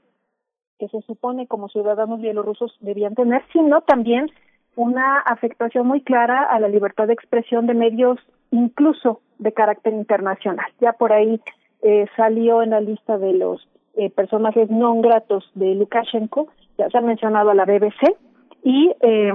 [0.79, 4.31] que se supone como ciudadanos bielorrusos debían tener, sino también
[4.75, 8.19] una afectación muy clara a la libertad de expresión de medios,
[8.51, 10.67] incluso de carácter internacional.
[10.81, 11.41] Ya por ahí
[11.83, 16.49] eh, salió en la lista de los eh, personajes no gratos de Lukashenko,
[16.79, 18.17] ya se ha mencionado a la BBC
[18.63, 19.33] y eh,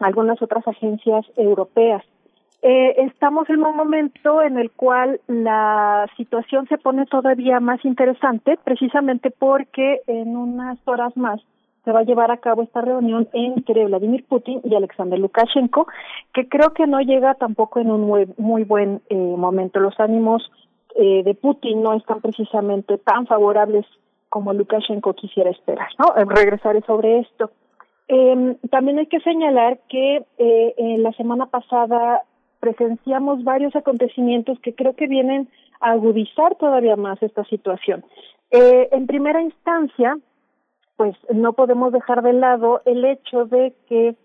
[0.00, 2.02] algunas otras agencias europeas.
[2.60, 8.58] Eh, estamos en un momento en el cual la situación se pone todavía más interesante,
[8.64, 11.40] precisamente porque en unas horas más
[11.88, 15.86] se va a llevar a cabo esta reunión entre Vladimir Putin y Alexander Lukashenko,
[16.34, 19.80] que creo que no llega tampoco en un muy, buen eh, momento.
[19.80, 20.42] Los ánimos
[20.96, 23.86] eh, de Putin no están precisamente tan favorables
[24.28, 26.14] como Lukashenko quisiera esperar, ¿no?
[26.14, 27.52] Eh, regresaré sobre esto.
[28.08, 32.20] Eh, también hay que señalar que eh, en la semana pasada
[32.60, 35.48] presenciamos varios acontecimientos que creo que vienen
[35.80, 38.04] a agudizar todavía más esta situación.
[38.50, 40.18] En primera instancia,
[40.98, 44.16] pues no podemos dejar de lado el hecho de que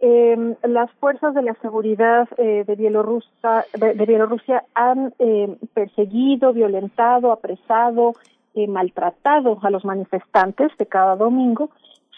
[0.00, 7.32] eh, las fuerzas de la seguridad eh, de, Bielorrusia, de, Bielorrusia han eh, perseguido, violentado,
[7.32, 8.12] apresado,
[8.54, 11.70] eh, maltratado a los manifestantes de cada domingo,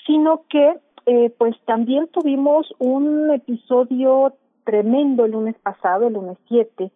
[0.06, 4.32] sino que eh, pues también tuvimos un episodio
[4.64, 6.90] tremendo el lunes pasado, el lunes 7,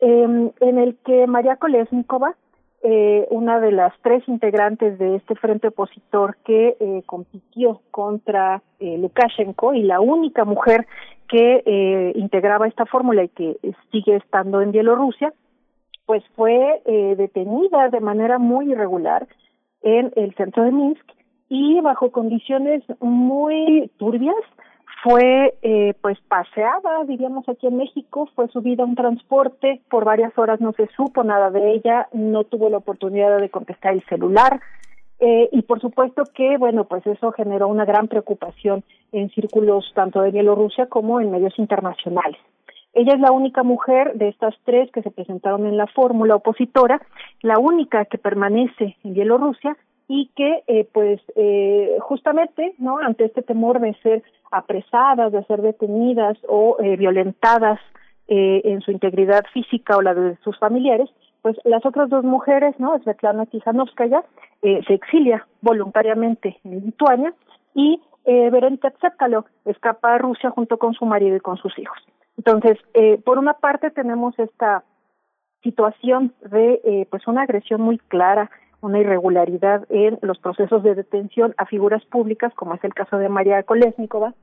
[0.00, 2.34] eh, en el que María Kolesnikova,
[2.82, 8.96] eh, una de las tres integrantes de este frente opositor que eh, compitió contra eh,
[8.98, 10.86] Lukashenko y la única mujer
[11.28, 13.56] que eh, integraba esta fórmula y que
[13.92, 15.32] sigue estando en Bielorrusia,
[16.06, 19.28] pues fue eh, detenida de manera muy irregular
[19.82, 21.04] en el centro de Minsk
[21.48, 24.34] y bajo condiciones muy turbias
[25.02, 30.36] fue eh, pues paseada, diríamos aquí en México, fue subida a un transporte, por varias
[30.36, 34.60] horas no se supo nada de ella, no tuvo la oportunidad de contestar el celular,
[35.20, 40.22] eh, y por supuesto que, bueno, pues eso generó una gran preocupación en círculos tanto
[40.22, 42.40] de Bielorrusia como en medios internacionales.
[42.92, 47.00] Ella es la única mujer de estas tres que se presentaron en la fórmula opositora,
[47.42, 49.76] la única que permanece en Bielorrusia
[50.12, 55.62] y que eh, pues eh, justamente no ante este temor de ser apresadas de ser
[55.62, 57.78] detenidas o eh, violentadas
[58.26, 61.08] eh, en su integridad física o la de sus familiares
[61.42, 64.24] pues las otras dos mujeres no Svetlana Tijanovskaya
[64.62, 67.32] eh, se exilia voluntariamente en Lituania
[67.74, 71.98] y eh, Veronica Tsepkalo escapa a Rusia junto con su marido y con sus hijos.
[72.36, 72.78] Entonces
[73.24, 74.82] por una parte tenemos esta
[75.62, 78.50] situación de pues una agresión muy clara
[78.80, 83.28] una irregularidad en los procesos de detención a figuras públicas, como es el caso de
[83.28, 84.34] María Kolesnikova,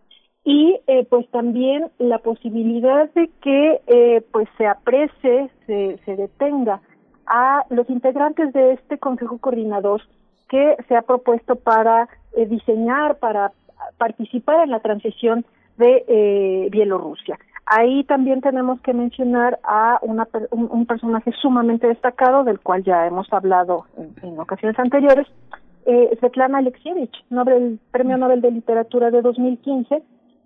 [0.43, 6.81] y eh, pues también la posibilidad de que eh, pues se aprecie, se, se detenga
[7.26, 10.01] a los integrantes de este Consejo Coordinador
[10.49, 13.51] que se ha propuesto para eh, diseñar, para
[13.97, 15.45] participar en la transición
[15.77, 17.38] de eh, Bielorrusia.
[17.69, 23.06] Ahí también tenemos que mencionar a una, un, un, personaje sumamente destacado, del cual ya
[23.06, 25.27] hemos hablado en, en ocasiones anteriores,
[25.85, 30.02] eh, Svetlana Alexievich, Nobel, Premio Nobel de Literatura de 2015,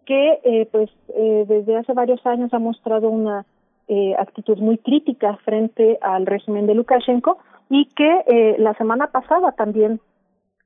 [0.05, 3.45] que eh, pues eh, desde hace varios años ha mostrado una
[3.87, 7.39] eh, actitud muy crítica frente al régimen de Lukashenko
[7.69, 9.99] y que eh, la semana pasada también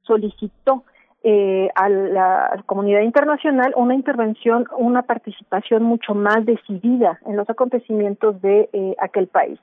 [0.04, 0.84] solicitó
[1.28, 8.40] eh, a la comunidad internacional una intervención, una participación mucho más decidida en los acontecimientos
[8.44, 9.60] de eh, aquel país.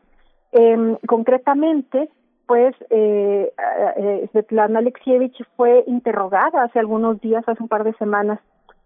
[0.50, 2.10] Eh, concretamente,
[2.46, 3.52] pues eh,
[3.96, 8.40] eh, Svetlana Alexievich fue interrogada hace algunos días, hace un par de semanas,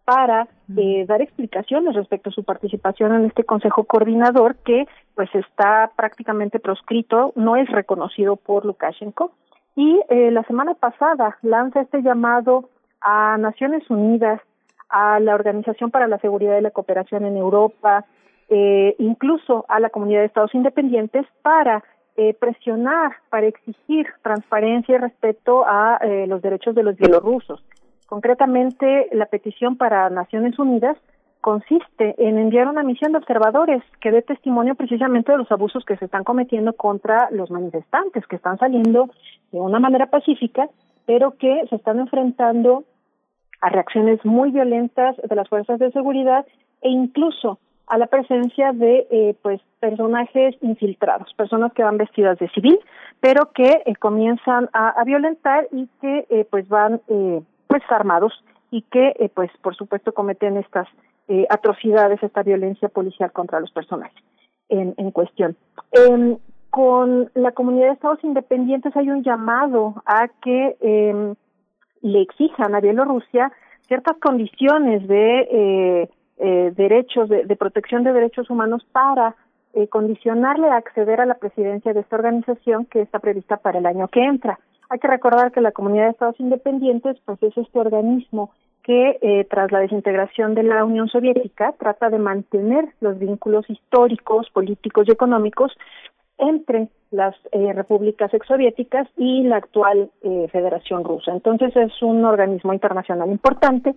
[0.05, 0.47] para
[0.77, 6.61] eh, dar explicaciones respecto a su participación en este consejo coordinador que pues está prácticamente
[6.61, 9.33] proscrito, no es reconocido por Lukashenko
[9.77, 12.71] y eh, la semana pasada lanza este llamado
[13.01, 14.41] a Naciones Unidas,
[14.89, 18.07] a la Organización para la Seguridad y la Cooperación en Europa,
[18.49, 21.85] eh, incluso a la Comunidad de Estados Independientes para
[22.17, 27.63] eh, presionar, para exigir transparencia y respeto a eh, los derechos de los bielorrusos.
[28.07, 30.97] Concretamente, la petición para Naciones Unidas
[31.43, 35.97] consiste en enviar una misión de observadores que dé testimonio precisamente de los abusos que
[35.97, 39.11] se están cometiendo contra los manifestantes que están saliendo
[39.57, 40.69] de una manera pacífica,
[41.07, 42.85] pero que se están enfrentando
[43.61, 46.47] a reacciones muy violentas de las fuerzas de seguridad
[46.83, 52.49] e incluso a la presencia de eh, pues personajes infiltrados, personas que van vestidas de
[52.51, 52.79] civil,
[53.21, 58.33] pero que eh, comienzan a, violentar y que eh, pues van eh, pues armados
[58.71, 60.89] y que pues por supuesto cometen estas
[61.49, 64.23] atrocidades, esta violencia policial contra los personajes
[64.69, 65.57] en, en cuestión.
[66.77, 71.35] Con la comunidad de estados independientes hay un llamado a que eh,
[72.03, 73.51] le exijan a Bielorrusia
[73.89, 79.35] ciertas condiciones de eh, eh, derechos, de, de, protección de derechos humanos para
[79.73, 83.87] eh, condicionarle a acceder a la presidencia de esta organización que está prevista para el
[83.87, 84.59] año que entra.
[84.91, 88.51] Hay que recordar que la Comunidad de Estados Independientes pues es este organismo
[88.83, 94.51] que eh, tras la desintegración de la Unión Soviética trata de mantener los vínculos históricos,
[94.51, 95.73] políticos y económicos
[96.39, 101.33] entre las eh, repúblicas exsoviéticas y la actual eh, Federación Rusa.
[101.33, 103.95] Entonces es un organismo internacional importante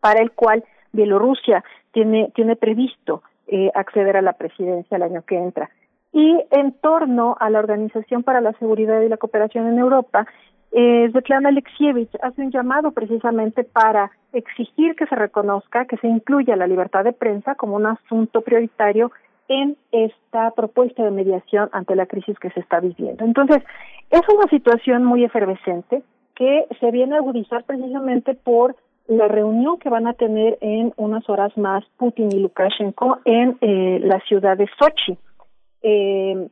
[0.00, 5.36] para el cual Bielorrusia tiene tiene previsto eh, acceder a la presidencia el año que
[5.36, 5.70] entra.
[6.12, 10.26] Y en torno a la Organización para la Seguridad y la Cooperación en Europa,
[10.70, 16.56] eh, Svetlana Alexievich hace un llamado precisamente para exigir que se reconozca, que se incluya
[16.56, 19.10] la libertad de prensa como un asunto prioritario
[19.52, 23.24] en esta propuesta de mediación ante la crisis que se está viviendo.
[23.24, 23.62] Entonces,
[24.10, 26.02] es una situación muy efervescente
[26.34, 28.76] que se viene a agudizar precisamente por
[29.08, 34.00] la reunión que van a tener en unas horas más Putin y Lukashenko en eh,
[34.02, 35.18] la ciudad de Sochi.
[35.82, 36.48] Eh,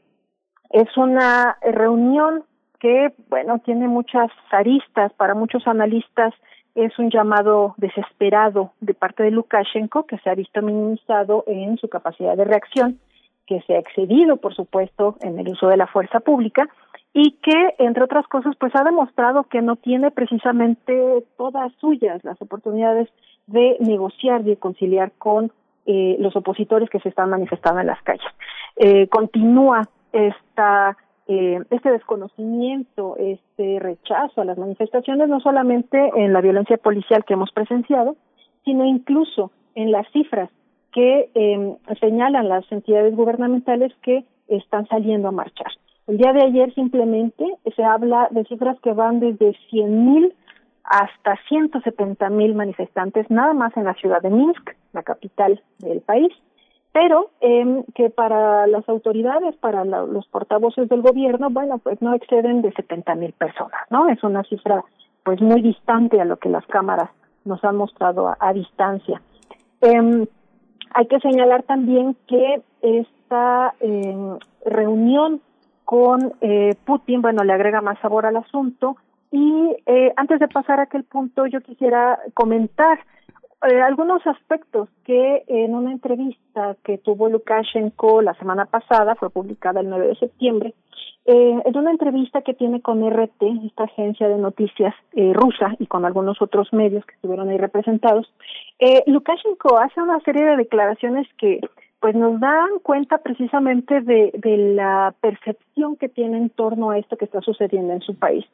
[0.71, 2.45] es una reunión
[2.81, 6.35] que, bueno, tiene muchas aristas para muchos analistas.
[6.75, 11.89] Es un llamado desesperado de parte de Lukashenko que se ha visto minimizado en su
[11.89, 12.99] capacidad de reacción,
[13.47, 16.69] que se ha excedido, por supuesto, en el uso de la fuerza pública
[17.13, 22.41] y que, entre otras cosas, pues ha demostrado que no tiene precisamente todas suyas las
[22.41, 23.09] oportunidades
[23.47, 25.51] de negociar de conciliar con
[25.87, 28.33] eh, los opositores que se están manifestando en las calles.
[28.77, 29.83] Eh, continúa
[30.13, 30.97] esta
[31.32, 37.35] eh, este desconocimiento, este rechazo a las manifestaciones, no solamente en la violencia policial que
[37.35, 38.16] hemos presenciado,
[38.65, 40.51] sino incluso en las cifras
[40.93, 45.70] que eh, señalan las entidades gubernamentales que están saliendo a marchar.
[46.09, 47.44] El día de ayer simplemente
[47.77, 50.32] se habla de cifras que van desde 100.000
[50.82, 56.32] hasta 170.000 manifestantes, nada más en la ciudad de Minsk, la capital del país,
[56.93, 62.15] pero eh, que para las autoridades, para la, los portavoces del gobierno, bueno, pues no
[62.15, 64.09] exceden de 70.000 personas, ¿no?
[64.09, 64.85] Es una cifra
[65.25, 67.11] pues muy distante a lo que las cámaras
[67.45, 69.21] nos han mostrado a, a distancia.
[69.83, 70.27] Eh,
[70.93, 75.41] hay que señalar también que esta eh, reunión
[75.85, 78.97] con eh, Putin, bueno, le agrega más sabor al asunto.
[79.31, 82.99] Y eh, antes de pasar a aquel punto, yo quisiera comentar
[83.62, 89.81] eh, algunos aspectos que en una entrevista que tuvo Lukashenko la semana pasada, fue publicada
[89.81, 90.74] el 9 de septiembre,
[91.27, 95.87] eh, en una entrevista que tiene con RT, esta agencia de noticias eh, rusa, y
[95.87, 98.32] con algunos otros medios que estuvieron ahí representados,
[98.78, 101.61] eh, Lukashenko hace una serie de declaraciones que
[102.01, 107.19] pues nos dan cuenta precisamente de, de la percepción que tiene en torno a esto
[107.19, 108.47] que está sucediendo en su país.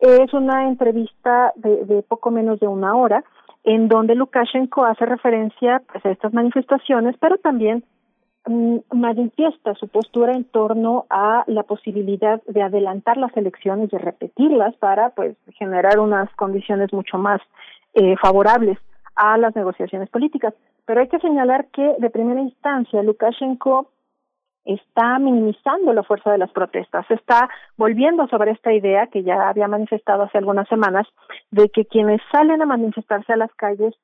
[0.00, 3.22] Es una entrevista de, de poco menos de una hora,
[3.66, 7.82] en donde Lukashenko hace referencia pues, a estas manifestaciones, pero también
[8.46, 14.74] mm, manifiesta su postura en torno a la posibilidad de adelantar las elecciones, de repetirlas
[14.76, 17.40] para pues generar unas condiciones mucho más
[17.94, 18.78] eh, favorables
[19.16, 20.54] a las negociaciones políticas.
[20.84, 23.90] Pero hay que señalar que de primera instancia Lukashenko
[24.66, 29.68] está minimizando la fuerza de las protestas, está volviendo sobre esta idea que ya había
[29.68, 31.06] manifestado hace algunas semanas
[31.50, 33.94] de que quienes salen a manifestarse a las calles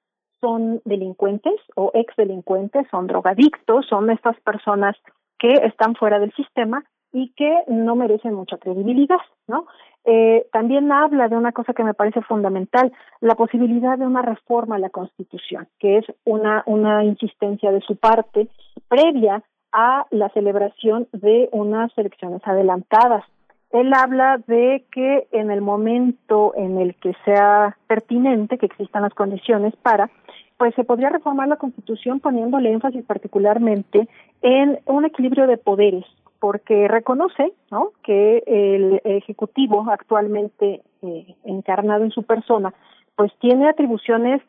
[0.40, 4.96] son delincuentes o ex delincuentes, son drogadictos, son estas personas
[5.38, 9.66] que están fuera del sistema y que no merecen mucha credibilidad, ¿no?
[10.04, 14.76] Eh, también habla de una cosa que me parece fundamental, la posibilidad de una reforma
[14.76, 18.48] a la Constitución, que es una, una insistencia de su parte
[18.88, 23.24] previa a la celebración de unas elecciones adelantadas.
[23.70, 29.14] Él habla de que en el momento en el que sea pertinente, que existan las
[29.14, 30.10] condiciones para,
[30.58, 34.08] pues se podría reformar la Constitución poniéndole énfasis particularmente
[34.42, 36.04] en un equilibrio de poderes,
[36.38, 37.90] porque reconoce ¿no?
[38.02, 42.74] que el Ejecutivo actualmente eh, encarnado en su persona,
[43.16, 44.42] pues tiene atribuciones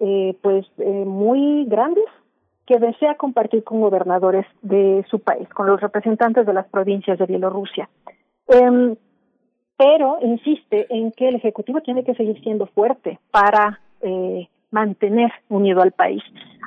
[0.00, 2.06] eh, pues eh, muy grandes
[2.70, 7.26] que desea compartir con gobernadores de su país, con los representantes de las provincias de
[7.26, 7.88] Bielorrusia.
[8.46, 8.94] Eh,
[9.76, 15.82] pero insiste en que el Ejecutivo tiene que seguir siendo fuerte para eh, mantener unido
[15.82, 16.22] al país.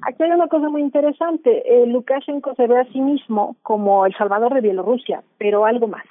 [0.05, 1.63] Aquí hay una cosa muy interesante.
[1.65, 6.03] Eh, Lukashenko se ve a sí mismo como el salvador de Bielorrusia, pero algo más.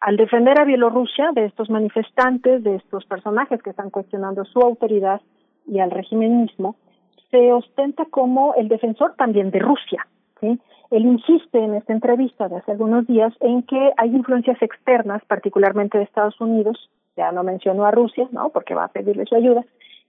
[0.00, 5.20] Al defender a Bielorrusia de estos manifestantes, de estos personajes que están cuestionando su autoridad
[5.64, 6.74] y al régimen mismo,
[7.30, 10.06] se ostenta como el defensor también de Rusia.
[10.40, 15.98] Él insiste en esta entrevista de hace algunos días en que hay influencias externas, particularmente
[15.98, 18.50] de Estados Unidos, ya no mencionó a Rusia, ¿no?
[18.50, 19.64] Porque va a pedirle su ayuda,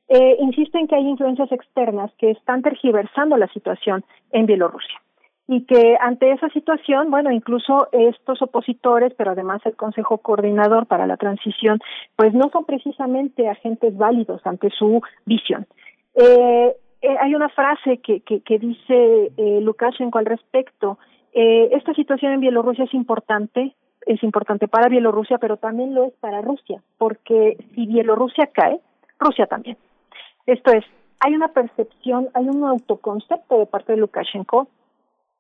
[0.08, 5.00] eh, insiste en que hay influencias externas que están tergiversando la situación en Bielorrusia
[5.48, 11.08] y que ante esa situación, bueno, incluso estos opositores, pero además el Consejo Coordinador para
[11.08, 11.80] la Transición,
[12.16, 15.66] pues no son precisamente agentes válidos ante su visión.
[16.14, 20.98] Eh, eh, hay una frase que, que, que dice eh, Lukashenko al respecto.
[21.34, 26.14] Eh, esta situación en Bielorrusia es importante, es importante para Bielorrusia, pero también lo es
[26.20, 28.80] para Rusia, porque si Bielorrusia cae,
[29.20, 29.78] Rusia también.
[30.46, 30.84] Esto es,
[31.20, 34.68] hay una percepción, hay un autoconcepto de parte de Lukashenko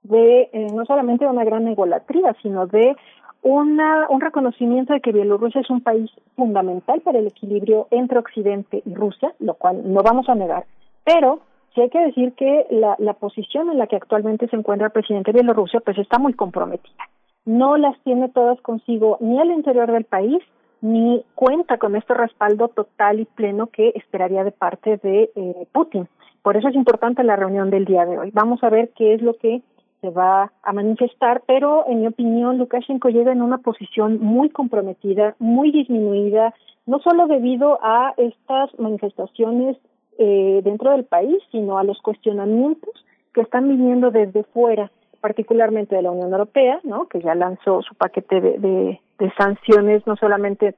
[0.03, 2.95] de eh, no solamente de una gran egolatría, sino de
[3.41, 8.81] una, un reconocimiento de que Bielorrusia es un país fundamental para el equilibrio entre Occidente
[8.85, 10.65] y Rusia, lo cual no vamos a negar,
[11.03, 11.39] pero
[11.73, 14.93] sí hay que decir que la, la posición en la que actualmente se encuentra el
[14.93, 17.09] presidente de Bielorrusia pues está muy comprometida.
[17.45, 20.39] No las tiene todas consigo ni al interior del país,
[20.81, 26.07] ni cuenta con este respaldo total y pleno que esperaría de parte de eh, Putin.
[26.41, 28.31] Por eso es importante la reunión del día de hoy.
[28.33, 29.61] Vamos a ver qué es lo que
[30.01, 35.35] se va a manifestar, pero en mi opinión Lukashenko llega en una posición muy comprometida,
[35.39, 36.53] muy disminuida,
[36.85, 39.77] no solo debido a estas manifestaciones
[40.21, 44.91] eh, dentro del país, sino a los cuestionamientos que están viniendo desde fuera,
[45.21, 47.07] particularmente de la Unión Europea, ¿no?
[47.07, 50.75] que ya lanzó su paquete de, de, sanciones no solamente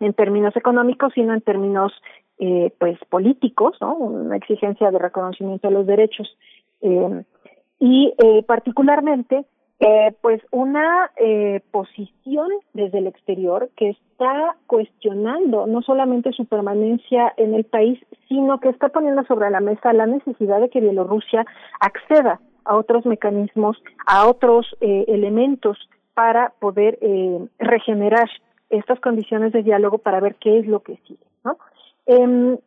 [0.00, 1.92] en términos económicos, sino en términos
[2.38, 3.94] eh, pues políticos, ¿no?
[3.94, 6.36] una exigencia de reconocimiento de los derechos.
[6.82, 7.24] Eh,
[7.80, 9.46] y eh, particularmente
[9.86, 17.34] eh, pues una eh, posición desde el exterior que está cuestionando no solamente su permanencia
[17.36, 21.44] en el país, sino que está poniendo sobre la mesa la necesidad de que Bielorrusia
[21.80, 25.76] acceda a otros mecanismos, a otros eh, elementos
[26.14, 28.30] para poder eh, regenerar
[28.70, 31.26] estas condiciones de diálogo para ver qué es lo que sigue.
[31.44, 31.58] ¿no?
[32.06, 32.58] Eh,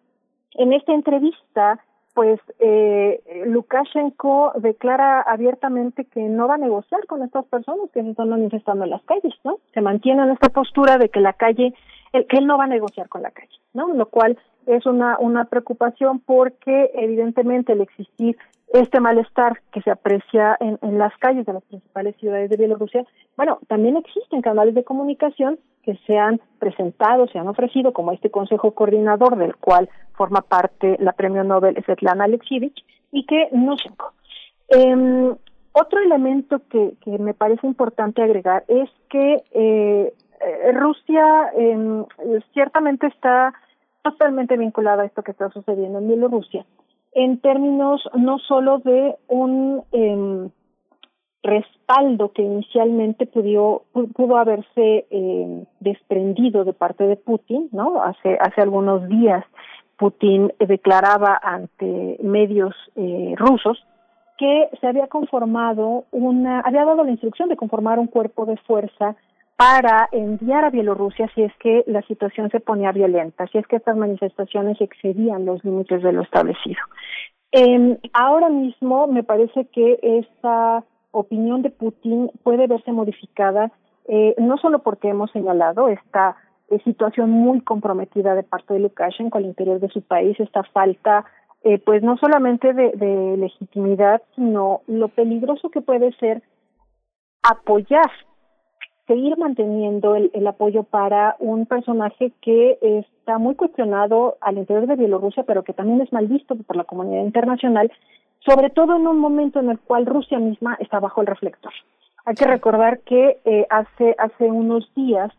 [0.59, 1.79] en esta entrevista,
[2.17, 8.09] pues eh, Lukashenko declara abiertamente que no va a negociar con estas personas que se
[8.09, 9.59] están manifestando en las calles, ¿no?
[9.75, 11.75] Se mantiene en esta postura de que la calle,
[12.13, 13.93] el, que él no va a negociar con la calle, ¿no?
[13.93, 14.35] Lo cual
[14.65, 18.35] es una, una preocupación porque evidentemente el existir
[18.73, 23.05] este malestar que se aprecia en, en las calles de las principales ciudades de Bielorrusia,
[23.35, 28.29] bueno, también existen canales de comunicación que se han presentado, se han ofrecido, como este
[28.29, 29.87] Consejo Coordinador, del cual
[30.17, 32.83] forma parte la Premio Nobel Svetlana Alexievich,
[33.13, 33.89] y que no se...
[34.67, 35.33] Eh,
[35.71, 40.13] otro elemento que, me parece importante agregar es que eh,
[40.73, 42.03] Rusia eh,
[42.51, 43.53] ciertamente está
[44.01, 46.65] totalmente vinculada a esto que está sucediendo en Bielorrusia,
[47.13, 50.49] en términos no solo de un eh,
[51.47, 53.83] respaldo que inicialmente pudo,
[54.13, 58.03] pudo haberse eh, desprendido de parte de Putin, ¿no?
[58.03, 59.43] Hace, hace algunos días
[59.97, 63.83] Putin declaraba ante medios eh, rusos
[64.37, 69.15] que se había conformado una, había dado la instrucción de conformar un cuerpo de fuerza
[69.55, 73.77] para enviar a Bielorrusia si es que la situación se ponía violenta, si es que
[73.77, 76.77] estas manifestaciones excedían los límites de lo establecido.
[77.51, 80.83] Eh, ahora mismo me parece que esta
[81.19, 83.71] opinión de Putin puede verse modificada
[84.07, 86.37] eh, no solo porque hemos señalado esta
[86.69, 91.25] eh, situación muy comprometida de parte de Lukashenko al interior de su país, esta falta
[91.63, 96.41] eh, pues no solamente de, legitimidad, sino lo peligroso que puede ser
[97.43, 98.09] apoyar
[99.07, 104.97] seguir manteniendo el, el, apoyo para un personaje que está muy cuestionado al interior de
[104.97, 107.89] Bielorrusia, pero que también es mal visto por la comunidad internacional,
[108.47, 111.73] sobre todo en un momento en el cual Rusia misma está bajo el reflector.
[112.25, 115.31] Hay que recordar que eh, hace hace unos días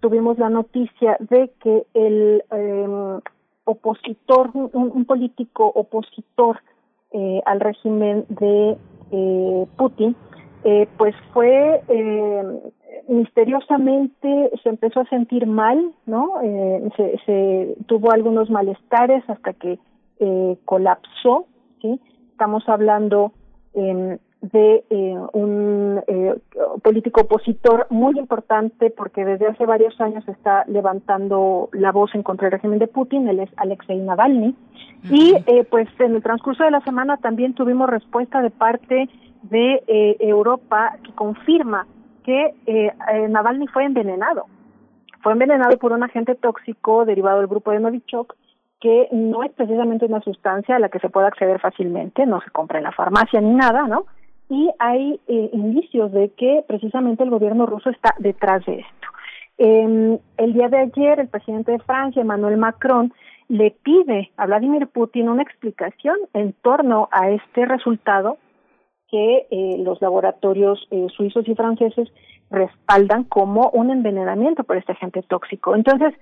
[0.00, 3.20] tuvimos la noticia de que el eh,
[3.64, 6.60] opositor, un, un, político opositor
[7.12, 8.76] eh, al régimen de
[9.12, 10.16] eh, Putin,
[10.64, 12.60] eh, pues fue eh,
[13.08, 16.40] misteriosamente se empezó a sentir mal, ¿no?
[16.42, 19.78] Eh, se, se tuvo algunos malestares hasta que
[20.20, 21.46] eh, colapsó,
[21.80, 22.00] ¿sí?
[22.32, 23.32] Estamos hablando
[23.74, 26.34] eh, de eh, un eh,
[26.82, 32.46] político opositor muy importante porque desde hace varios años está levantando la voz en contra
[32.46, 34.48] del régimen de Putin, él es Alexei Navalny.
[34.48, 35.10] Uh -huh.
[35.10, 39.08] Y eh, pues en el transcurso de la semana también tuvimos respuesta de parte
[39.42, 41.86] de eh, Europa que confirma
[42.24, 44.46] que eh, eh, Navalny fue envenenado.
[45.22, 48.34] Fue envenenado por un agente tóxico derivado del grupo de Novichok
[48.82, 52.50] que no es precisamente una sustancia a la que se pueda acceder fácilmente, no se
[52.50, 54.06] compra en la farmacia ni nada, ¿no?
[54.48, 59.08] Y hay eh, indicios de que precisamente el gobierno ruso está detrás de esto.
[59.58, 63.12] Eh, el día de ayer, el presidente de Francia, Emmanuel Macron,
[63.46, 68.38] le pide a Vladimir Putin una explicación en torno a este resultado
[69.08, 72.08] que eh, los laboratorios eh, suizos y franceses
[72.50, 75.76] respaldan como un envenenamiento por este agente tóxico.
[75.76, 76.14] Entonces,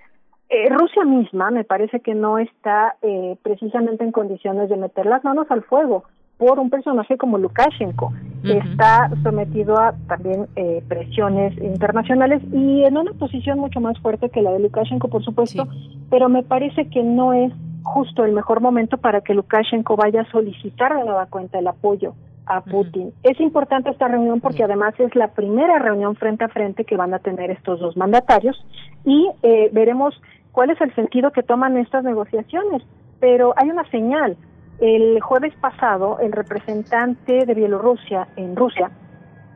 [0.51, 5.23] eh, Rusia misma me parece que no está eh, precisamente en condiciones de meter las
[5.23, 6.03] manos al fuego
[6.37, 8.11] por un personaje como Lukashenko,
[8.43, 14.29] que está sometido a también eh, presiones internacionales y en una posición mucho más fuerte
[14.29, 15.67] que la de Lukashenko, por supuesto,
[16.09, 17.53] pero me parece que no es
[17.83, 22.13] justo el mejor momento para que Lukashenko vaya a solicitar de nueva cuenta el apoyo
[22.45, 23.13] a Putin.
[23.23, 27.13] Es importante esta reunión porque además es la primera reunión frente a frente que van
[27.13, 28.61] a tener estos dos mandatarios
[29.05, 30.19] y eh, veremos
[30.51, 32.83] cuál es el sentido que toman estas negociaciones.
[33.19, 34.37] Pero hay una señal.
[34.79, 38.91] El jueves pasado, el representante de Bielorrusia en Rusia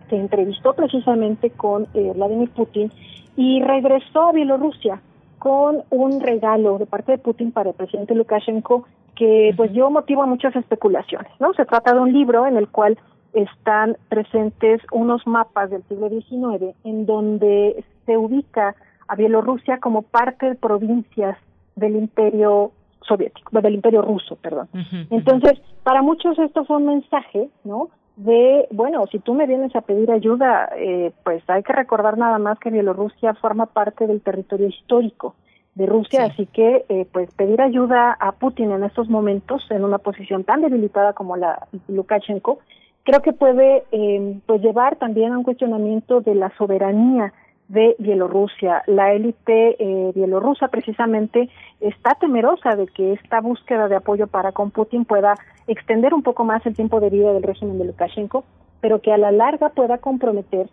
[0.10, 2.92] se entrevistó precisamente con eh, Vladimir Putin
[3.36, 5.02] y regresó a Bielorrusia
[5.40, 8.86] con un regalo de parte de Putin para el presidente Lukashenko
[9.16, 11.54] que pues dio motivo a muchas especulaciones, ¿no?
[11.54, 12.98] Se trata de un libro en el cual
[13.34, 18.76] están presentes unos mapas del siglo XIX en donde se ubica
[19.08, 21.38] a Bielorrusia como parte de provincias
[21.76, 22.72] del imperio
[23.02, 24.68] soviético, del imperio ruso, perdón.
[25.10, 27.90] Entonces, para muchos esto fue un mensaje, ¿no?
[28.16, 32.40] De, bueno, si tú me vienes a pedir ayuda, eh, pues hay que recordar nada
[32.40, 35.36] más que Bielorrusia forma parte del territorio histórico
[35.76, 39.98] de Rusia, así que eh, pues pedir ayuda a Putin en estos momentos en una
[39.98, 42.60] posición tan debilitada como la Lukashenko,
[43.04, 47.34] creo que puede eh, pues llevar también a un cuestionamiento de la soberanía
[47.68, 48.84] de Bielorrusia.
[48.88, 54.72] La élite eh, bielorrusa precisamente está temerosa de que esta búsqueda de apoyo para con
[54.72, 55.36] Putin pueda
[55.68, 58.44] extender un poco más el tiempo de vida del régimen de Lukashenko,
[58.82, 60.70] pero que a la larga pueda comprometer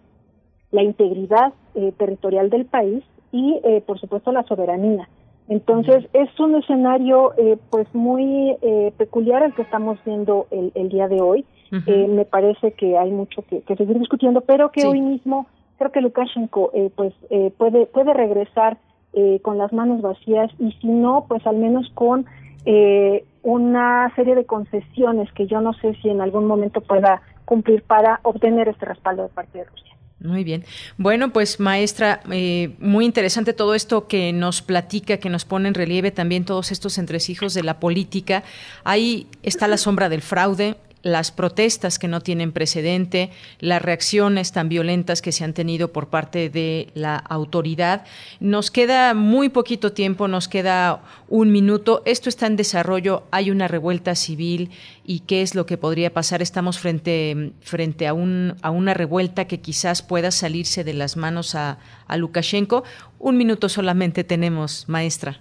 [0.70, 5.08] la integridad eh, territorial del país y, eh, por supuesto, la soberanía.
[5.48, 10.88] Entonces, es un escenario eh, pues muy eh, peculiar el que estamos viendo el, el
[10.88, 11.44] día de hoy.
[11.86, 14.86] Eh, me parece que hay mucho que, que seguir discutiendo, pero que Sí.
[14.86, 15.46] hoy mismo
[15.82, 18.78] creo que Lukashenko eh, pues eh, puede puede regresar
[19.14, 22.24] eh, con las manos vacías y si no, pues al menos con
[22.64, 27.82] eh, una serie de concesiones que yo no sé si en algún momento pueda cumplir
[27.82, 29.96] para obtener este respaldo de parte de Rusia.
[30.20, 30.64] Muy bien.
[30.98, 35.74] Bueno, pues maestra, eh, muy interesante todo esto que nos platica, que nos pone en
[35.74, 38.44] relieve también todos estos entresijos de la política.
[38.84, 44.68] Ahí está la sombra del fraude, las protestas que no tienen precedente, las reacciones tan
[44.68, 48.04] violentas que se han tenido por parte de la autoridad.
[48.40, 52.02] Nos queda muy poquito tiempo, nos queda un minuto.
[52.04, 54.70] Esto está en desarrollo, hay una revuelta civil
[55.04, 56.42] y qué es lo que podría pasar.
[56.42, 61.54] Estamos frente, frente a, un, a una revuelta que quizás pueda salirse de las manos
[61.54, 62.84] a, a Lukashenko.
[63.18, 65.40] Un minuto solamente tenemos, maestra.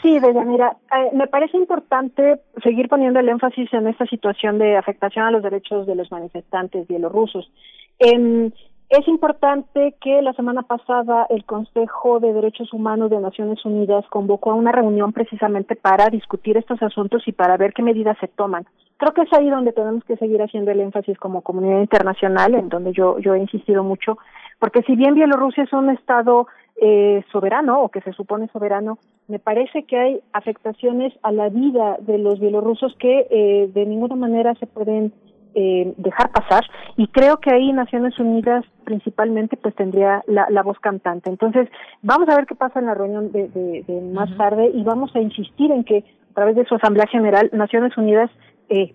[0.00, 5.24] Sí, Deyanira, eh, me parece importante seguir poniendo el énfasis en esta situación de afectación
[5.24, 7.50] a los derechos de los manifestantes bielorrusos.
[7.98, 8.52] Em,
[8.88, 14.52] es importante que la semana pasada el Consejo de Derechos Humanos de Naciones Unidas convocó
[14.52, 18.66] a una reunión precisamente para discutir estos asuntos y para ver qué medidas se toman.
[18.98, 22.68] Creo que es ahí donde tenemos que seguir haciendo el énfasis como comunidad internacional, en
[22.68, 24.18] donde yo, yo he insistido mucho,
[24.60, 26.46] porque si bien Bielorrusia es un Estado
[26.80, 31.96] eh, soberano o que se supone soberano, me parece que hay afectaciones a la vida
[32.00, 35.12] de los bielorrusos que eh, de ninguna manera se pueden
[35.54, 36.64] eh, dejar pasar
[36.96, 41.28] y creo que ahí Naciones Unidas principalmente pues tendría la, la voz cantante.
[41.28, 41.68] Entonces
[42.00, 45.14] vamos a ver qué pasa en la reunión de, de, de más tarde y vamos
[45.14, 48.30] a insistir en que a través de su Asamblea General Naciones Unidas
[48.70, 48.94] eh,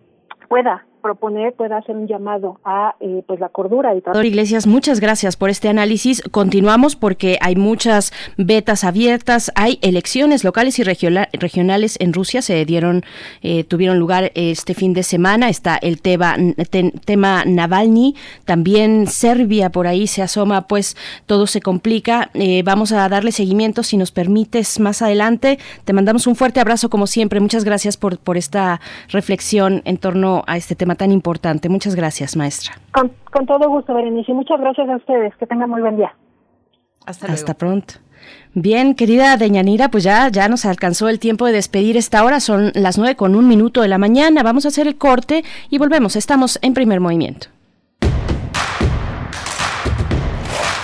[0.50, 4.22] pueda proponer, pueda hacer un llamado a eh, pues la cordura y todo.
[4.24, 6.22] Iglesias, muchas gracias por este análisis.
[6.32, 12.64] Continuamos porque hay muchas vetas abiertas, hay elecciones locales y regiona- regionales en Rusia, se
[12.66, 13.04] dieron,
[13.42, 15.50] eh, tuvieron lugar este fin de semana.
[15.50, 16.36] Está el tema,
[16.70, 18.16] te- tema Navalny,
[18.46, 22.30] también Serbia por ahí se asoma, pues todo se complica.
[22.34, 25.60] Eh, vamos a darle seguimiento si nos permites más adelante.
[25.86, 27.40] Te mandamos un fuerte abrazo como siempre.
[27.40, 31.70] Muchas gracias por, por esta reflexión en torno a este tema tan importante.
[31.70, 32.74] Muchas gracias, maestra.
[32.92, 34.32] Con, con todo gusto, Berenice.
[34.32, 35.36] y Muchas gracias a ustedes.
[35.38, 36.14] Que tengan muy buen día.
[37.06, 37.96] Hasta Hasta pronto.
[38.54, 42.40] Bien, querida Deñanira, pues ya, ya nos alcanzó el tiempo de despedir esta hora.
[42.40, 44.44] Son las nueve con un minuto de la mañana.
[44.44, 46.16] Vamos a hacer el corte y volvemos.
[46.16, 47.48] Estamos en primer movimiento.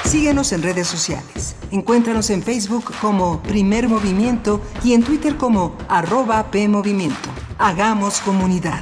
[0.06, 1.56] Síguenos en redes sociales.
[1.72, 7.30] Encuéntranos en Facebook como Primer Movimiento y en Twitter como arroba PMovimiento.
[7.57, 8.81] Hagamos comunidad.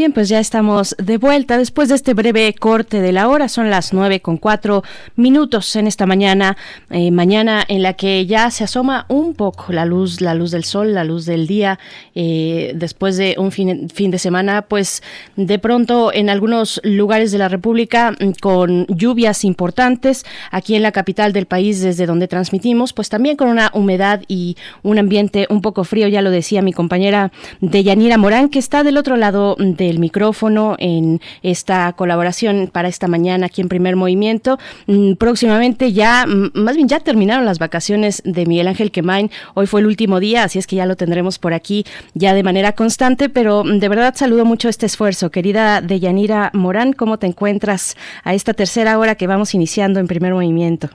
[0.00, 3.50] Bien, pues ya estamos de vuelta después de este breve corte de la hora.
[3.50, 4.82] Son las nueve con cuatro
[5.14, 6.56] minutos en esta mañana,
[6.88, 10.64] eh, mañana en la que ya se asoma un poco la luz, la luz del
[10.64, 11.78] sol, la luz del día.
[12.14, 15.02] eh, después de un fin, fin de semana, pues
[15.36, 20.24] de pronto en algunos lugares de la República mm, con lluvias importantes.
[20.50, 24.56] Aquí en la capital del país, desde donde transmitimos, pues también con una humedad y
[24.82, 26.08] un ambiente un poco frío.
[26.08, 29.56] Ya lo decía mi compañera Deyanira Morán, que está del otro lado
[29.90, 34.58] del micrófono en esta colaboración para esta mañana aquí en Primer Movimiento.
[34.86, 39.30] Mm, Próximamente ya, más bien ya terminaron las vacaciones de Miguel Ángel Quemain.
[39.54, 41.84] Hoy fue el último día, así es que ya lo tendremos por aquí
[42.14, 45.30] ya de manera constante, pero mm, de verdad saludo mucho este esfuerzo.
[45.30, 50.32] Querida Deyanira Morán, ¿cómo te encuentras a esta tercera hora que vamos iniciando en Primer
[50.32, 50.90] Movimiento?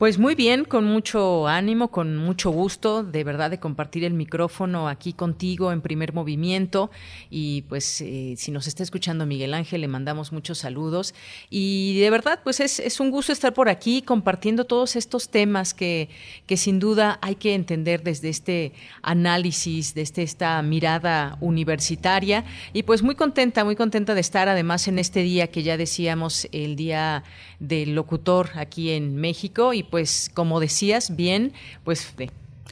[0.00, 4.88] Pues muy bien, con mucho ánimo, con mucho gusto, de verdad, de compartir el micrófono
[4.88, 6.90] aquí contigo en primer movimiento.
[7.28, 11.14] Y pues eh, si nos está escuchando Miguel Ángel, le mandamos muchos saludos.
[11.50, 15.74] Y de verdad, pues es, es un gusto estar por aquí compartiendo todos estos temas
[15.74, 16.08] que,
[16.46, 18.72] que sin duda hay que entender desde este
[19.02, 22.46] análisis, desde esta mirada universitaria.
[22.72, 26.48] Y pues muy contenta, muy contenta de estar además en este día que ya decíamos,
[26.52, 27.22] el día
[27.58, 29.74] del locutor aquí en México.
[29.74, 31.52] Y pues como decías, bien,
[31.84, 32.14] pues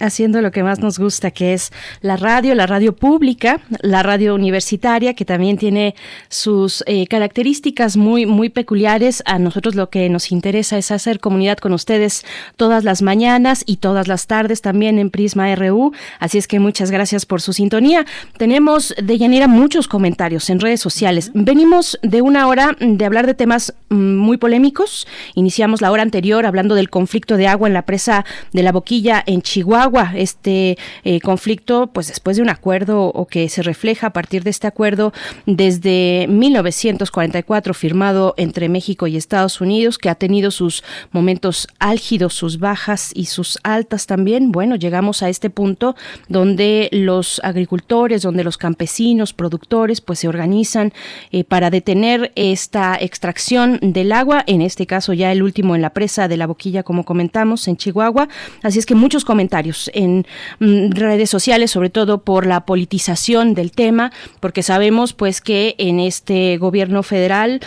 [0.00, 4.34] haciendo lo que más nos gusta, que es la radio, la radio pública, la radio
[4.34, 5.94] universitaria, que también tiene
[6.28, 9.22] sus eh, características muy, muy peculiares.
[9.26, 12.24] A nosotros lo que nos interesa es hacer comunidad con ustedes
[12.56, 15.92] todas las mañanas y todas las tardes también en Prisma RU.
[16.20, 18.06] Así es que muchas gracias por su sintonía.
[18.36, 21.30] Tenemos de Yanira muchos comentarios en redes sociales.
[21.34, 25.06] Venimos de una hora de hablar de temas mm, muy polémicos.
[25.34, 29.22] Iniciamos la hora anterior hablando del conflicto de agua en la presa de la Boquilla
[29.26, 34.12] en Chihuahua este eh, conflicto, pues después de un acuerdo o que se refleja a
[34.12, 35.12] partir de este acuerdo
[35.46, 40.82] desde 1944 firmado entre México y Estados Unidos, que ha tenido sus
[41.12, 44.52] momentos álgidos, sus bajas y sus altas también.
[44.52, 45.96] Bueno, llegamos a este punto
[46.28, 50.92] donde los agricultores, donde los campesinos, productores, pues se organizan
[51.30, 55.90] eh, para detener esta extracción del agua, en este caso ya el último en la
[55.90, 58.28] presa de la boquilla, como comentamos, en Chihuahua.
[58.62, 60.26] Así es que muchos comentarios en
[60.58, 66.00] mm, redes sociales, sobre todo por la politización del tema, porque sabemos pues que en
[66.00, 67.60] este gobierno federal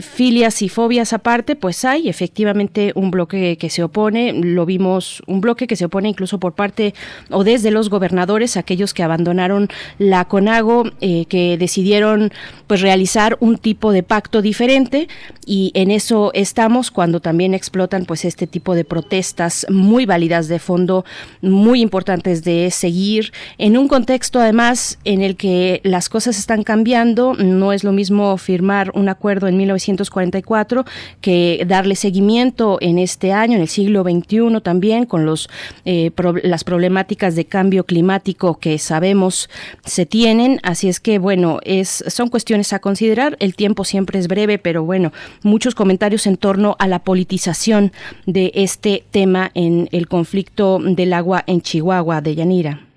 [0.00, 5.40] filias y fobias aparte, pues hay efectivamente un bloque que se opone, lo vimos, un
[5.40, 6.94] bloque que se opone incluso por parte
[7.30, 9.68] o desde los gobernadores, aquellos que abandonaron
[9.98, 12.32] la CONAGO, eh, que decidieron
[12.66, 15.08] pues realizar un tipo de pacto diferente.
[15.46, 20.58] Y en eso estamos cuando también explotan pues este tipo de protestas muy válidas de
[20.58, 21.04] fondo,
[21.42, 27.34] muy importantes de seguir en un contexto además en el que las cosas están cambiando,
[27.34, 29.56] no es lo mismo firmar un acuerdo en
[29.88, 30.84] 1944
[31.20, 35.48] que darle seguimiento en este año, en el siglo XXI también con los
[35.84, 36.10] eh,
[36.42, 39.48] las problemáticas de cambio climático que sabemos
[39.84, 44.28] se tienen, así es que bueno, es son cuestiones a considerar, el tiempo siempre es
[44.28, 45.12] breve, pero bueno,
[45.42, 47.92] muchos comentarios en torno a la politización
[48.26, 52.20] de este tema en el conflicto del agua en Chihuahua.
[52.20, 52.93] De Yanira.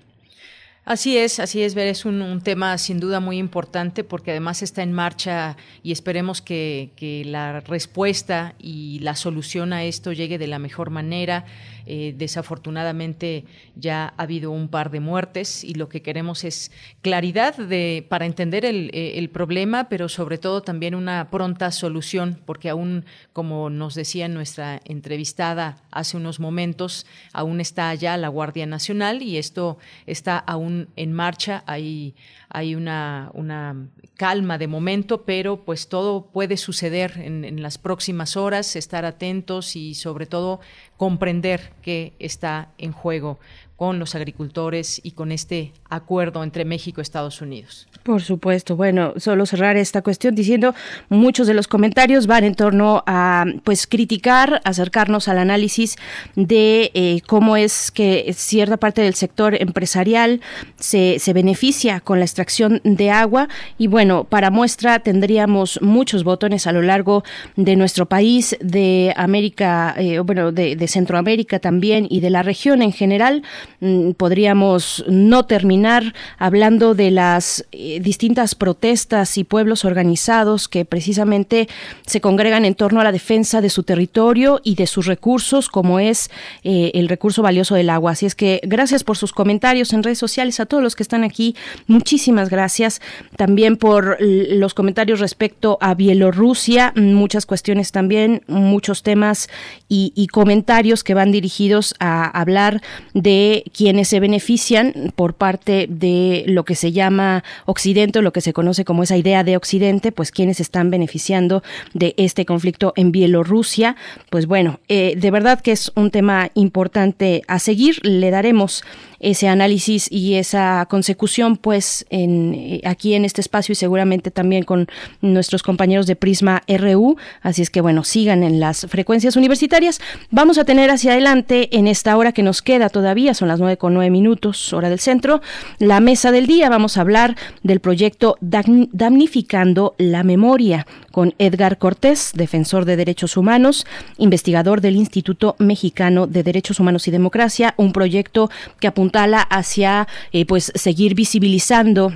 [0.88, 4.82] Así es, así es, ver, es un, tema sin duda muy importante porque además está
[4.82, 10.46] en marcha y esperemos que, que la respuesta y la solución a esto llegue de
[10.46, 11.44] la mejor manera.
[11.90, 16.70] Eh, desafortunadamente ya ha habido un par de muertes y lo que queremos es
[17.00, 22.42] claridad de, para entender el, eh, el, problema, pero sobre todo también una pronta solución,
[22.44, 28.66] porque aún, como nos decía nuestra entrevistada hace unos momentos, aún está allá la Guardia
[28.66, 31.62] Nacional y esto está aún en marcha.
[31.66, 32.14] Hay,
[32.50, 33.76] hay una, una
[34.18, 39.94] calma de momento, pero pues todo puede suceder en, las próximas horas, estar atentos y
[39.94, 40.60] sobre todo
[40.96, 43.38] comprender qué está en juego
[43.76, 47.86] con los agricultores y con este acuerdo entre México y Estados Unidos.
[48.02, 48.74] Por supuesto.
[48.74, 50.74] Bueno, solo cerrar esta cuestión diciendo
[51.08, 55.96] muchos de los comentarios van en torno a pues criticar, acercarnos al análisis
[56.34, 60.40] de eh, cómo es que cierta parte del sector empresarial
[60.80, 63.48] se, se beneficia con la extracción de agua
[63.78, 67.24] y bueno, para muestra tendríamos muchos botones a lo largo
[67.56, 72.92] de nuestro país, de América, eh, bueno, de, Centroamérica también y de la región en
[72.92, 73.42] general
[73.80, 81.68] Mm, podríamos no terminar hablando de las eh, distintas protestas y pueblos organizados que precisamente
[82.04, 86.00] se congregan en torno a la defensa de su territorio y de sus recursos, como
[86.00, 86.30] es
[86.64, 88.12] eh, el recurso valioso del agua.
[88.12, 91.22] Así es que gracias por sus comentarios en redes sociales a todos los que están
[91.22, 91.54] aquí.
[91.86, 93.00] Muchísimas gracias
[93.36, 99.48] también por los comentarios respecto a Bielorrusia, muchas cuestiones también, muchos temas
[99.88, 102.82] y, y comentarios que van dirigidos a hablar
[103.14, 108.40] de quienes se benefician por parte de lo que se llama Occidente o lo que
[108.40, 111.62] se conoce como esa idea de Occidente, pues quienes están beneficiando
[111.94, 113.96] de este conflicto en Bielorrusia.
[114.30, 117.98] Pues bueno, eh, de verdad que es un tema importante a seguir.
[118.02, 118.84] Le daremos
[119.20, 124.64] ese análisis y esa consecución pues en, eh, aquí en este espacio y seguramente también
[124.64, 124.86] con
[125.20, 127.16] nuestros compañeros de Prisma RU.
[127.42, 130.00] Así es que bueno, sigan en las frecuencias universitarias.
[130.30, 133.76] Vamos a tener hacia adelante en esta hora que nos queda todavía, son las nueve
[133.76, 135.40] con nueve minutos, hora del centro,
[135.78, 136.68] la mesa del día.
[136.68, 140.86] Vamos a hablar del proyecto Damnificando la Memoria
[141.18, 143.88] con Edgar Cortés, defensor de derechos humanos,
[144.18, 150.46] investigador del Instituto Mexicano de Derechos Humanos y Democracia, un proyecto que apuntala hacia eh,
[150.46, 152.12] pues seguir visibilizando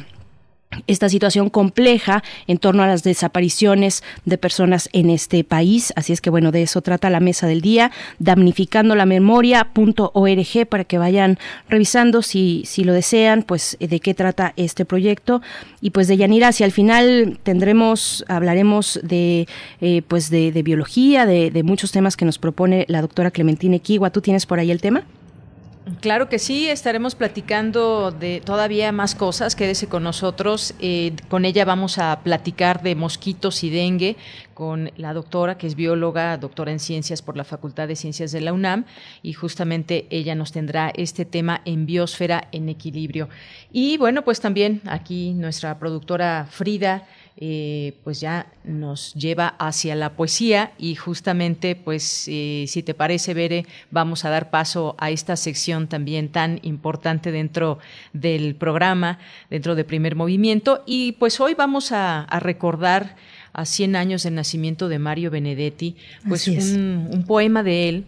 [0.87, 5.93] esta situación compleja en torno a las desapariciones de personas en este país.
[5.97, 10.85] Así es que bueno, de eso trata la mesa del día, damnificando la memoria.org para
[10.85, 11.39] que vayan
[11.69, 15.43] revisando si, si lo desean, pues de qué trata este proyecto.
[15.81, 19.49] Y pues de Yanira, si al final tendremos, hablaremos de
[19.81, 24.11] eh, pues de, biología, de, de muchos temas que nos propone la doctora Clementina Equigua.
[24.11, 25.05] ¿Tú tienes por ahí el tema?
[26.01, 30.75] Claro que sí, estaremos platicando de todavía más cosas, quédese con nosotros.
[30.79, 34.17] Eh, con ella vamos a platicar de mosquitos y dengue
[34.55, 38.41] con la doctora, que es bióloga, doctora en ciencias por la Facultad de Ciencias de
[38.41, 38.85] la UNAM,
[39.23, 43.29] y justamente ella nos tendrá este tema en biosfera en equilibrio.
[43.73, 50.11] Y bueno, pues también aquí nuestra productora Frida eh, pues ya nos lleva hacia la
[50.11, 55.37] poesía y justamente pues eh, si te parece Bere vamos a dar paso a esta
[55.37, 57.79] sección también tan importante dentro
[58.13, 59.19] del programa
[59.49, 60.83] dentro de primer movimiento.
[60.87, 63.17] Y pues hoy vamos a, a recordar
[63.53, 65.97] a 100 años del nacimiento de Mario Benedetti
[66.29, 68.05] pues un, un poema de él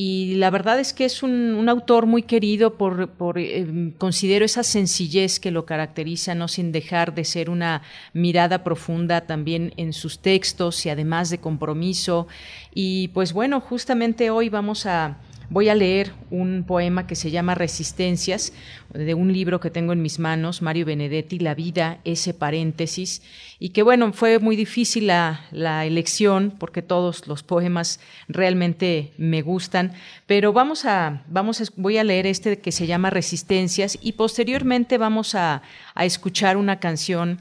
[0.00, 3.66] y la verdad es que es un, un autor muy querido por, por eh,
[3.98, 9.74] considero esa sencillez que lo caracteriza, no sin dejar de ser una mirada profunda también
[9.76, 12.28] en sus textos y además de compromiso.
[12.72, 15.18] Y pues bueno, justamente hoy vamos a,
[15.50, 18.52] voy a leer un poema que se llama Resistencias,
[18.92, 23.22] de un libro que tengo en mis manos, Mario Benedetti, La vida, ese paréntesis,
[23.58, 25.40] y que bueno, fue muy difícil la,
[25.84, 29.92] elección porque todos los poemas realmente me gustan,
[30.26, 35.34] pero vamos a, vamos voy a leer este que se llama Resistencias y posteriormente vamos
[35.34, 35.62] a,
[35.94, 37.38] a escuchar una canción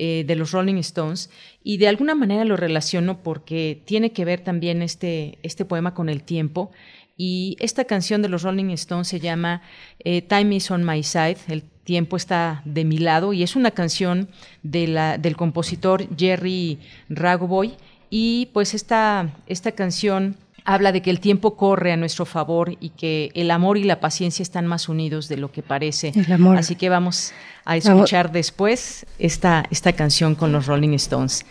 [0.00, 1.28] eh, de los Rolling Stones.
[1.64, 6.08] Y de alguna manera lo relaciono porque tiene que ver también este, este poema con
[6.08, 6.70] el tiempo
[7.18, 9.60] y esta canción de los Rolling Stones se llama
[10.04, 13.72] eh, Time is on my side, el tiempo está de mi lado y es una
[13.72, 14.28] canción
[14.62, 16.78] de la, del compositor Jerry
[17.08, 17.74] Ragoboy
[18.08, 22.90] y pues esta, esta canción habla de que el tiempo corre a nuestro favor y
[22.90, 26.12] que el amor y la paciencia están más unidos de lo que parece.
[26.14, 26.58] El amor.
[26.58, 27.32] Así que vamos
[27.64, 31.44] a escuchar después esta, esta canción con los Rolling Stones.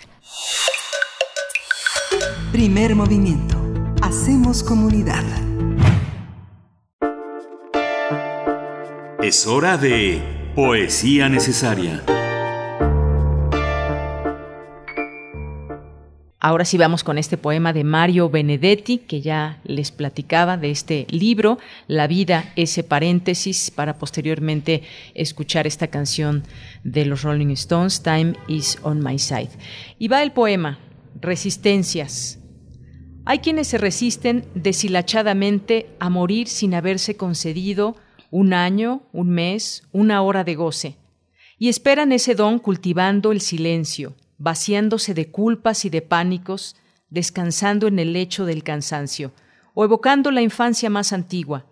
[2.51, 3.59] Primer movimiento.
[4.01, 5.46] Hacemos comunidad.
[9.27, 10.21] Es hora de
[10.55, 12.01] Poesía Necesaria.
[16.39, 21.07] Ahora sí vamos con este poema de Mario Benedetti, que ya les platicaba de este
[21.09, 24.83] libro, La vida, ese paréntesis, para posteriormente
[25.13, 26.45] escuchar esta canción
[26.85, 29.49] de los Rolling Stones, Time is on my side.
[29.99, 30.79] Y va el poema,
[31.19, 32.39] Resistencias.
[33.25, 37.97] Hay quienes se resisten deshilachadamente a morir sin haberse concedido
[38.31, 40.97] un año, un mes, una hora de goce,
[41.57, 46.75] y esperan ese don cultivando el silencio vaciándose de culpas y de pánicos,
[47.09, 49.31] descansando en el lecho del cansancio,
[49.73, 51.65] o evocando la infancia más antigua.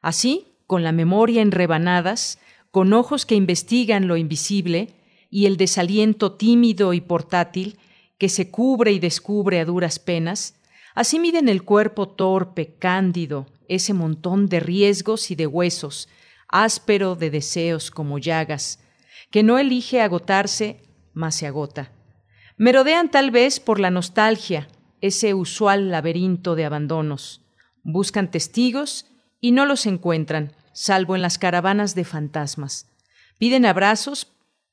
[0.00, 2.38] Así, con la memoria en rebanadas,
[2.70, 4.94] con ojos que investigan lo invisible,
[5.30, 7.78] y el desaliento tímido y portátil
[8.18, 10.56] que se cubre y descubre a duras penas,
[10.94, 16.08] así miden el cuerpo torpe, cándido, ese montón de riesgos y de huesos,
[16.48, 18.80] áspero de deseos como llagas,
[19.30, 20.82] que no elige agotarse,
[21.14, 21.90] mas se agota.
[22.58, 24.68] Merodean tal vez por la nostalgia,
[25.00, 27.40] ese usual laberinto de abandonos.
[27.82, 29.06] Buscan testigos
[29.40, 32.88] y no los encuentran, salvo en las caravanas de fantasmas.
[33.38, 34.28] Piden abrazos,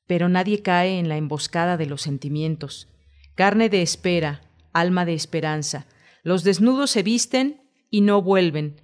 [0.06, 2.88] pero nadie cae en la emboscada de los sentimientos.
[3.34, 5.86] Carne de espera, alma de esperanza.
[6.22, 8.79] Los desnudos se visten y no vuelven.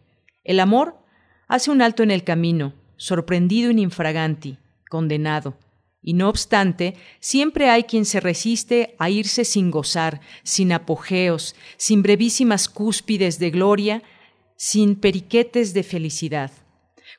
[0.46, 0.96] El amor
[1.48, 4.58] hace un alto en el camino, sorprendido in infraganti,
[4.88, 5.58] condenado.
[6.00, 12.00] Y no obstante, siempre hay quien se resiste a irse sin gozar, sin apogeos, sin
[12.00, 14.04] brevísimas cúspides de gloria,
[14.56, 16.52] sin periquetes de felicidad.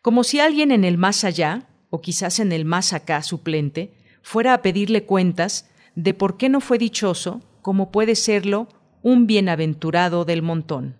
[0.01, 3.91] Como si alguien en el más allá, o quizás en el más acá suplente,
[4.21, 8.69] fuera a pedirle cuentas de por qué no fue dichoso, como puede serlo
[9.01, 10.95] un bienaventurado del montón.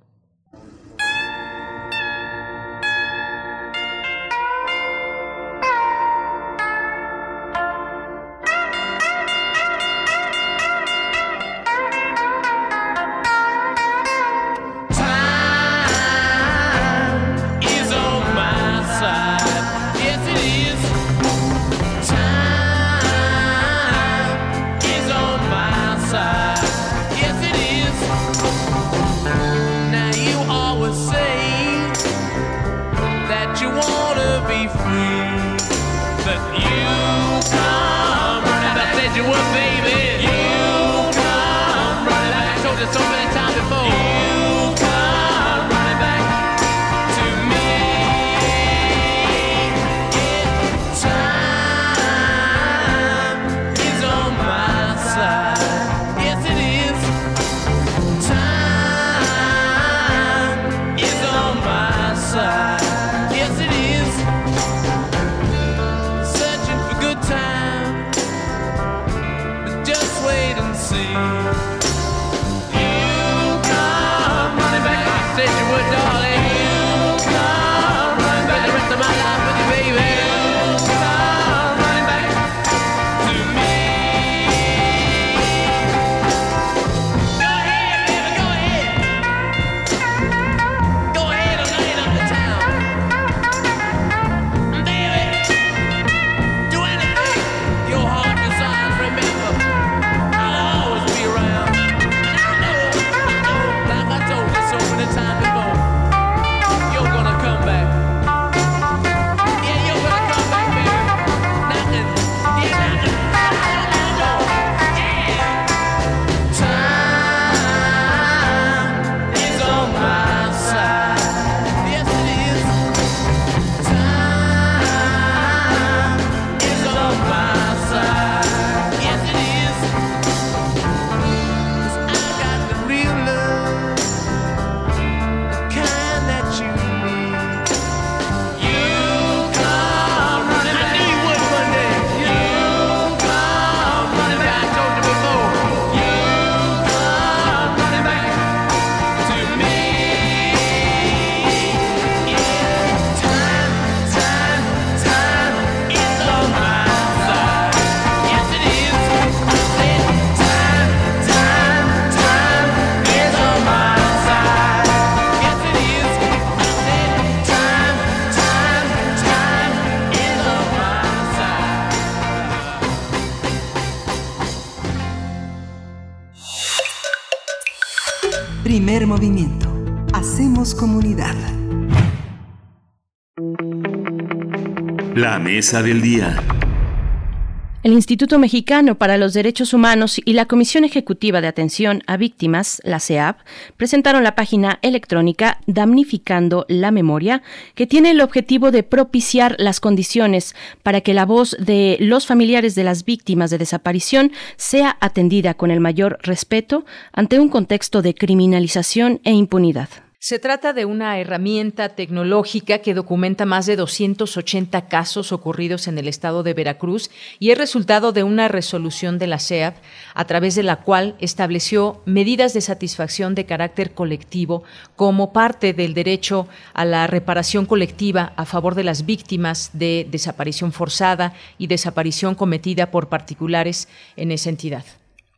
[187.84, 192.82] El Instituto Mexicano para los Derechos Humanos y la Comisión Ejecutiva de Atención a Víctimas,
[192.84, 193.40] la CEAP,
[193.78, 197.44] presentaron la página electrónica Damnificando la Memoria,
[197.76, 200.54] que tiene el objetivo de propiciar las condiciones
[200.84, 205.72] para que la voz de los familiares de las víctimas de desaparición sea atendida con
[205.72, 209.90] el mayor respeto ante un contexto de criminalización e impunidad.
[210.28, 216.10] Se trata de una herramienta tecnológica que documenta más de 280 casos ocurridos en el
[216.10, 217.10] estado de Veracruz
[217.40, 219.78] y es resultado de una resolución de la CEAP
[220.14, 224.64] a través de la cual estableció medidas de satisfacción de carácter colectivo
[224.98, 230.74] como parte del derecho a la reparación colectiva a favor de las víctimas de desaparición
[230.74, 233.88] forzada y desaparición cometida por particulares
[234.18, 234.84] en esa entidad.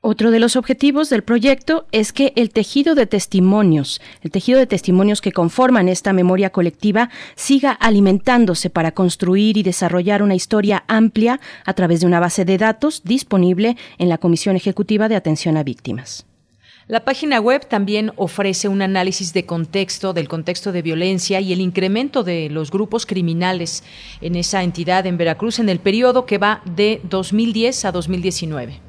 [0.01, 4.65] Otro de los objetivos del proyecto es que el tejido de testimonios, el tejido de
[4.65, 11.41] testimonios que conforman esta memoria colectiva, siga alimentándose para construir y desarrollar una historia amplia
[11.65, 15.63] a través de una base de datos disponible en la Comisión Ejecutiva de Atención a
[15.63, 16.25] Víctimas.
[16.87, 21.59] La página web también ofrece un análisis de contexto, del contexto de violencia y el
[21.59, 23.83] incremento de los grupos criminales
[24.21, 28.88] en esa entidad en Veracruz en el periodo que va de 2010 a 2019.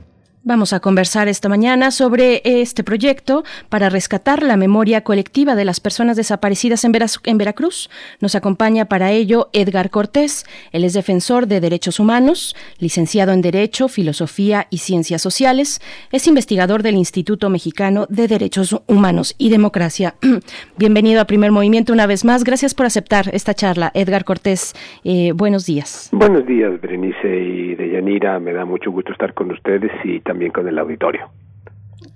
[0.51, 5.79] Vamos a conversar esta mañana sobre este proyecto para rescatar la memoria colectiva de las
[5.79, 7.89] personas desaparecidas en, Veracruz.
[8.19, 10.45] Nos acompaña para ello Edgar Cortés.
[10.73, 15.81] Él es defensor de derechos humanos, licenciado en Derecho, Filosofía y Ciencias Sociales.
[16.11, 20.17] Es investigador del Instituto Mexicano de Derechos Humanos y Democracia.
[20.77, 22.43] Bienvenido a Primer Movimiento una vez más.
[22.43, 23.93] Gracias por aceptar esta charla.
[23.95, 24.75] Edgar Cortés,
[25.05, 26.09] eh, buenos días.
[26.11, 27.70] Buenos días, Berenice
[28.01, 28.39] Deyanira.
[28.41, 31.31] Me da mucho gusto estar con ustedes y también con el auditorio.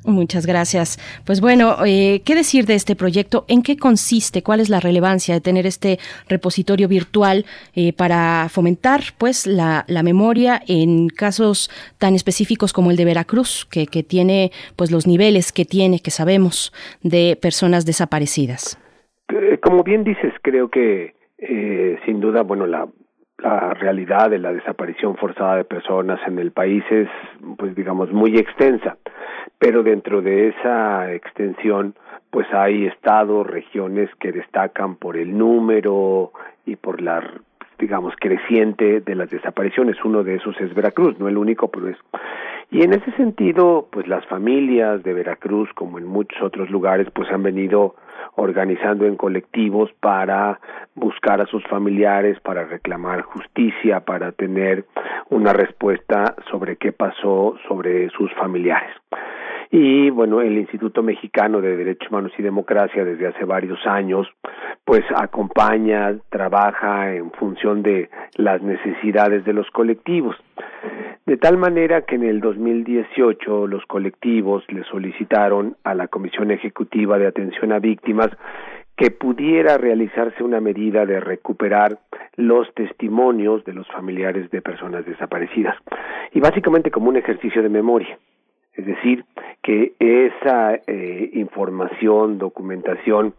[0.06, 0.98] Muchas gracias.
[1.24, 3.46] Pues bueno, eh, ¿qué decir de este proyecto?
[3.48, 4.42] ¿En qué consiste?
[4.42, 5.98] ¿Cuál es la relevancia de tener este
[6.28, 12.98] repositorio virtual eh, para fomentar, pues, la, la, memoria en casos tan específicos como el
[12.98, 18.78] de Veracruz, que, que tiene, pues, los niveles que tiene, que sabemos, de personas desaparecidas?
[19.30, 21.14] Eh, como bien dices, creo que
[22.06, 22.88] sin duda, bueno, la
[23.44, 27.08] la realidad de la desaparición forzada de personas en el país es,
[27.58, 28.96] pues digamos, muy extensa,
[29.58, 31.94] pero dentro de esa extensión,
[32.30, 36.32] pues hay estados, regiones que destacan por el número
[36.64, 37.22] y por la
[37.76, 39.96] digamos, creciente de las desapariciones.
[40.04, 41.96] Uno de esos es Veracruz, no el único, pero es.
[42.70, 47.28] Y en ese sentido, pues las familias de Veracruz, como en muchos otros lugares, pues
[47.32, 47.96] han venido
[48.36, 50.60] organizando en colectivos para
[50.94, 54.84] buscar a sus familiares, para reclamar justicia, para tener
[55.30, 58.94] una respuesta sobre qué pasó sobre sus familiares.
[59.70, 64.28] Y bueno, el Instituto Mexicano de Derechos Humanos y Democracia desde hace varios años,
[64.84, 70.36] pues acompaña, trabaja en función de las necesidades de los colectivos.
[71.26, 77.18] De tal manera que en el 2018 los colectivos le solicitaron a la Comisión Ejecutiva
[77.18, 78.30] de Atención a Víctimas
[78.96, 81.98] que pudiera realizarse una medida de recuperar
[82.36, 85.76] los testimonios de los familiares de personas desaparecidas
[86.32, 88.18] y básicamente como un ejercicio de memoria.
[88.76, 89.24] Es decir,
[89.62, 93.34] que esa eh, información, documentación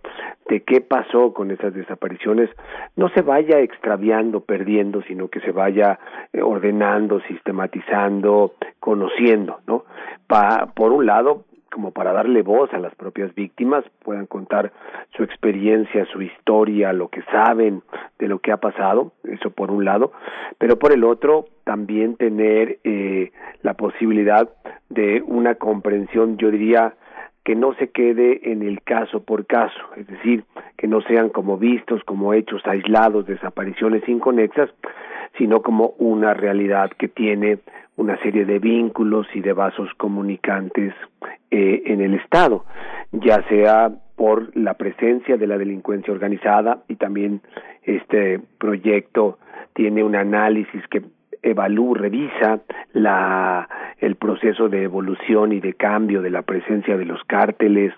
[0.49, 2.49] de qué pasó con esas desapariciones
[2.95, 5.99] no se vaya extraviando, perdiendo, sino que se vaya
[6.31, 9.83] eh, ordenando, sistematizando, conociendo, ¿no?
[10.27, 14.71] Pa, por un lado, como para darle voz a las propias víctimas, puedan contar
[15.15, 17.81] su experiencia, su historia, lo que saben
[18.19, 20.11] de lo que ha pasado, eso por un lado,
[20.57, 24.49] pero por el otro también tener eh, la posibilidad
[24.89, 26.95] de una comprensión, yo diría,
[27.45, 30.43] que no se quede en el caso por caso, es decir,
[30.77, 34.71] que no sean como vistos como hechos aislados, desapariciones inconexas,
[35.37, 37.59] sino como una realidad que tiene
[37.97, 40.93] una serie de vínculos y de vasos comunicantes
[41.51, 42.65] eh, en el Estado,
[43.11, 47.41] ya sea por la presencia de la delincuencia organizada y también
[47.83, 49.39] este proyecto
[49.73, 51.03] tiene un análisis que
[51.41, 52.61] evalúa, revisa
[52.93, 53.67] la,
[53.99, 57.93] el proceso de evolución y de cambio de la presencia de los cárteles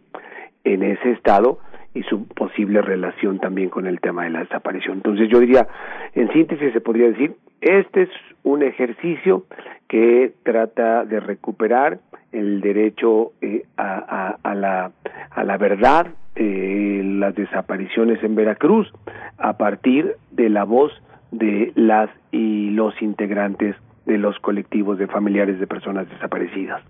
[0.63, 1.59] en ese estado
[1.97, 4.97] y su posible relación también con el tema de la desaparición.
[4.97, 5.67] Entonces yo diría,
[6.13, 8.09] en síntesis se podría decir, este es
[8.43, 9.45] un ejercicio
[9.87, 11.99] que trata de recuperar
[12.31, 14.91] el derecho eh, a, la,
[15.31, 18.91] a la verdad, eh, las desapariciones en Veracruz,
[19.39, 20.91] a partir de la voz
[21.31, 26.83] de las y los integrantes de los colectivos de familiares de personas desaparecidas.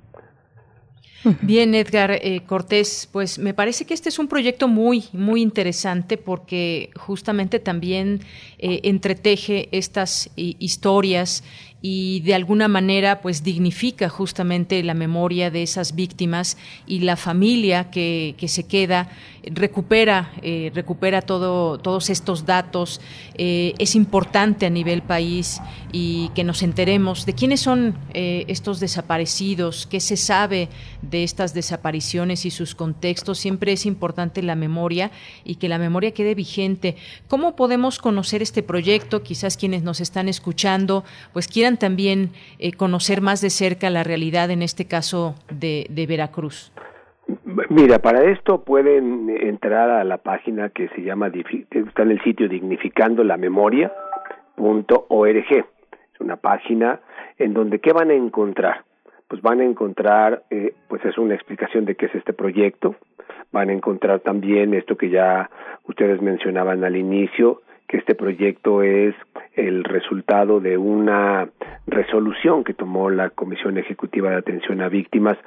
[1.42, 6.18] Bien, Edgar eh, Cortés, pues me parece que este es un proyecto muy, muy interesante
[6.18, 8.22] porque justamente también
[8.60, 11.44] eh, entreteje estas historias
[11.82, 16.58] y de alguna manera pues dignifica justamente la memoria de esas víctimas
[16.88, 19.10] y la familia que, que se queda
[19.52, 23.02] recupera eh, recupera todo todos estos datos.
[23.36, 28.80] Eh, es importante a nivel país y que nos enteremos de quiénes son eh, estos
[28.80, 30.70] desaparecidos qué se sabe
[31.02, 33.38] de estas desapariciones y sus contextos.
[33.38, 35.12] Siempre es importante la memoria
[35.46, 36.96] y que la memoria quede vigente.
[37.28, 42.30] Cómo podemos conocer este proyecto quizás quienes nos están escuchando pues quieran también
[42.60, 46.72] eh, conocer más de cerca la realidad, en este caso de, de Veracruz?
[47.70, 51.30] Mira, para esto pueden entrar a la página que se llama,
[51.72, 53.92] está en el sitio dignificando la memoria.org.
[55.52, 57.02] Es una página
[57.38, 58.86] en donde, ¿qué van a encontrar?
[59.28, 62.96] Pues van a encontrar, eh, pues es una explicación de qué es este proyecto,
[63.52, 65.50] van a encontrar también esto que ya
[65.84, 69.16] ustedes mencionaban al inicio, que este proyecto es
[69.54, 71.48] el resultado de una
[71.88, 75.38] resolución que tomó la Comisión Ejecutiva de Atención a Víctimas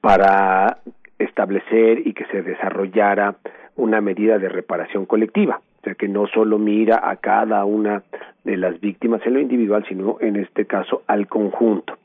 [0.00, 0.78] para
[1.18, 3.36] establecer y que se desarrollara
[3.76, 8.02] una medida de reparación colectiva, o sea que no solo mira a cada una
[8.44, 11.96] de las víctimas en lo individual, sino en este caso al conjunto.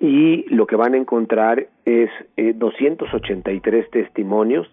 [0.00, 4.70] Y lo que van a encontrar es eh, 283 testimonios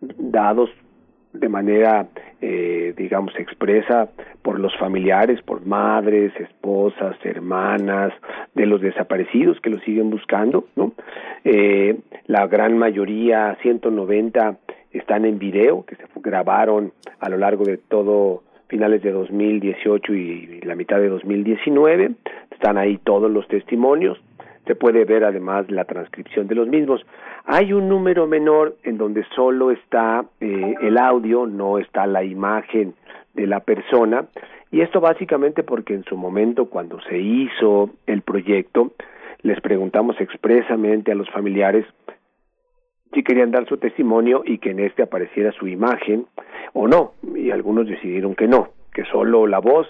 [0.00, 0.70] dados
[1.32, 2.08] de manera,
[2.40, 4.08] eh, digamos, expresa
[4.42, 8.12] por los familiares, por madres, esposas, hermanas
[8.54, 10.92] de los desaparecidos que los siguen buscando, ¿no?
[11.44, 14.58] Eh, la gran mayoría, 190,
[14.92, 20.60] están en video, que se grabaron a lo largo de todo finales de 2018 y
[20.62, 22.12] la mitad de 2019.
[22.52, 24.18] Están ahí todos los testimonios.
[24.70, 27.04] Se puede ver además la transcripción de los mismos.
[27.44, 32.94] Hay un número menor en donde solo está eh, el audio, no está la imagen
[33.34, 34.26] de la persona,
[34.70, 38.92] y esto básicamente porque en su momento cuando se hizo el proyecto,
[39.42, 41.84] les preguntamos expresamente a los familiares
[43.12, 46.26] si querían dar su testimonio y que en este apareciera su imagen
[46.74, 49.88] o no, y algunos decidieron que no, que solo la voz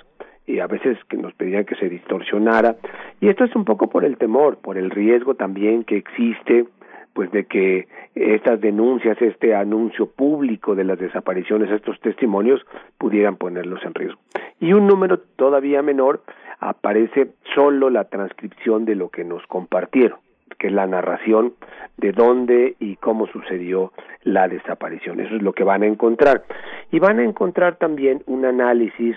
[0.50, 2.76] y a veces que nos pedían que se distorsionara
[3.20, 6.66] y esto es un poco por el temor, por el riesgo también que existe
[7.12, 12.64] pues de que estas denuncias, este anuncio público de las desapariciones, estos testimonios
[12.98, 14.20] pudieran ponerlos en riesgo.
[14.60, 16.22] Y un número todavía menor
[16.60, 20.18] aparece solo la transcripción de lo que nos compartieron,
[20.58, 21.54] que es la narración
[21.96, 25.20] de dónde y cómo sucedió la desaparición.
[25.20, 26.44] Eso es lo que van a encontrar.
[26.92, 29.16] Y van a encontrar también un análisis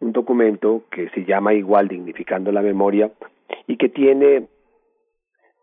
[0.00, 3.10] un documento que se llama igual Dignificando la Memoria
[3.66, 4.46] y que tiene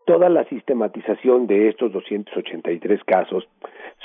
[0.06, 3.48] toda la sistematización de estos 283 casos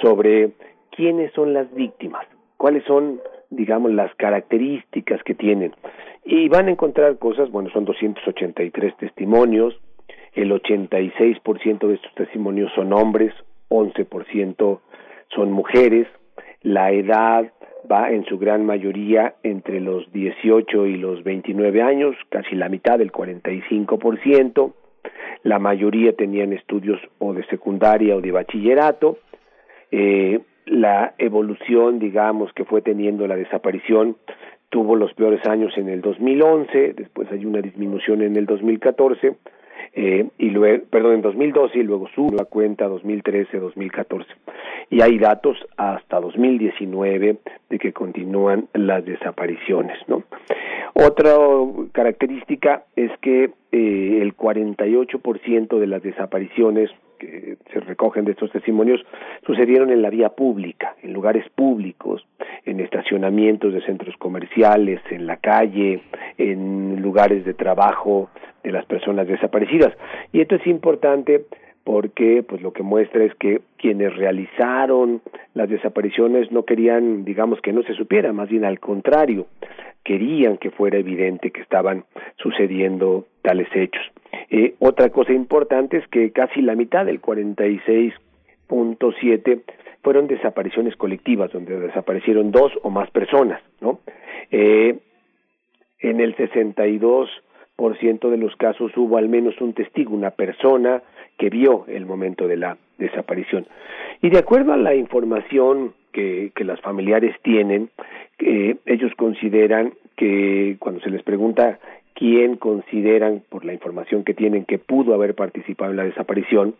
[0.02, 0.52] sobre
[0.96, 2.26] quiénes son las víctimas,
[2.58, 5.74] cuáles son, digamos, las características que tienen.
[6.24, 9.80] Y van a encontrar cosas, bueno, son 283 testimonios,
[10.34, 13.34] el 86% de estos testimonios son hombres,
[13.70, 14.80] 11%
[15.30, 16.08] son mujeres,
[16.62, 17.52] la edad
[17.90, 23.00] va en su gran mayoría entre los 18 y los 29 años, casi la mitad,
[23.02, 24.74] el 45%.
[25.44, 29.18] La mayoría tenían estudios o de secundaria o de bachillerato.
[29.92, 34.18] Eh, la evolución, digamos, que fue teniendo la desaparición
[34.70, 39.36] tuvo los peores años en el 2011, después hay una disminución en el 2014
[39.94, 44.30] eh, y luego, perdón, en 2012 y luego sube la cuenta 2013, 2014.
[44.90, 47.38] Y hay datos hasta 2019
[47.70, 50.24] de que continúan las desapariciones, ¿no?
[50.94, 51.36] Otra
[51.92, 59.06] característica es que eh, el 48% de las desapariciones que se recogen de estos testimonios
[59.46, 62.26] sucedieron en la vía pública, en lugares públicos,
[62.66, 66.02] en estacionamientos de centros comerciales, en la calle,
[66.38, 68.30] en lugares de trabajo
[68.64, 69.94] de las personas desaparecidas.
[70.32, 71.46] Y esto es importante
[71.88, 75.22] porque pues lo que muestra es que quienes realizaron
[75.54, 79.48] las desapariciones no querían, digamos, que no se supiera, más bien al contrario,
[80.04, 82.04] querían que fuera evidente que estaban
[82.44, 84.04] sucediendo tales hechos.
[84.50, 89.62] Eh, otra cosa importante es que casi la mitad del 46.7
[90.04, 94.02] fueron desapariciones colectivas, donde desaparecieron dos o más personas, ¿no?
[94.52, 95.00] Eh,
[96.00, 97.30] en el 62
[97.78, 101.02] por ciento de los casos hubo al menos un testigo, una persona
[101.38, 103.68] que vio el momento de la desaparición.
[104.22, 107.90] Y de acuerdo a la información que, que las familiares tienen,
[108.40, 111.80] eh, ellos consideran que cuando se les pregunta
[112.16, 116.74] quién consideran, por la información que tienen, que pudo haber participado en la desaparición,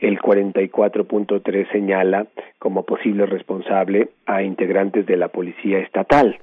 [0.00, 2.26] el 44.3 señala
[2.58, 6.38] como posible responsable a integrantes de la policía estatal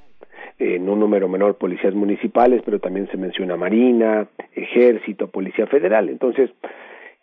[0.59, 6.09] en un número menor policías municipales, pero también se menciona Marina, Ejército, Policía Federal.
[6.09, 6.51] Entonces,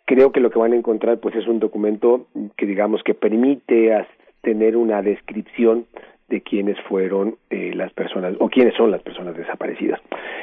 [0.05, 4.05] creo que lo que van a encontrar pues es un documento que digamos que permite
[4.41, 5.85] tener una descripción
[6.29, 9.99] de quiénes fueron eh, las personas o quiénes son las personas desaparecidas.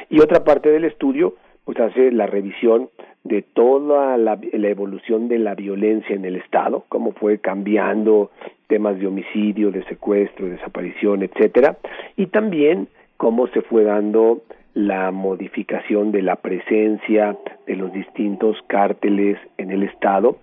[0.09, 2.89] Y otra parte del estudio pues hace la revisión
[3.23, 8.31] de toda la, la, evolución de la violencia en el Estado, cómo fue cambiando
[8.67, 11.77] temas de homicidio, de secuestro, de desaparición, etcétera,
[12.17, 14.41] y también cómo se fue dando
[14.73, 20.37] la modificación de la presencia de los distintos cárteles en el estado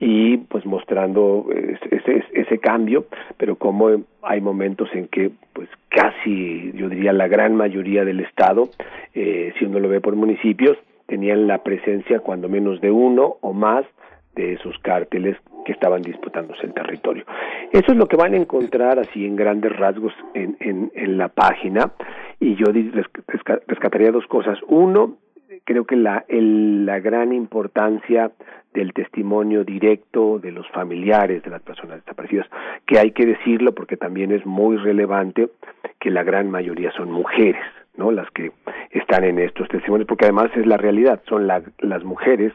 [0.00, 1.46] y pues mostrando
[1.90, 3.06] ese, ese cambio
[3.36, 3.90] pero como
[4.22, 8.70] hay momentos en que pues casi yo diría la gran mayoría del estado
[9.14, 13.52] eh, si uno lo ve por municipios tenían la presencia cuando menos de uno o
[13.52, 13.84] más
[14.34, 17.24] de esos cárteles que estaban disputándose el territorio.
[17.72, 21.28] Eso es lo que van a encontrar así en grandes rasgos en, en, en la
[21.28, 21.92] página
[22.40, 22.66] y yo
[23.66, 24.58] rescataría dos cosas.
[24.68, 25.16] Uno,
[25.64, 28.30] creo que la, el, la gran importancia
[28.74, 32.48] del testimonio directo de los familiares de las personas desaparecidas,
[32.86, 35.48] que hay que decirlo porque también es muy relevante
[36.00, 37.62] que la gran mayoría son mujeres,
[37.96, 38.10] ¿no?
[38.10, 38.50] Las que
[38.90, 42.52] están en estos testimonios, porque además es la realidad, son la, las mujeres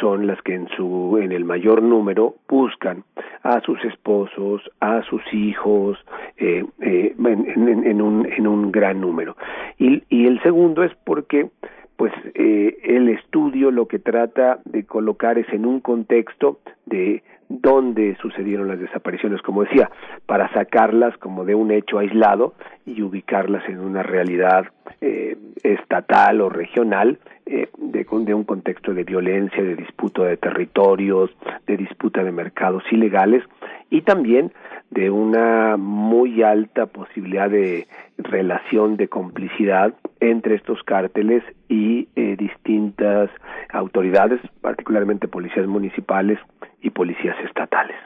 [0.00, 3.04] son las que en su en el mayor número buscan
[3.42, 5.98] a sus esposos, a sus hijos,
[6.36, 9.36] eh, eh, en, un en un gran número.
[9.78, 11.48] Y, y el segundo es porque
[11.96, 18.16] pues eh, el estudio lo que trata de colocar es en un contexto de dónde
[18.20, 19.90] sucedieron las desapariciones, como decía,
[20.26, 24.66] para sacarlas como de un hecho aislado y ubicarlas en una realidad
[25.00, 31.30] eh, estatal o regional eh, de, de un contexto de violencia, de disputa de territorios,
[31.66, 33.42] de disputa de mercados ilegales
[33.90, 34.52] y también
[34.90, 37.86] de una muy alta posibilidad de
[38.18, 43.30] relación de complicidad entre estos cárteles y eh, distintas
[43.70, 46.38] autoridades, particularmente policías municipales
[46.80, 47.96] y policías estatales.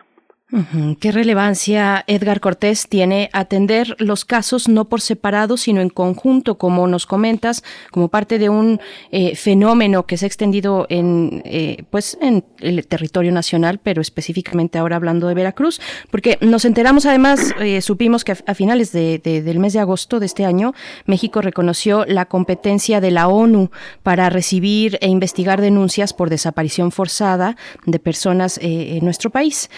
[0.98, 6.86] ¿Qué relevancia, Edgar Cortés, tiene atender los casos no por separado, sino en conjunto, como
[6.86, 12.16] nos comentas, como parte de un eh, fenómeno que se ha extendido en, eh, pues,
[12.22, 15.82] en el territorio nacional, pero específicamente ahora hablando de Veracruz?
[16.10, 20.24] Porque nos enteramos, además, eh, supimos que a, finales de, del mes de agosto de
[20.24, 20.72] este año,
[21.04, 23.70] México reconoció la competencia de la ONU
[24.02, 29.68] para recibir e investigar denuncias por desaparición forzada de personas en nuestro país.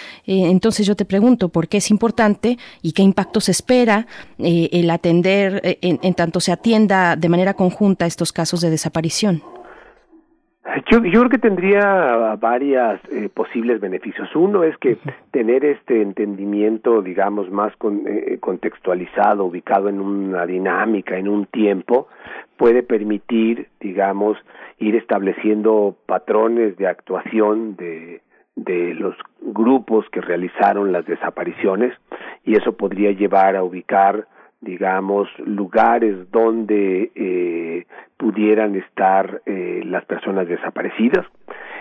[0.61, 4.05] Entonces yo te pregunto por qué es importante y qué impacto se espera
[4.37, 9.41] eh, el atender, eh, en, tanto se atienda de manera conjunta estos casos de desaparición.
[10.91, 14.29] Yo, yo creo que tendría varias eh, posibles beneficios.
[14.35, 14.99] Uno es que
[15.31, 18.03] tener este entendimiento, digamos, más con,
[18.39, 22.07] contextualizado, ubicado en una dinámica, en un tiempo,
[22.55, 24.37] puede permitir, digamos,
[24.77, 28.21] ir estableciendo patrones de actuación de,
[28.55, 31.93] de los grupos que realizaron las desapariciones
[32.43, 34.27] y eso podría llevar a ubicar
[34.61, 37.85] digamos lugares donde eh,
[38.17, 41.25] pudieran estar eh, las personas desaparecidas.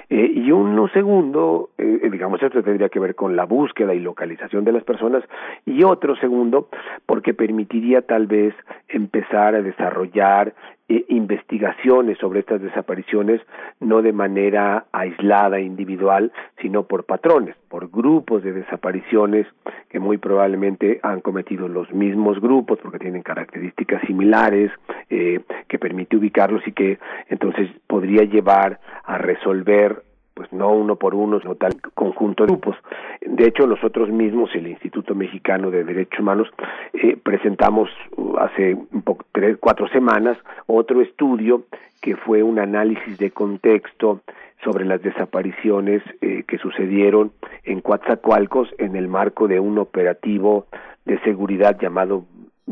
[0.08, 4.64] Eh, y uno segundo, eh, digamos, esto tendría que ver con la búsqueda y localización
[4.64, 5.22] de las personas,
[5.66, 6.68] y otro segundo,
[7.06, 8.54] porque permitiría tal vez
[8.88, 10.54] empezar a desarrollar
[10.92, 13.40] eh, investigaciones sobre estas desapariciones,
[13.78, 19.46] no de manera aislada, individual, sino por patrones, por grupos de desapariciones
[19.88, 24.72] que muy probablemente han cometido los mismos grupos porque tienen características similares,
[25.10, 25.38] eh,
[25.68, 30.02] que permite ubicarlos y que entonces podría llevar a resolver
[30.40, 32.74] pues no uno por uno, sino tal conjunto de grupos.
[33.20, 36.48] De hecho, nosotros mismos, el Instituto Mexicano de Derechos Humanos,
[36.94, 41.64] eh, presentamos uh, hace un tres, cuatro semanas otro estudio
[42.00, 44.22] que fue un análisis de contexto
[44.64, 47.32] sobre las desapariciones eh, que sucedieron
[47.64, 50.64] en Coatzacoalcos en el marco de un operativo
[51.04, 52.24] de seguridad llamado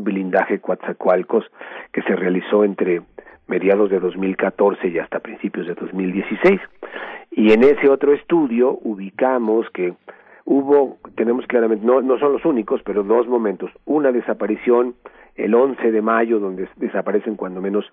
[0.03, 1.45] blindaje Coatzacoalcos
[1.91, 3.01] que se realizó entre
[3.47, 6.59] mediados de 2014 y hasta principios de 2016.
[7.31, 9.93] Y en ese otro estudio ubicamos que
[10.45, 13.71] hubo, tenemos claramente, no, no son los únicos, pero dos momentos.
[13.85, 14.95] Una desaparición
[15.35, 17.85] el 11 de mayo, donde desaparecen cuando menos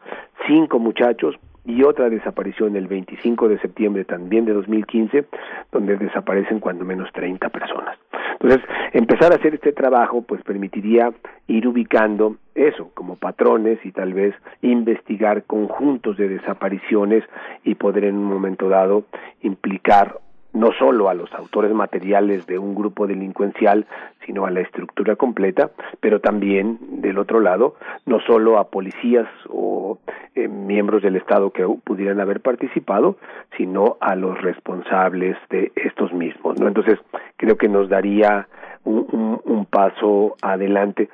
[0.47, 5.26] cinco muchachos, y otra desaparición el 25 de septiembre también de 2015,
[5.72, 7.98] donde desaparecen cuando menos 30 personas.
[8.40, 8.62] Entonces,
[8.92, 11.12] empezar a hacer este trabajo pues permitiría
[11.48, 17.24] ir ubicando eso como patrones y tal vez investigar conjuntos de desapariciones
[17.64, 19.04] y poder en un momento dado
[19.42, 20.18] implicar
[20.57, 23.86] no solo a los autores materiales de un grupo delincuencial,
[24.25, 25.70] sino a la estructura completa,
[26.01, 27.75] pero también, del otro lado,
[28.07, 29.99] no solo a policías o
[30.35, 33.18] eh, miembros del Estado que pudieran haber participado,
[33.59, 36.59] sino a los responsables de estos mismos.
[36.59, 36.68] ¿no?
[36.68, 36.99] Entonces,
[37.36, 38.49] creo que nos daría
[38.85, 41.10] un, un, un paso adelante,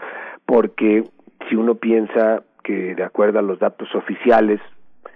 [0.46, 1.02] porque
[1.48, 4.60] si uno piensa que, de acuerdo a los datos oficiales,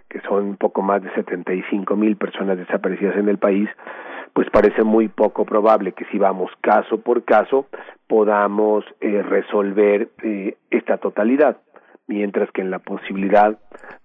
[0.08, 3.68] que son un poco más de 75 mil personas desaparecidas en el país,
[4.36, 7.68] pues parece muy poco probable que si vamos caso por caso
[8.06, 11.56] podamos eh, resolver eh, esta totalidad,
[12.06, 13.58] mientras que en la posibilidad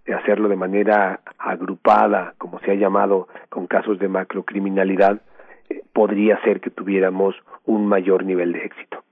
[0.05, 5.21] de hacerlo de manera agrupada, como se ha llamado con casos de macrocriminalidad,
[5.69, 7.35] eh, podría ser que tuviéramos
[7.65, 9.03] un mayor nivel de éxito.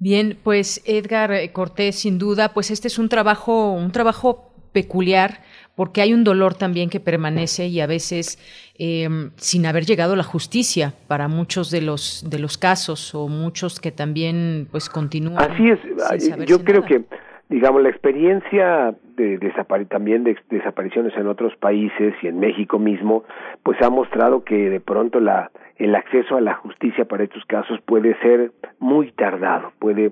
[0.00, 5.38] Bien, pues Edgar Cortés, sin duda, pues este es un trabajo, un trabajo peculiar
[5.76, 8.38] porque hay un dolor también que permanece y a veces
[8.78, 13.28] eh, sin haber llegado a la justicia para muchos de los de los casos o
[13.28, 15.38] muchos que también pues continúan.
[15.38, 17.04] Así es, yo creo que
[17.48, 19.38] digamos la experiencia de
[19.88, 23.24] también de desapariciones en otros países y en México mismo,
[23.62, 27.80] pues ha mostrado que de pronto la el acceso a la justicia para estos casos
[27.84, 30.10] puede ser muy tardado, puede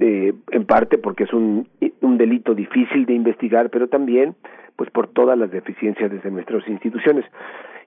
[0.00, 1.68] eh, en parte porque es un,
[2.00, 4.34] un delito difícil de investigar, pero también
[4.76, 7.24] pues por todas las deficiencias de nuestras instituciones.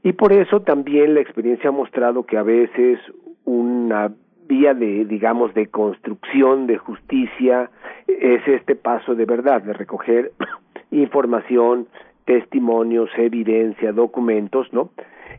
[0.04, 3.00] Y por eso también la experiencia ha mostrado que a veces
[3.46, 4.12] una
[4.48, 7.70] vía de, digamos, de construcción de justicia
[8.08, 10.32] es este paso de verdad, de recoger
[10.92, 11.88] información,
[12.26, 14.92] testimonios, evidencia, documentos, ¿no?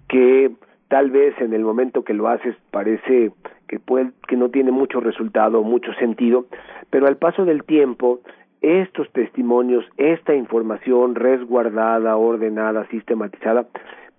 [0.08, 0.50] Que
[0.88, 3.30] tal vez en el momento que lo haces parece
[3.68, 6.46] que puede, que no tiene mucho resultado, mucho sentido,
[6.90, 8.20] pero al paso del tiempo
[8.60, 13.66] estos testimonios, esta información resguardada, ordenada, sistematizada,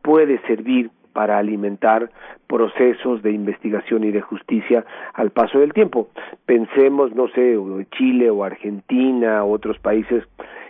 [0.02, 2.12] puede servir para alimentar
[2.48, 6.08] procesos de investigación y de justicia al paso del tiempo.
[6.46, 7.58] Pensemos, no sé,
[7.98, 10.24] Chile o Argentina, otros países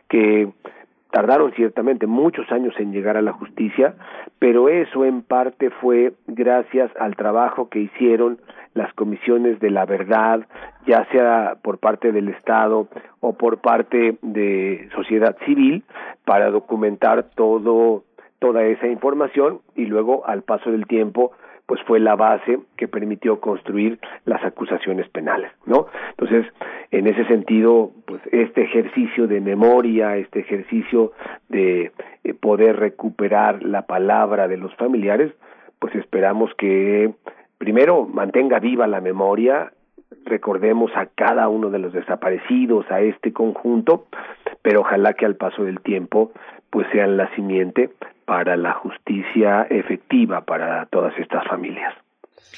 [0.07, 0.49] que
[1.11, 3.95] tardaron ciertamente muchos años en llegar a la justicia,
[4.37, 8.39] pero eso en parte fue gracias al trabajo que hicieron
[8.73, 10.45] las comisiones de la verdad,
[10.85, 12.87] ya sea por parte del Estado
[13.19, 15.83] o por parte de sociedad civil,
[16.25, 18.03] para documentar todo
[18.37, 21.33] toda esa información y luego al paso del tiempo
[21.69, 25.85] pues fue la base que permitió construir las acusaciones penales, ¿no?
[26.09, 26.51] Entonces,
[26.89, 31.11] en ese sentido, pues este ejercicio de memoria, este ejercicio
[31.47, 31.91] de
[32.23, 35.31] eh, poder recuperar la palabra de los familiares,
[35.77, 37.11] pues esperamos que
[37.59, 39.71] primero mantenga viva la memoria,
[40.25, 44.07] recordemos a cada uno de los desaparecidos, a este conjunto,
[44.63, 46.31] pero ojalá que al paso del tiempo
[46.71, 47.91] pues sean la simiente
[48.29, 51.95] para la justicia efectiva para todas estas familias.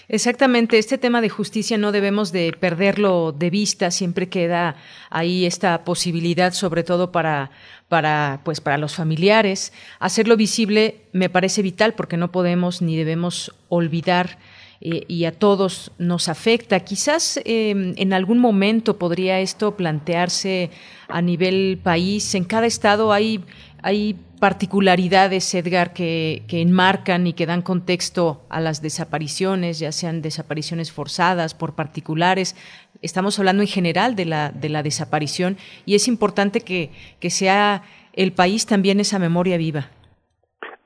[0.10, 4.76] Exactamente, este tema de justicia no debemos de perderlo de vista, siempre queda
[5.10, 7.52] ahí esta posibilidad, sobre todo para,
[7.88, 9.72] para, pues para los familiares.
[10.00, 14.38] Hacerlo visible me parece vital porque no podemos ni debemos olvidar
[14.84, 16.80] eh, y a todos nos afecta.
[16.80, 20.72] Quizás eh, en algún momento podría esto plantearse
[21.08, 22.34] a nivel país.
[22.34, 23.42] En cada estado hay
[23.84, 30.22] hay particularidades, Edgar, que, que, enmarcan y que dan contexto a las desapariciones, ya sean
[30.22, 32.56] desapariciones forzadas por particulares.
[33.02, 37.84] Estamos hablando en general de la, de la desaparición y es importante que, que sea
[38.14, 39.90] el país también esa memoria viva.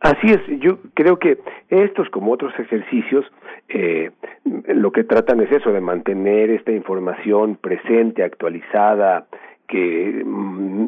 [0.02, 3.26] Así es, yo creo que estos como otros ejercicios
[3.70, 4.12] eh,
[4.44, 9.26] lo que tratan es eso, de mantener esta información presente, actualizada,
[9.68, 10.86] que mm,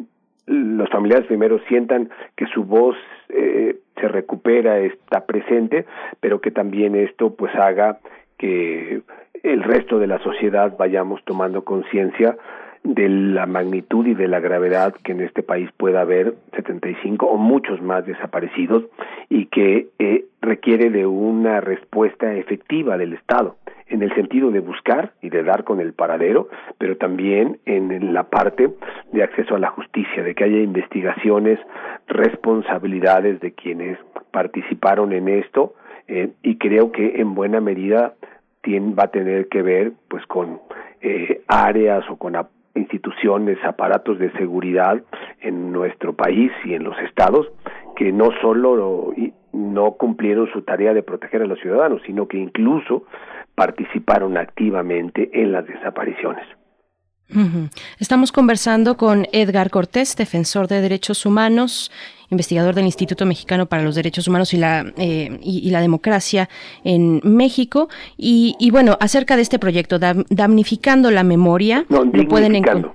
[0.48, 2.96] los familiares primero sientan que su voz
[3.28, 5.84] eh, se recupera, está presente,
[6.20, 7.98] pero que también esto pues haga
[8.38, 9.02] que
[9.42, 12.36] el resto de la sociedad vayamos tomando conciencia
[12.84, 17.36] de la magnitud y de la gravedad que en este país pueda haber 75 o
[17.36, 18.84] muchos más desaparecidos
[19.28, 23.56] y que eh, requiere de una respuesta efectiva del Estado
[23.90, 28.24] en el sentido de buscar y de dar con el paradero, pero también en la
[28.24, 28.70] parte
[29.12, 31.58] de acceso a la justicia, de que haya investigaciones,
[32.06, 33.98] responsabilidades de quienes
[34.30, 35.74] participaron en esto,
[36.06, 38.14] eh, y creo que en buena medida
[38.62, 40.60] tiene, va a tener que ver pues con
[41.00, 42.34] eh, áreas o con
[42.74, 45.02] instituciones, aparatos de seguridad
[45.40, 47.50] en nuestro país y en los estados
[47.96, 49.12] que no solo
[49.52, 53.04] no cumplieron su tarea de proteger a los ciudadanos, sino que incluso
[53.54, 56.44] participaron activamente en las desapariciones.
[57.98, 61.92] Estamos conversando con Edgar Cortés, defensor de derechos humanos,
[62.30, 66.48] investigador del Instituto Mexicano para los Derechos Humanos y la, eh, y, la Democracia
[66.84, 67.88] en México.
[68.16, 72.94] Y, bueno, acerca de este proyecto, Damnificando la Memoria, no, lo pueden encontrar.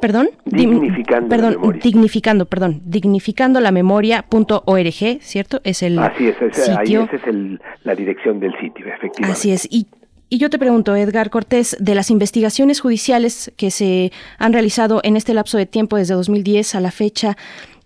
[0.00, 0.30] ¿Perdón?
[0.44, 1.80] Dignificando perdón, la memoria.
[1.82, 5.60] dignificando, perdón, dignificando la memoria.org, ¿cierto?
[5.64, 7.00] Es el Así es, sitio.
[7.00, 9.32] ahí esa es el, la dirección del sitio, efectivamente.
[9.32, 9.66] Así es.
[9.70, 9.86] Y
[10.30, 15.16] y yo te pregunto, Edgar Cortés, de las investigaciones judiciales que se han realizado en
[15.16, 17.38] este lapso de tiempo desde 2010 a la fecha,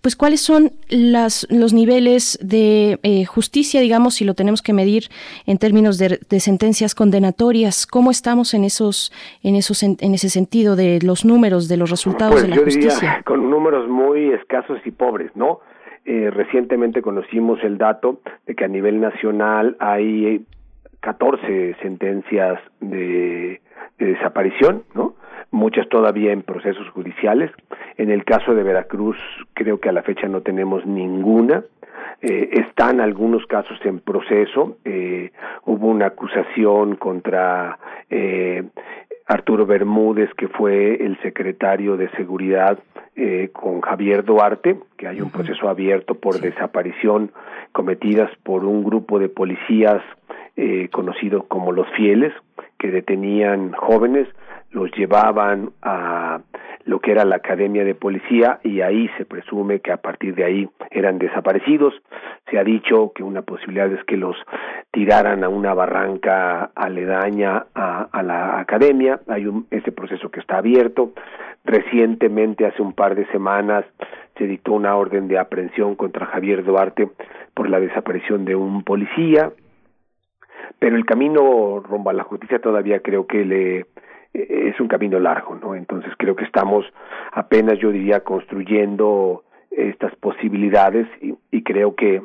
[0.03, 5.03] pues cuáles son las, los niveles de eh, justicia, digamos, si lo tenemos que medir
[5.47, 10.99] en términos de, sentencias condenatorias, cómo estamos en esos, en esos, en, ese sentido de
[11.01, 12.93] los números, de los resultados pues de la yo justicia.
[12.95, 15.61] Diría con números muy escasos y pobres, ¿no?
[16.03, 20.45] Eh, recientemente conocimos el dato de que a nivel nacional hay
[20.99, 23.61] 14 sentencias de,
[23.99, 25.15] desaparición, ¿no?
[25.53, 27.51] Muchas todavía en procesos judiciales.
[27.97, 29.17] En el caso de Veracruz,
[29.53, 31.63] creo que a la fecha no tenemos ninguna.
[32.23, 34.77] Eh, están algunos casos en proceso.
[34.83, 35.29] Eh,
[35.65, 37.77] hubo una acusación contra
[38.09, 38.63] eh,
[39.27, 42.79] Arturo Bermúdez, que fue el secretario de Seguridad
[43.15, 47.31] eh, con Javier Duarte, que hay un proceso abierto por desaparición
[47.73, 50.01] cometidas por un grupo de policías
[50.57, 52.33] eh, conocido como los fieles,
[52.79, 54.27] que detenían jóvenes,
[54.73, 56.41] los llevaban a
[56.85, 60.43] lo que era la academia de policía y ahí se presume que a partir de
[60.43, 61.93] ahí eran desaparecidos.
[62.49, 64.35] Se ha dicho que una posibilidad es que los
[64.91, 69.21] tiraran a una barranca aledaña a, la academia.
[69.27, 71.13] Hay un, ese proceso que está abierto.
[71.63, 73.85] Recientemente, hace un par de semanas,
[74.37, 77.09] se dictó una orden de aprehensión contra Javier Duarte
[77.53, 79.51] por la desaparición de un policía.
[80.79, 83.85] Pero el camino rumbo a la justicia todavía creo que le
[84.33, 85.75] es un camino largo, ¿no?
[85.75, 86.85] Entonces creo que estamos
[87.31, 92.21] apenas, yo diría, construyendo estas posibilidades y, y creo que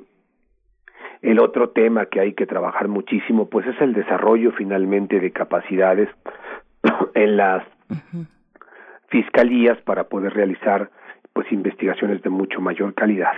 [1.23, 6.09] el otro tema que hay que trabajar muchísimo, pues es el desarrollo finalmente de capacidades
[7.15, 7.65] en las
[9.09, 10.91] fiscalías para poder realizar
[11.33, 13.33] pues investigaciones de mucho mayor calidad.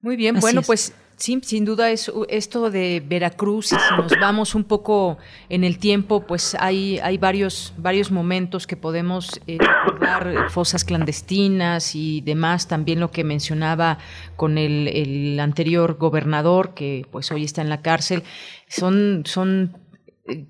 [0.00, 4.54] Muy bien, bueno, pues sí, sin duda es esto de Veracruz, y si nos vamos
[4.54, 5.18] un poco
[5.48, 11.94] en el tiempo, pues hay, hay varios, varios momentos que podemos eh, recordar, fosas clandestinas
[11.94, 13.98] y demás, también lo que mencionaba
[14.36, 18.22] con el, el anterior gobernador, que pues hoy está en la cárcel,
[18.68, 19.83] son, son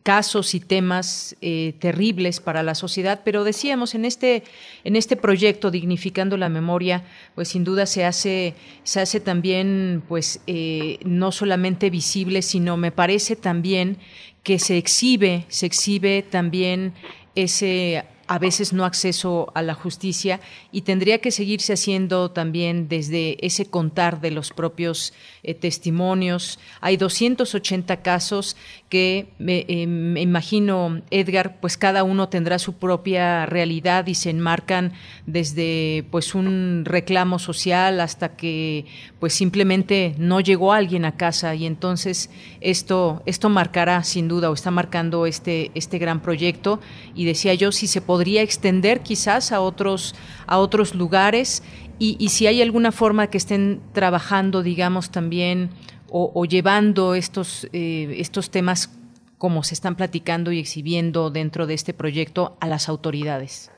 [0.05, 4.45] casos y temas eh, terribles para la sociedad, pero decíamos en este
[4.85, 7.05] en este proyecto dignificando la memoria,
[7.35, 8.55] pues sin duda se hace
[8.85, 13.99] se hace también pues eh, no solamente visible, sino me parece también
[14.45, 16.95] que se exhibe se exhibe también
[17.35, 20.41] ese a veces no acceso a la justicia
[20.73, 25.13] y tendría que seguirse haciendo también desde ese contar de los propios
[25.43, 26.59] eh, testimonios.
[26.81, 28.57] Hay 280 casos
[28.95, 34.93] que eh, me imagino, Edgar, pues cada uno tendrá su propia realidad y se enmarcan
[35.27, 38.87] desde pues un reclamo social hasta que
[39.19, 41.57] pues simplemente no llegó alguien a casa.
[41.57, 46.79] Y entonces esto esto marcará sin duda o está marcando este este gran proyecto.
[47.17, 50.15] Y decía yo si se podría extender quizás a otros
[50.47, 51.65] a otros lugares.
[51.99, 55.71] Y, y si hay alguna forma que estén trabajando digamos también
[56.17, 58.89] o, llevando estos, eh, estos temas
[59.37, 63.73] como se están platicando y exhibiendo dentro de este proyecto a las autoridades?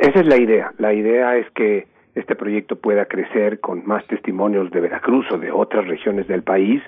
[0.00, 0.72] Esa es la idea.
[0.78, 1.86] La idea es que
[2.16, 6.82] este proyecto pueda crecer con más testimonios de Veracruz o de otras regiones del país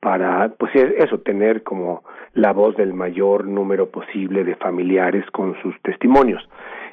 [0.00, 2.02] para, pues eso, tener como
[2.34, 6.42] la voz del mayor número posible de familiares con sus testimonios.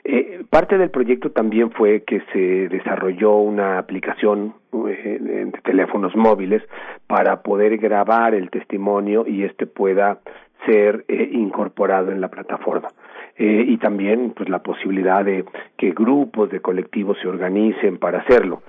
[0.08, 4.53] Eh, parte del proyecto también fue que se desarrolló una aplicación
[4.88, 6.61] eh, de teléfonos móviles
[7.08, 10.19] para poder grabar el testimonio y este pueda
[10.67, 12.90] ser eh, incorporado en la plataforma.
[13.38, 15.43] Eh, y también pues la posibilidad de
[15.77, 18.61] que grupos de colectivos se organicen para hacerlo.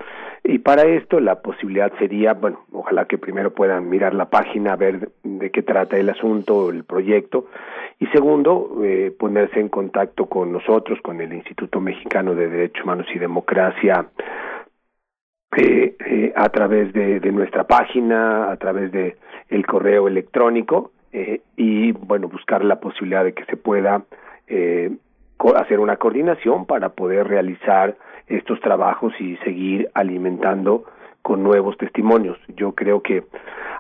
[0.43, 5.11] Y para esto la posibilidad sería, bueno, ojalá que primero puedan mirar la página, ver
[5.23, 7.47] de qué trata el asunto, el proyecto,
[7.99, 13.07] y segundo, eh, ponerse en contacto con nosotros, con el Instituto Mexicano de Derechos Humanos
[13.15, 14.07] y Democracia,
[15.57, 19.17] eh, eh, a través de, de, nuestra página, a través de
[19.49, 24.03] el correo electrónico, eh, y bueno, buscar la posibilidad de que se pueda
[24.47, 24.91] eh,
[25.57, 30.85] hacer una coordinación para poder realizar estos trabajos y seguir alimentando
[31.23, 32.39] con nuevos testimonios.
[32.57, 33.25] Yo creo que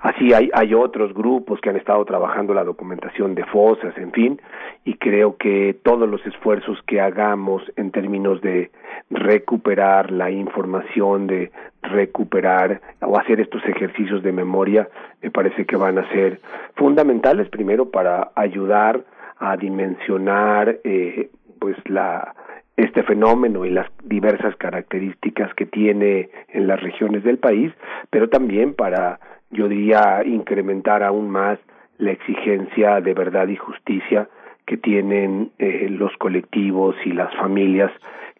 [0.00, 4.40] así hay, hay otros grupos que han estado trabajando la documentación de fosas, en fin,
[4.84, 8.70] y creo que todos los esfuerzos que hagamos en términos de
[9.10, 14.88] recuperar la información, de recuperar o hacer estos ejercicios de memoria,
[15.22, 16.40] me parece que van a ser
[16.74, 19.04] fundamentales primero para ayudar
[19.38, 22.34] a dimensionar eh, pues la
[22.76, 27.72] este fenómeno y las diversas características que tiene en las regiones del país,
[28.10, 29.18] pero también para,
[29.50, 31.58] yo diría, incrementar aún más
[31.96, 34.28] la exigencia de verdad y justicia
[34.66, 37.90] que tienen eh, los colectivos y las familias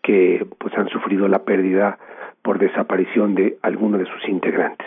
[0.03, 1.99] que pues han sufrido la pérdida
[2.43, 4.87] por desaparición de alguno de sus integrantes.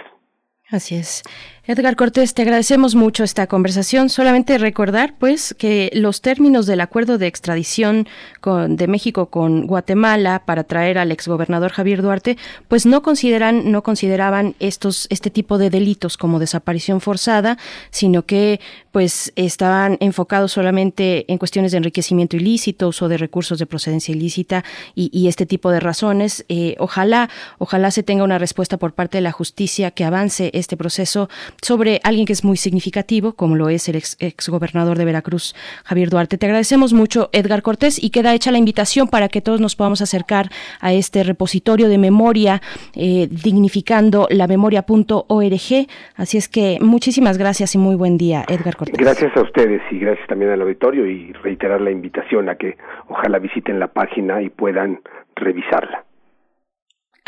[0.69, 1.23] Así es.
[1.69, 4.09] Edgar Cortés, te agradecemos mucho esta conversación.
[4.09, 8.07] Solamente recordar, pues, que los términos del acuerdo de extradición
[8.41, 13.83] con, de México con Guatemala para traer al exgobernador Javier Duarte, pues no consideran, no
[13.83, 17.59] consideraban estos, este tipo de delitos como desaparición forzada,
[17.91, 18.59] sino que,
[18.91, 24.63] pues, estaban enfocados solamente en cuestiones de enriquecimiento ilícito, uso de recursos de procedencia ilícita
[24.95, 26.45] y, este tipo de razones.
[26.49, 30.75] Eh, ojalá, ojalá se tenga una respuesta por parte de la justicia que avance este
[30.75, 31.29] proceso
[31.61, 35.55] sobre alguien que es muy significativo, como lo es el ex, exgobernador de Veracruz,
[35.85, 36.37] Javier Duarte.
[36.37, 40.01] Te agradecemos mucho, Edgar Cortés, y queda hecha la invitación para que todos nos podamos
[40.01, 42.61] acercar a este repositorio de memoria,
[42.95, 45.87] eh, dignificando la memoria.org.
[46.15, 48.97] Así es que muchísimas gracias y muy buen día, Edgar Cortés.
[48.97, 53.39] Gracias a ustedes y gracias también al auditorio y reiterar la invitación a que ojalá
[53.39, 54.99] visiten la página y puedan
[55.35, 56.08] revisarla.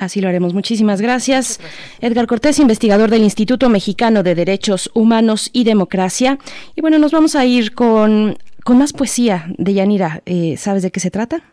[0.02, 0.56] Así lo haremos.
[0.56, 1.60] Muchísimas gracias.
[2.00, 6.40] Edgar Cortés, investigador del Instituto Mexicano de Derechos Humanos y Democracia.
[6.76, 10.24] Y bueno, nos vamos a ir con, con más poesía de Yanira.
[10.26, 11.44] Eh, ¿Sabes de qué se trata?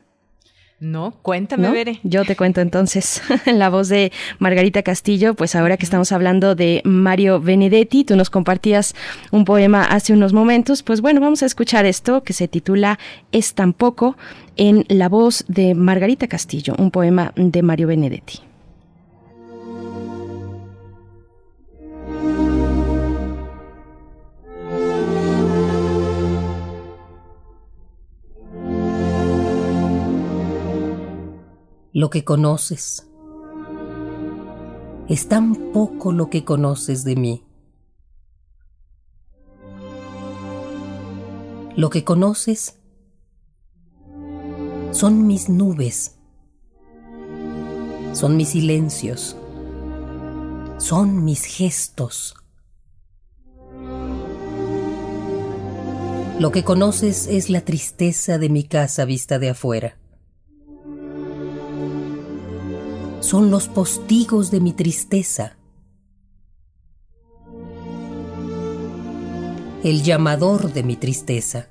[0.80, 1.72] No, cuéntame, ¿No?
[1.72, 1.98] Bere.
[2.04, 3.20] Yo te cuento entonces.
[3.46, 8.14] En la voz de Margarita Castillo, pues ahora que estamos hablando de Mario Benedetti, tú
[8.14, 8.94] nos compartías
[9.32, 12.98] un poema hace unos momentos, pues bueno, vamos a escuchar esto que se titula
[13.32, 14.16] Es tan poco
[14.56, 18.47] en la voz de Margarita Castillo, un poema de Mario Benedetti.
[31.98, 33.08] Lo que conoces.
[35.08, 37.44] Es tan poco lo que conoces de mí.
[41.74, 42.78] Lo que conoces
[44.92, 46.14] son mis nubes,
[48.12, 49.36] son mis silencios,
[50.78, 52.36] son mis gestos.
[56.38, 59.97] Lo que conoces es la tristeza de mi casa vista de afuera.
[63.20, 65.56] Son los postigos de mi tristeza.
[69.82, 71.68] El llamador de mi tristeza.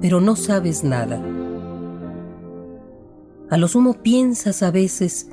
[0.00, 1.22] Pero no sabes nada.
[3.48, 5.28] A lo sumo piensas a veces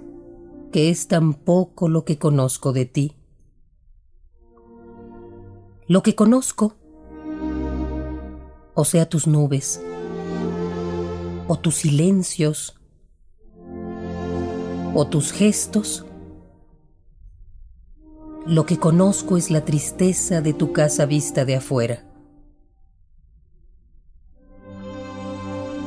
[0.71, 3.15] que es tan poco lo que conozco de ti.
[5.87, 6.75] Lo que conozco,
[8.75, 9.81] o sea, tus nubes,
[11.47, 12.79] o tus silencios,
[14.93, 16.05] o tus gestos,
[18.45, 22.05] lo que conozco es la tristeza de tu casa vista de afuera.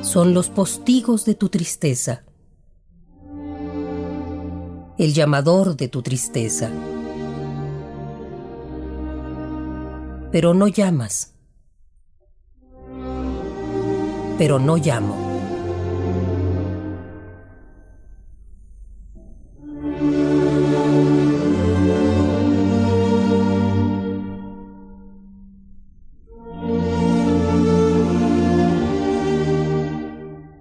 [0.02, 2.24] Son los postigos de tu tristeza
[5.02, 6.70] el llamador de tu tristeza.
[10.30, 11.34] Pero no llamas.
[14.38, 15.16] Pero no llamo.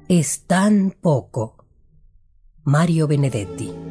[0.10, 1.64] Es tan poco.
[2.64, 3.91] Mario Benedetti.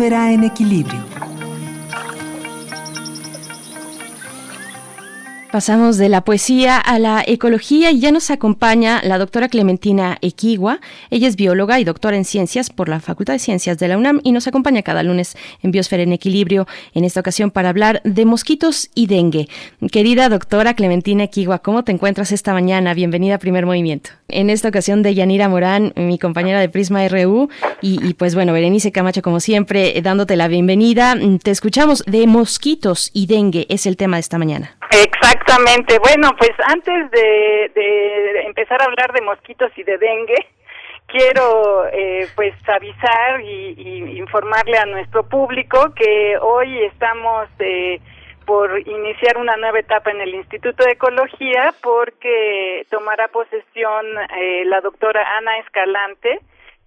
[0.00, 0.30] Hacemos comunidad.
[0.30, 1.29] Biosfera en equilibrio.
[5.50, 10.78] Pasamos de la poesía a la ecología y ya nos acompaña la doctora Clementina Equigua.
[11.10, 14.20] Ella es bióloga y doctora en ciencias por la Facultad de Ciencias de la UNAM
[14.22, 18.24] y nos acompaña cada lunes en Biosfera en Equilibrio, en esta ocasión para hablar de
[18.26, 19.48] mosquitos y dengue.
[19.90, 22.94] Querida doctora Clementina Equigua, ¿cómo te encuentras esta mañana?
[22.94, 24.10] Bienvenida a Primer Movimiento.
[24.28, 27.48] En esta ocasión de Yanira Morán, mi compañera de Prisma RU,
[27.82, 31.16] y, y pues bueno, Berenice Camacho, como siempre, eh, dándote la bienvenida.
[31.42, 34.79] Te escuchamos de mosquitos y dengue, es el tema de esta mañana.
[34.90, 35.98] Exactamente.
[35.98, 40.46] Bueno, pues antes de, de empezar a hablar de mosquitos y de dengue,
[41.10, 48.00] quiero eh, pues avisar y, informarle a nuestro público que hoy estamos eh,
[48.46, 54.80] por iniciar una nueva etapa en el Instituto de Ecología porque tomará posesión eh, la
[54.80, 56.40] doctora Ana Escalante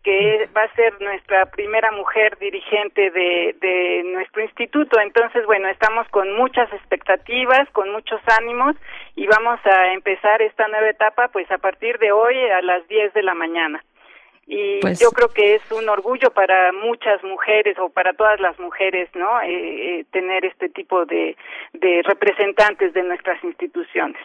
[0.04, 5.00] que va a ser nuestra primera mujer dirigente de, de nuestro instituto.
[5.00, 8.76] Entonces, bueno, estamos con muchas expectativas, con muchos ánimos
[9.16, 13.14] y vamos a empezar esta nueva etapa pues a partir de hoy a las 10
[13.14, 13.84] de la mañana.
[14.46, 18.60] Y Pues- yo creo que es un orgullo para muchas mujeres o para todas las
[18.60, 19.40] mujeres, ¿no?
[19.42, 19.48] Eh,
[20.00, 21.38] eh, tener este tipo de,
[21.72, 24.22] de representantes de nuestras instituciones.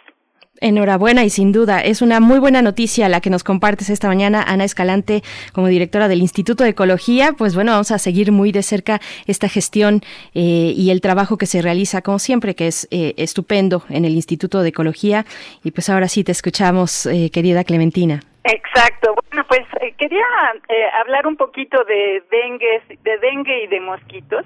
[0.61, 4.43] Enhorabuena y sin duda es una muy buena noticia la que nos compartes esta mañana,
[4.47, 5.21] Ana Escalante,
[5.53, 7.33] como directora del Instituto de Ecología.
[7.37, 10.01] Pues bueno, vamos a seguir muy de cerca esta gestión
[10.33, 14.13] eh, y el trabajo que se realiza, como siempre, que es eh, estupendo en el
[14.13, 15.25] Instituto de Ecología.
[15.63, 18.21] Y pues ahora sí te escuchamos, eh, querida Clementina.
[18.43, 19.15] Exacto.
[19.29, 20.25] Bueno, pues eh, quería
[20.69, 24.45] eh, hablar un poquito de dengue, de dengue y de mosquitos,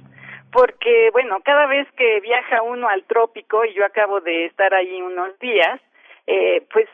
[0.51, 5.01] porque bueno, cada vez que viaja uno al trópico y yo acabo de estar ahí
[5.01, 5.79] unos días,
[6.27, 6.87] eh, pues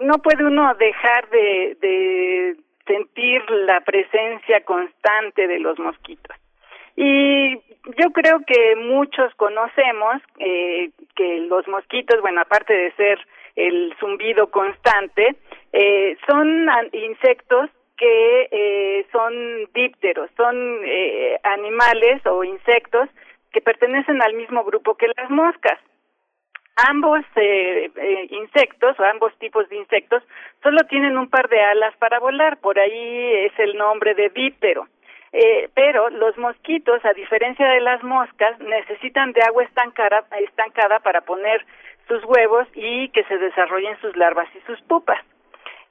[0.00, 2.56] no puede uno dejar de, de
[2.86, 6.36] sentir la presencia constante de los mosquitos.
[6.96, 7.56] Y
[7.98, 13.18] yo creo que muchos conocemos eh, que los mosquitos, bueno, aparte de ser
[13.54, 15.36] el zumbido constante,
[15.72, 23.08] eh, son insectos que eh, son dípteros, son eh, animales o insectos
[23.52, 25.78] que pertenecen al mismo grupo que las moscas.
[26.76, 30.22] Ambos eh, eh, insectos o ambos tipos de insectos
[30.62, 34.86] solo tienen un par de alas para volar, por ahí es el nombre de díptero.
[35.32, 41.22] Eh, pero los mosquitos, a diferencia de las moscas, necesitan de agua estancada, estancada para
[41.22, 41.64] poner
[42.08, 45.20] sus huevos y que se desarrollen sus larvas y sus pupas.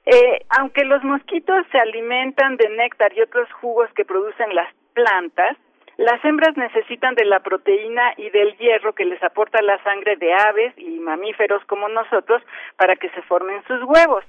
[0.06, 5.56] Eh, aunque los mosquitos se alimentan de néctar y otros jugos que producen las plantas,
[5.96, 10.32] las hembras necesitan de la proteína y del hierro que les aporta la sangre de
[10.34, 12.42] aves y mamíferos como nosotros
[12.76, 14.24] para que se formen sus huevos.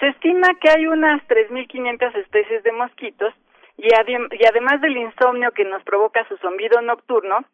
[0.00, 3.34] Se estima que hay unas 3.500 especies de mosquitos
[3.76, 7.44] y, adem- y además del insomnio que nos provoca su zumbido nocturno,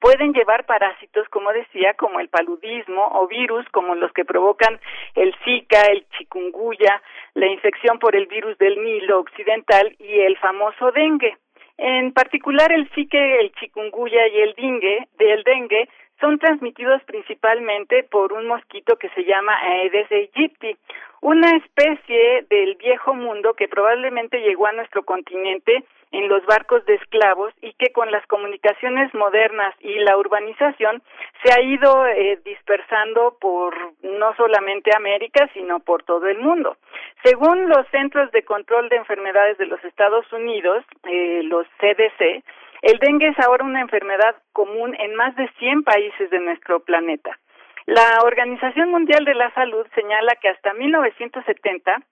[0.00, 4.78] pueden llevar parásitos, como decía, como el paludismo o virus, como los que provocan
[5.16, 7.02] el Zika, el chikungunya,
[7.34, 11.36] la infección por el virus del Nilo occidental y el famoso dengue.
[11.78, 15.88] En particular, el Zika, el chikungunya y el dengue, del dengue
[16.20, 20.76] son transmitidos principalmente por un mosquito que se llama Aedes aegypti,
[21.20, 26.94] una especie del viejo mundo que probablemente llegó a nuestro continente en los barcos de
[26.94, 31.02] esclavos y que con las comunicaciones modernas y la urbanización
[31.42, 36.76] se ha ido eh, dispersando por no solamente América, sino por todo el mundo.
[37.22, 42.42] Según los Centros de Control de Enfermedades de los Estados Unidos, eh, los CDC,
[42.82, 47.38] el dengue es ahora una enfermedad común en más de 100 países de nuestro planeta.
[47.86, 52.02] La Organización Mundial de la Salud señala que hasta 1970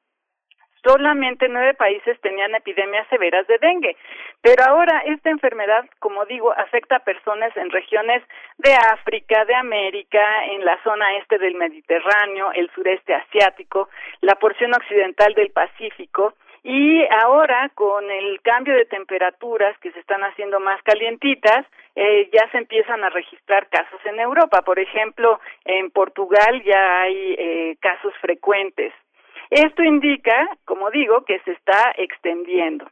[0.86, 3.96] solamente nueve países tenían epidemias severas de dengue,
[4.40, 8.22] pero ahora esta enfermedad, como digo, afecta a personas en regiones
[8.58, 13.88] de África, de América, en la zona este del Mediterráneo, el sureste asiático,
[14.20, 20.22] la porción occidental del Pacífico, y ahora con el cambio de temperaturas que se están
[20.22, 24.62] haciendo más calientitas, eh, ya se empiezan a registrar casos en Europa.
[24.62, 28.92] Por ejemplo, en Portugal ya hay eh, casos frecuentes.
[29.50, 32.86] Esto indica, como digo, que se está extendiendo.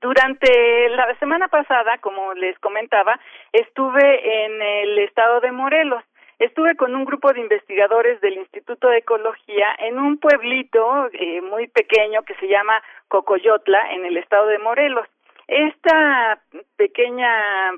[0.00, 3.18] Durante la semana pasada, como les comentaba,
[3.52, 6.04] estuve en el estado de Morelos.
[6.38, 11.66] Estuve con un grupo de investigadores del Instituto de Ecología en un pueblito eh, muy
[11.68, 15.08] pequeño que se llama Cocoyotla, en el estado de Morelos.
[15.48, 16.40] Esta
[16.76, 17.72] pequeña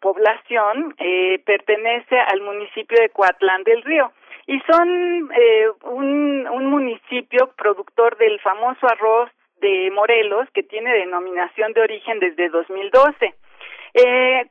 [0.00, 4.12] población eh, pertenece al municipio de Coatlán del Río
[4.52, 9.30] y son eh, un, un municipio productor del famoso arroz
[9.62, 13.34] de Morelos, que tiene denominación de origen desde 2012.
[13.94, 14.46] Eh,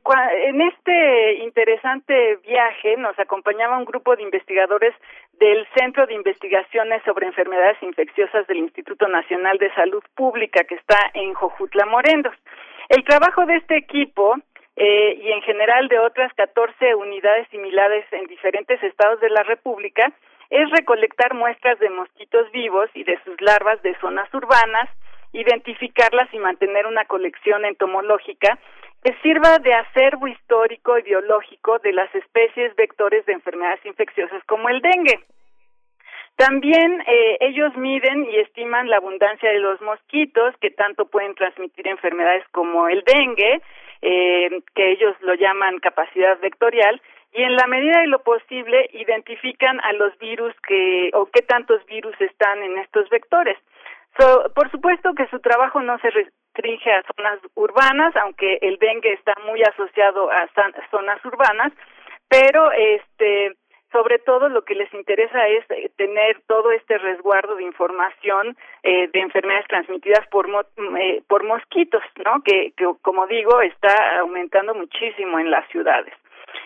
[0.48, 4.96] en este interesante viaje nos acompañaba un grupo de investigadores
[5.34, 10.98] del Centro de Investigaciones sobre Enfermedades Infecciosas del Instituto Nacional de Salud Pública que está
[11.14, 12.34] en Jojutla, Morelos.
[12.90, 14.36] El trabajo de este equipo
[14.76, 20.12] eh, y en general de otras 14 unidades similares en diferentes estados de la República
[20.50, 24.90] es recolectar muestras de mosquitos vivos y de sus larvas de zonas urbanas,
[25.34, 28.60] identificarlas y mantener una colección entomológica
[29.04, 34.70] que sirva de acervo histórico y biológico de las especies vectores de enfermedades infecciosas como
[34.70, 35.20] el dengue.
[36.36, 41.88] También eh, ellos miden y estiman la abundancia de los mosquitos que tanto pueden transmitir
[41.88, 43.62] enfermedades como el dengue,
[44.02, 47.02] eh, que ellos lo llaman capacidad vectorial,
[47.34, 51.86] y en la medida de lo posible identifican a los virus que o qué tantos
[51.86, 53.58] virus están en estos vectores.
[54.54, 59.34] por supuesto que su trabajo no se restringe a zonas urbanas, aunque el dengue está
[59.46, 60.50] muy asociado a
[60.92, 61.72] zonas urbanas,
[62.28, 63.56] pero este
[63.92, 69.08] sobre todo lo que les interesa es eh, tener todo este resguardo de información eh,
[69.08, 72.42] de enfermedades transmitidas por eh, por mosquitos, ¿no?
[72.44, 76.14] Que, que como digo está aumentando muchísimo en las ciudades.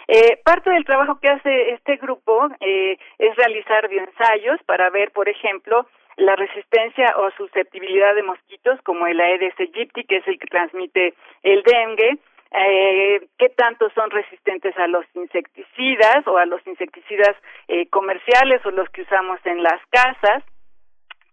[0.08, 5.28] Eh, parte del trabajo que hace este grupo eh, es realizar bioensayos para ver, por
[5.30, 5.88] ejemplo,
[6.18, 11.14] la resistencia o susceptibilidad de mosquitos como el Aedes aegypti, que es el que transmite
[11.44, 12.18] el dengue,
[12.52, 17.36] eh, qué tanto son resistentes a los insecticidas o a los insecticidas
[17.68, 20.44] eh, comerciales o los que usamos en las casas.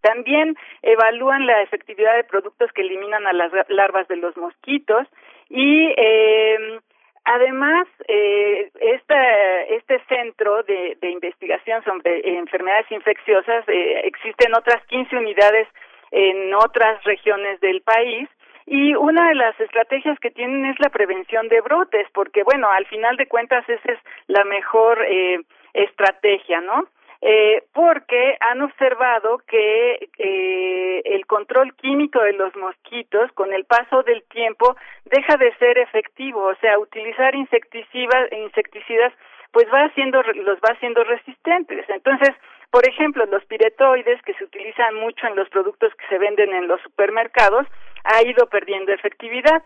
[0.00, 5.06] También evalúan la efectividad de productos que eliminan a las larvas de los mosquitos
[5.48, 6.80] y eh,
[7.24, 15.16] Además, eh, este, este centro de, de investigación sobre enfermedades infecciosas eh, existen otras 15
[15.16, 15.68] unidades
[16.10, 18.28] en otras regiones del país
[18.66, 22.86] y una de las estrategias que tienen es la prevención de brotes, porque bueno, al
[22.86, 25.40] final de cuentas esa es la mejor eh,
[25.74, 26.86] estrategia, ¿no?
[27.22, 34.02] eh, porque han observado que eh, el control químico de los mosquitos con el paso
[34.02, 39.12] del tiempo deja de ser efectivo, o sea, utilizar insecticidas, insecticidas
[39.52, 41.88] pues va haciendo los va haciendo resistentes.
[41.88, 42.30] Entonces,
[42.70, 46.66] por ejemplo, los piretoides que se utilizan mucho en los productos que se venden en
[46.66, 47.68] los supermercados
[48.04, 49.62] ha ido perdiendo efectividad.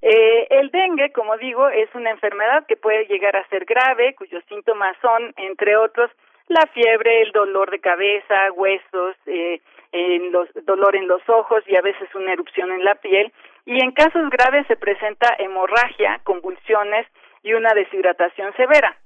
[0.00, 4.44] Eh, el dengue, como digo, es una enfermedad que puede llegar a ser grave, cuyos
[4.48, 6.10] síntomas son, entre otros,
[6.48, 9.60] la fiebre, el dolor de cabeza, huesos, eh,
[9.92, 13.32] en los, dolor en los ojos y a veces una erupción en la piel.
[13.66, 17.06] Y en casos graves se presenta hemorragia, convulsiones
[17.42, 18.96] y una deshidratación severa.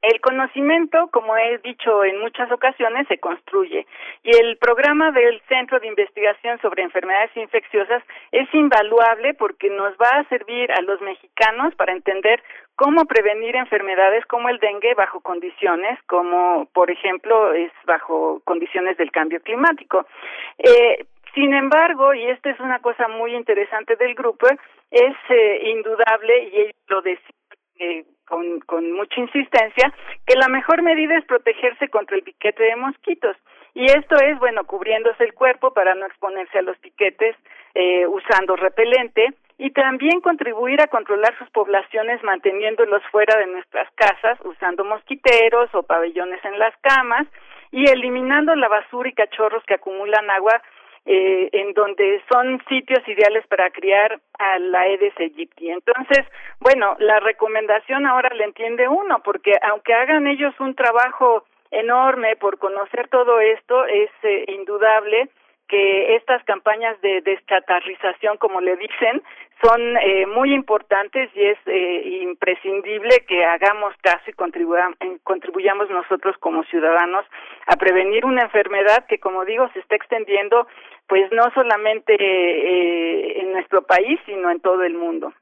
[0.00, 3.86] El conocimiento, como he dicho en muchas ocasiones, se construye
[4.22, 10.20] y el programa del Centro de Investigación sobre Enfermedades Infecciosas es invaluable porque nos va
[10.20, 12.42] a servir a los mexicanos para entender
[12.76, 19.10] cómo prevenir enfermedades como el dengue bajo condiciones como, por ejemplo, es bajo condiciones del
[19.10, 20.06] cambio climático.
[20.58, 24.46] Eh, sin embargo, y esta es una cosa muy interesante del grupo,
[24.90, 27.32] es eh, indudable, y ellos lo decían
[27.80, 29.92] eh, con, con mucha insistencia,
[30.26, 33.36] que la mejor medida es protegerse contra el piquete de mosquitos.
[33.74, 37.36] Y esto es, bueno, cubriéndose el cuerpo para no exponerse a los piquetes,
[37.74, 44.38] eh, usando repelente y también contribuir a controlar sus poblaciones manteniéndolos fuera de nuestras casas,
[44.44, 47.26] usando mosquiteros o pabellones en las camas
[47.70, 50.62] y eliminando la basura y cachorros que acumulan agua
[51.10, 55.70] eh, en donde son sitios ideales para criar a la Aedes aegypti.
[55.70, 56.26] Entonces,
[56.60, 62.58] bueno, la recomendación ahora la entiende uno, porque aunque hagan ellos un trabajo enorme por
[62.58, 65.30] conocer todo esto, es eh, indudable
[65.68, 69.22] que estas campañas de deschatarrización, como le dicen,
[69.62, 76.64] son eh, muy importantes y es eh, imprescindible que hagamos caso y contribuyamos nosotros como
[76.64, 77.26] ciudadanos
[77.66, 80.66] a prevenir una enfermedad que, como digo, se está extendiendo,
[81.08, 82.14] pues no solamente
[83.40, 85.32] en nuestro país, sino en todo el mundo.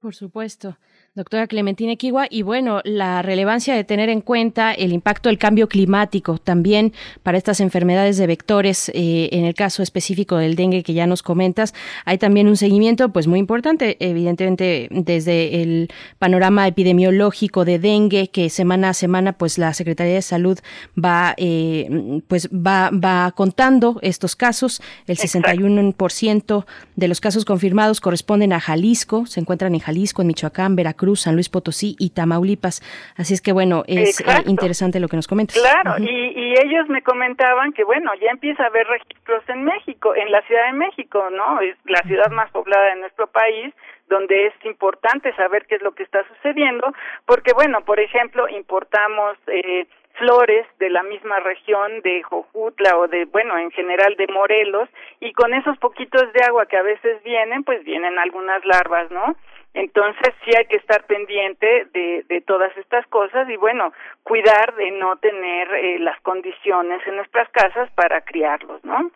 [0.00, 0.76] Por supuesto.
[1.14, 5.68] Doctora Clementina Equigua, y bueno, la relevancia de tener en cuenta el impacto del cambio
[5.68, 10.94] climático también para estas enfermedades de vectores, eh, en el caso específico del dengue que
[10.94, 11.74] ya nos comentas,
[12.06, 18.48] hay también un seguimiento pues muy importante, evidentemente desde el panorama epidemiológico de dengue que
[18.48, 20.60] semana a semana pues la Secretaría de Salud
[20.96, 26.64] va eh, pues va, va contando estos casos, el 61%
[26.96, 31.22] de los casos confirmados corresponden a Jalisco, se encuentran en Jalisco, en Michoacán, Veracruz, Veracruz,
[31.22, 32.80] San Luis Potosí y Tamaulipas.
[33.16, 35.60] Así es que bueno, es eh, interesante lo que nos comentas.
[35.60, 40.14] Claro, y, y ellos me comentaban que, bueno, ya empieza a haber registros en México,
[40.14, 41.60] en la Ciudad de México, ¿no?
[41.60, 43.74] Es la ciudad más poblada de nuestro país,
[44.08, 46.92] donde es importante saber qué es lo que está sucediendo,
[47.26, 49.86] porque, bueno, por ejemplo, importamos eh,
[50.18, 54.88] flores de la misma región de Jojutla o de, bueno, en general de Morelos,
[55.20, 59.36] y con esos poquitos de agua que a veces vienen, pues vienen algunas larvas, ¿no?
[59.74, 63.92] Entonces sí hay que estar pendiente de, de todas estas cosas y bueno,
[64.22, 69.10] cuidar de no tener eh, las condiciones en nuestras casas para criarlos, ¿no?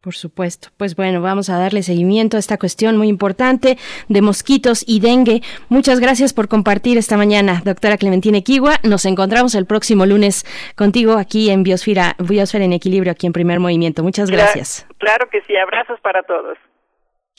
[0.00, 0.68] Por supuesto.
[0.78, 3.76] Pues bueno, vamos a darle seguimiento a esta cuestión muy importante
[4.08, 5.42] de mosquitos y dengue.
[5.68, 8.76] Muchas gracias por compartir esta mañana, doctora Clementina Equigua.
[8.84, 10.44] Nos encontramos el próximo lunes
[10.76, 14.02] contigo aquí en Biosfera, Biosfera en Equilibrio, aquí en Primer Movimiento.
[14.04, 14.86] Muchas gracias.
[14.88, 16.56] Cla- Claro que sí, abrazos para todos.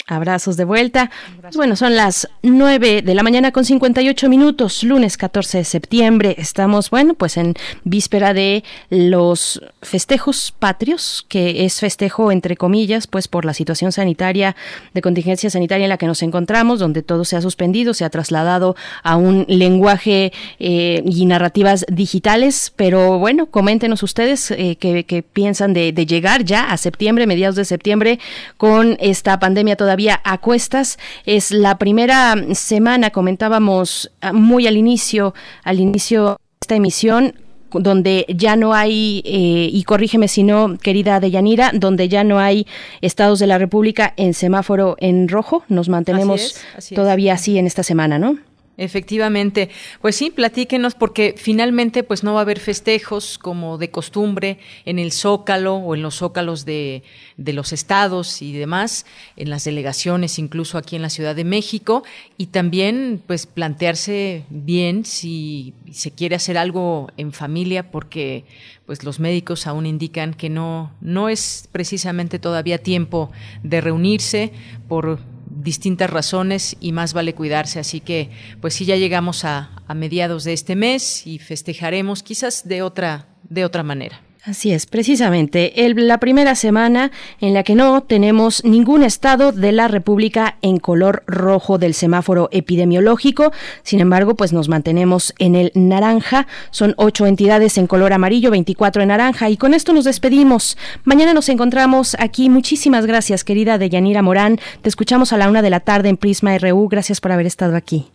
[0.10, 1.12] Abrazos de vuelta.
[1.56, 6.34] Bueno, son las 9 de la mañana con 58 minutos, lunes 14 de septiembre.
[6.40, 13.28] Estamos, bueno, pues en víspera de los festejos patrios, que es festejo entre comillas, pues
[13.28, 14.56] por la situación sanitaria,
[14.96, 18.10] de contingencia sanitaria en la que nos encontramos, donde todo se ha suspendido, se ha
[18.10, 22.74] trasladado a un lenguaje eh, y narrativas digitales.
[22.76, 27.56] Pero bueno, coméntenos ustedes eh, qué, qué piensan de, de llegar ya a septiembre, mediados
[27.56, 28.20] de septiembre,
[28.58, 30.98] con esta pandemia todavía a cuestas.
[31.26, 37.36] Es la primera semana, comentábamos ah, muy al inicio, al inicio de esta emisión,
[37.72, 42.66] donde ya no hay, eh, y corrígeme si no, querida Deyanira, donde ya no hay
[43.02, 45.64] estados de la República en semáforo en rojo.
[45.68, 46.96] Nos mantenemos Así es, así es.
[46.96, 48.38] todavía así en esta semana, ¿no?
[48.80, 49.70] Efectivamente,
[50.02, 55.00] pues sí, platíquenos porque finalmente pues no va a haber festejos como de costumbre en
[55.00, 57.04] el Zócalo o en los zócalos de,
[57.36, 62.04] de los estados y demás, en las delegaciones incluso aquí en la Ciudad de México
[62.38, 68.46] y también pues plantearse bien si se quiere hacer algo en familia porque
[68.86, 73.30] pues los médicos aún indican que no no es precisamente todavía tiempo
[73.62, 74.54] de reunirse
[74.88, 75.20] por
[75.64, 77.80] distintas razones y más vale cuidarse.
[77.80, 78.30] Así que,
[78.62, 83.28] pues sí, ya llegamos a, a mediados de este mes y festejaremos quizás de otra,
[83.44, 84.22] de otra manera.
[84.46, 87.12] Así es, precisamente, el- la primera semana
[87.42, 92.48] en la que no tenemos ningún estado de la República en color rojo del semáforo
[92.54, 93.52] epidemiológico.
[93.84, 96.48] Sin embargo, pues nos mantenemos en el naranja.
[96.72, 99.50] Son ocho entidades en color amarillo, 24 en naranja.
[99.50, 100.78] Y con esto nos despedimos.
[101.04, 102.50] Mañana nos encontramos aquí.
[102.50, 104.58] Muchísimas gracias, querida Deyanira Morán.
[104.82, 106.88] Te escuchamos a la una de la tarde en Prisma RU.
[106.88, 108.08] Gracias por haber estado aquí.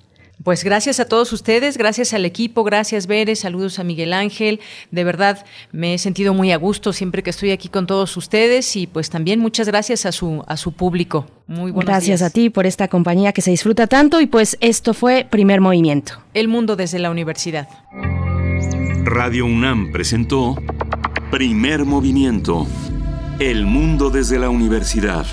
[0.43, 4.61] Pues gracias a todos ustedes, gracias al equipo, gracias Bere, saludos a Miguel Ángel.
[4.91, 8.77] De verdad me he sentido muy a gusto siempre que estoy aquí con todos ustedes
[8.77, 11.27] y pues también muchas gracias a su a su público.
[11.47, 12.31] Muy buenos Gracias días.
[12.31, 14.21] a ti por esta compañía que se disfruta tanto.
[14.21, 16.15] Y pues esto fue Primer Movimiento.
[16.33, 17.69] El mundo desde la universidad.
[19.05, 20.57] Radio UNAM presentó
[21.31, 22.67] Primer Movimiento.
[23.39, 25.27] El mundo desde la universidad.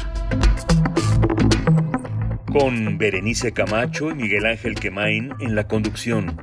[2.52, 6.36] Con Berenice Camacho y Miguel Ángel Quemain en la conducción.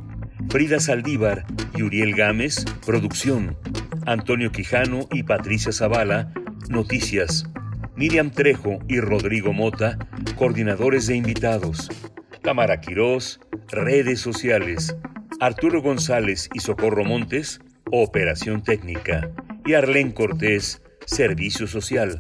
[0.48, 1.44] Frida Saldívar
[1.76, 3.58] y Uriel Gámez, producción.
[4.06, 6.32] Antonio Quijano y Patricia Zavala,
[6.70, 7.44] noticias.
[7.94, 9.98] Miriam Trejo y Rodrigo Mota,
[10.36, 11.90] coordinadores de invitados.
[12.42, 13.38] Tamara Quirós,
[13.68, 14.96] redes sociales.
[15.40, 17.60] Arturo González y Socorro Montes,
[17.92, 19.30] operación técnica.
[19.66, 22.16] Y Arlén Cortés, servicio social.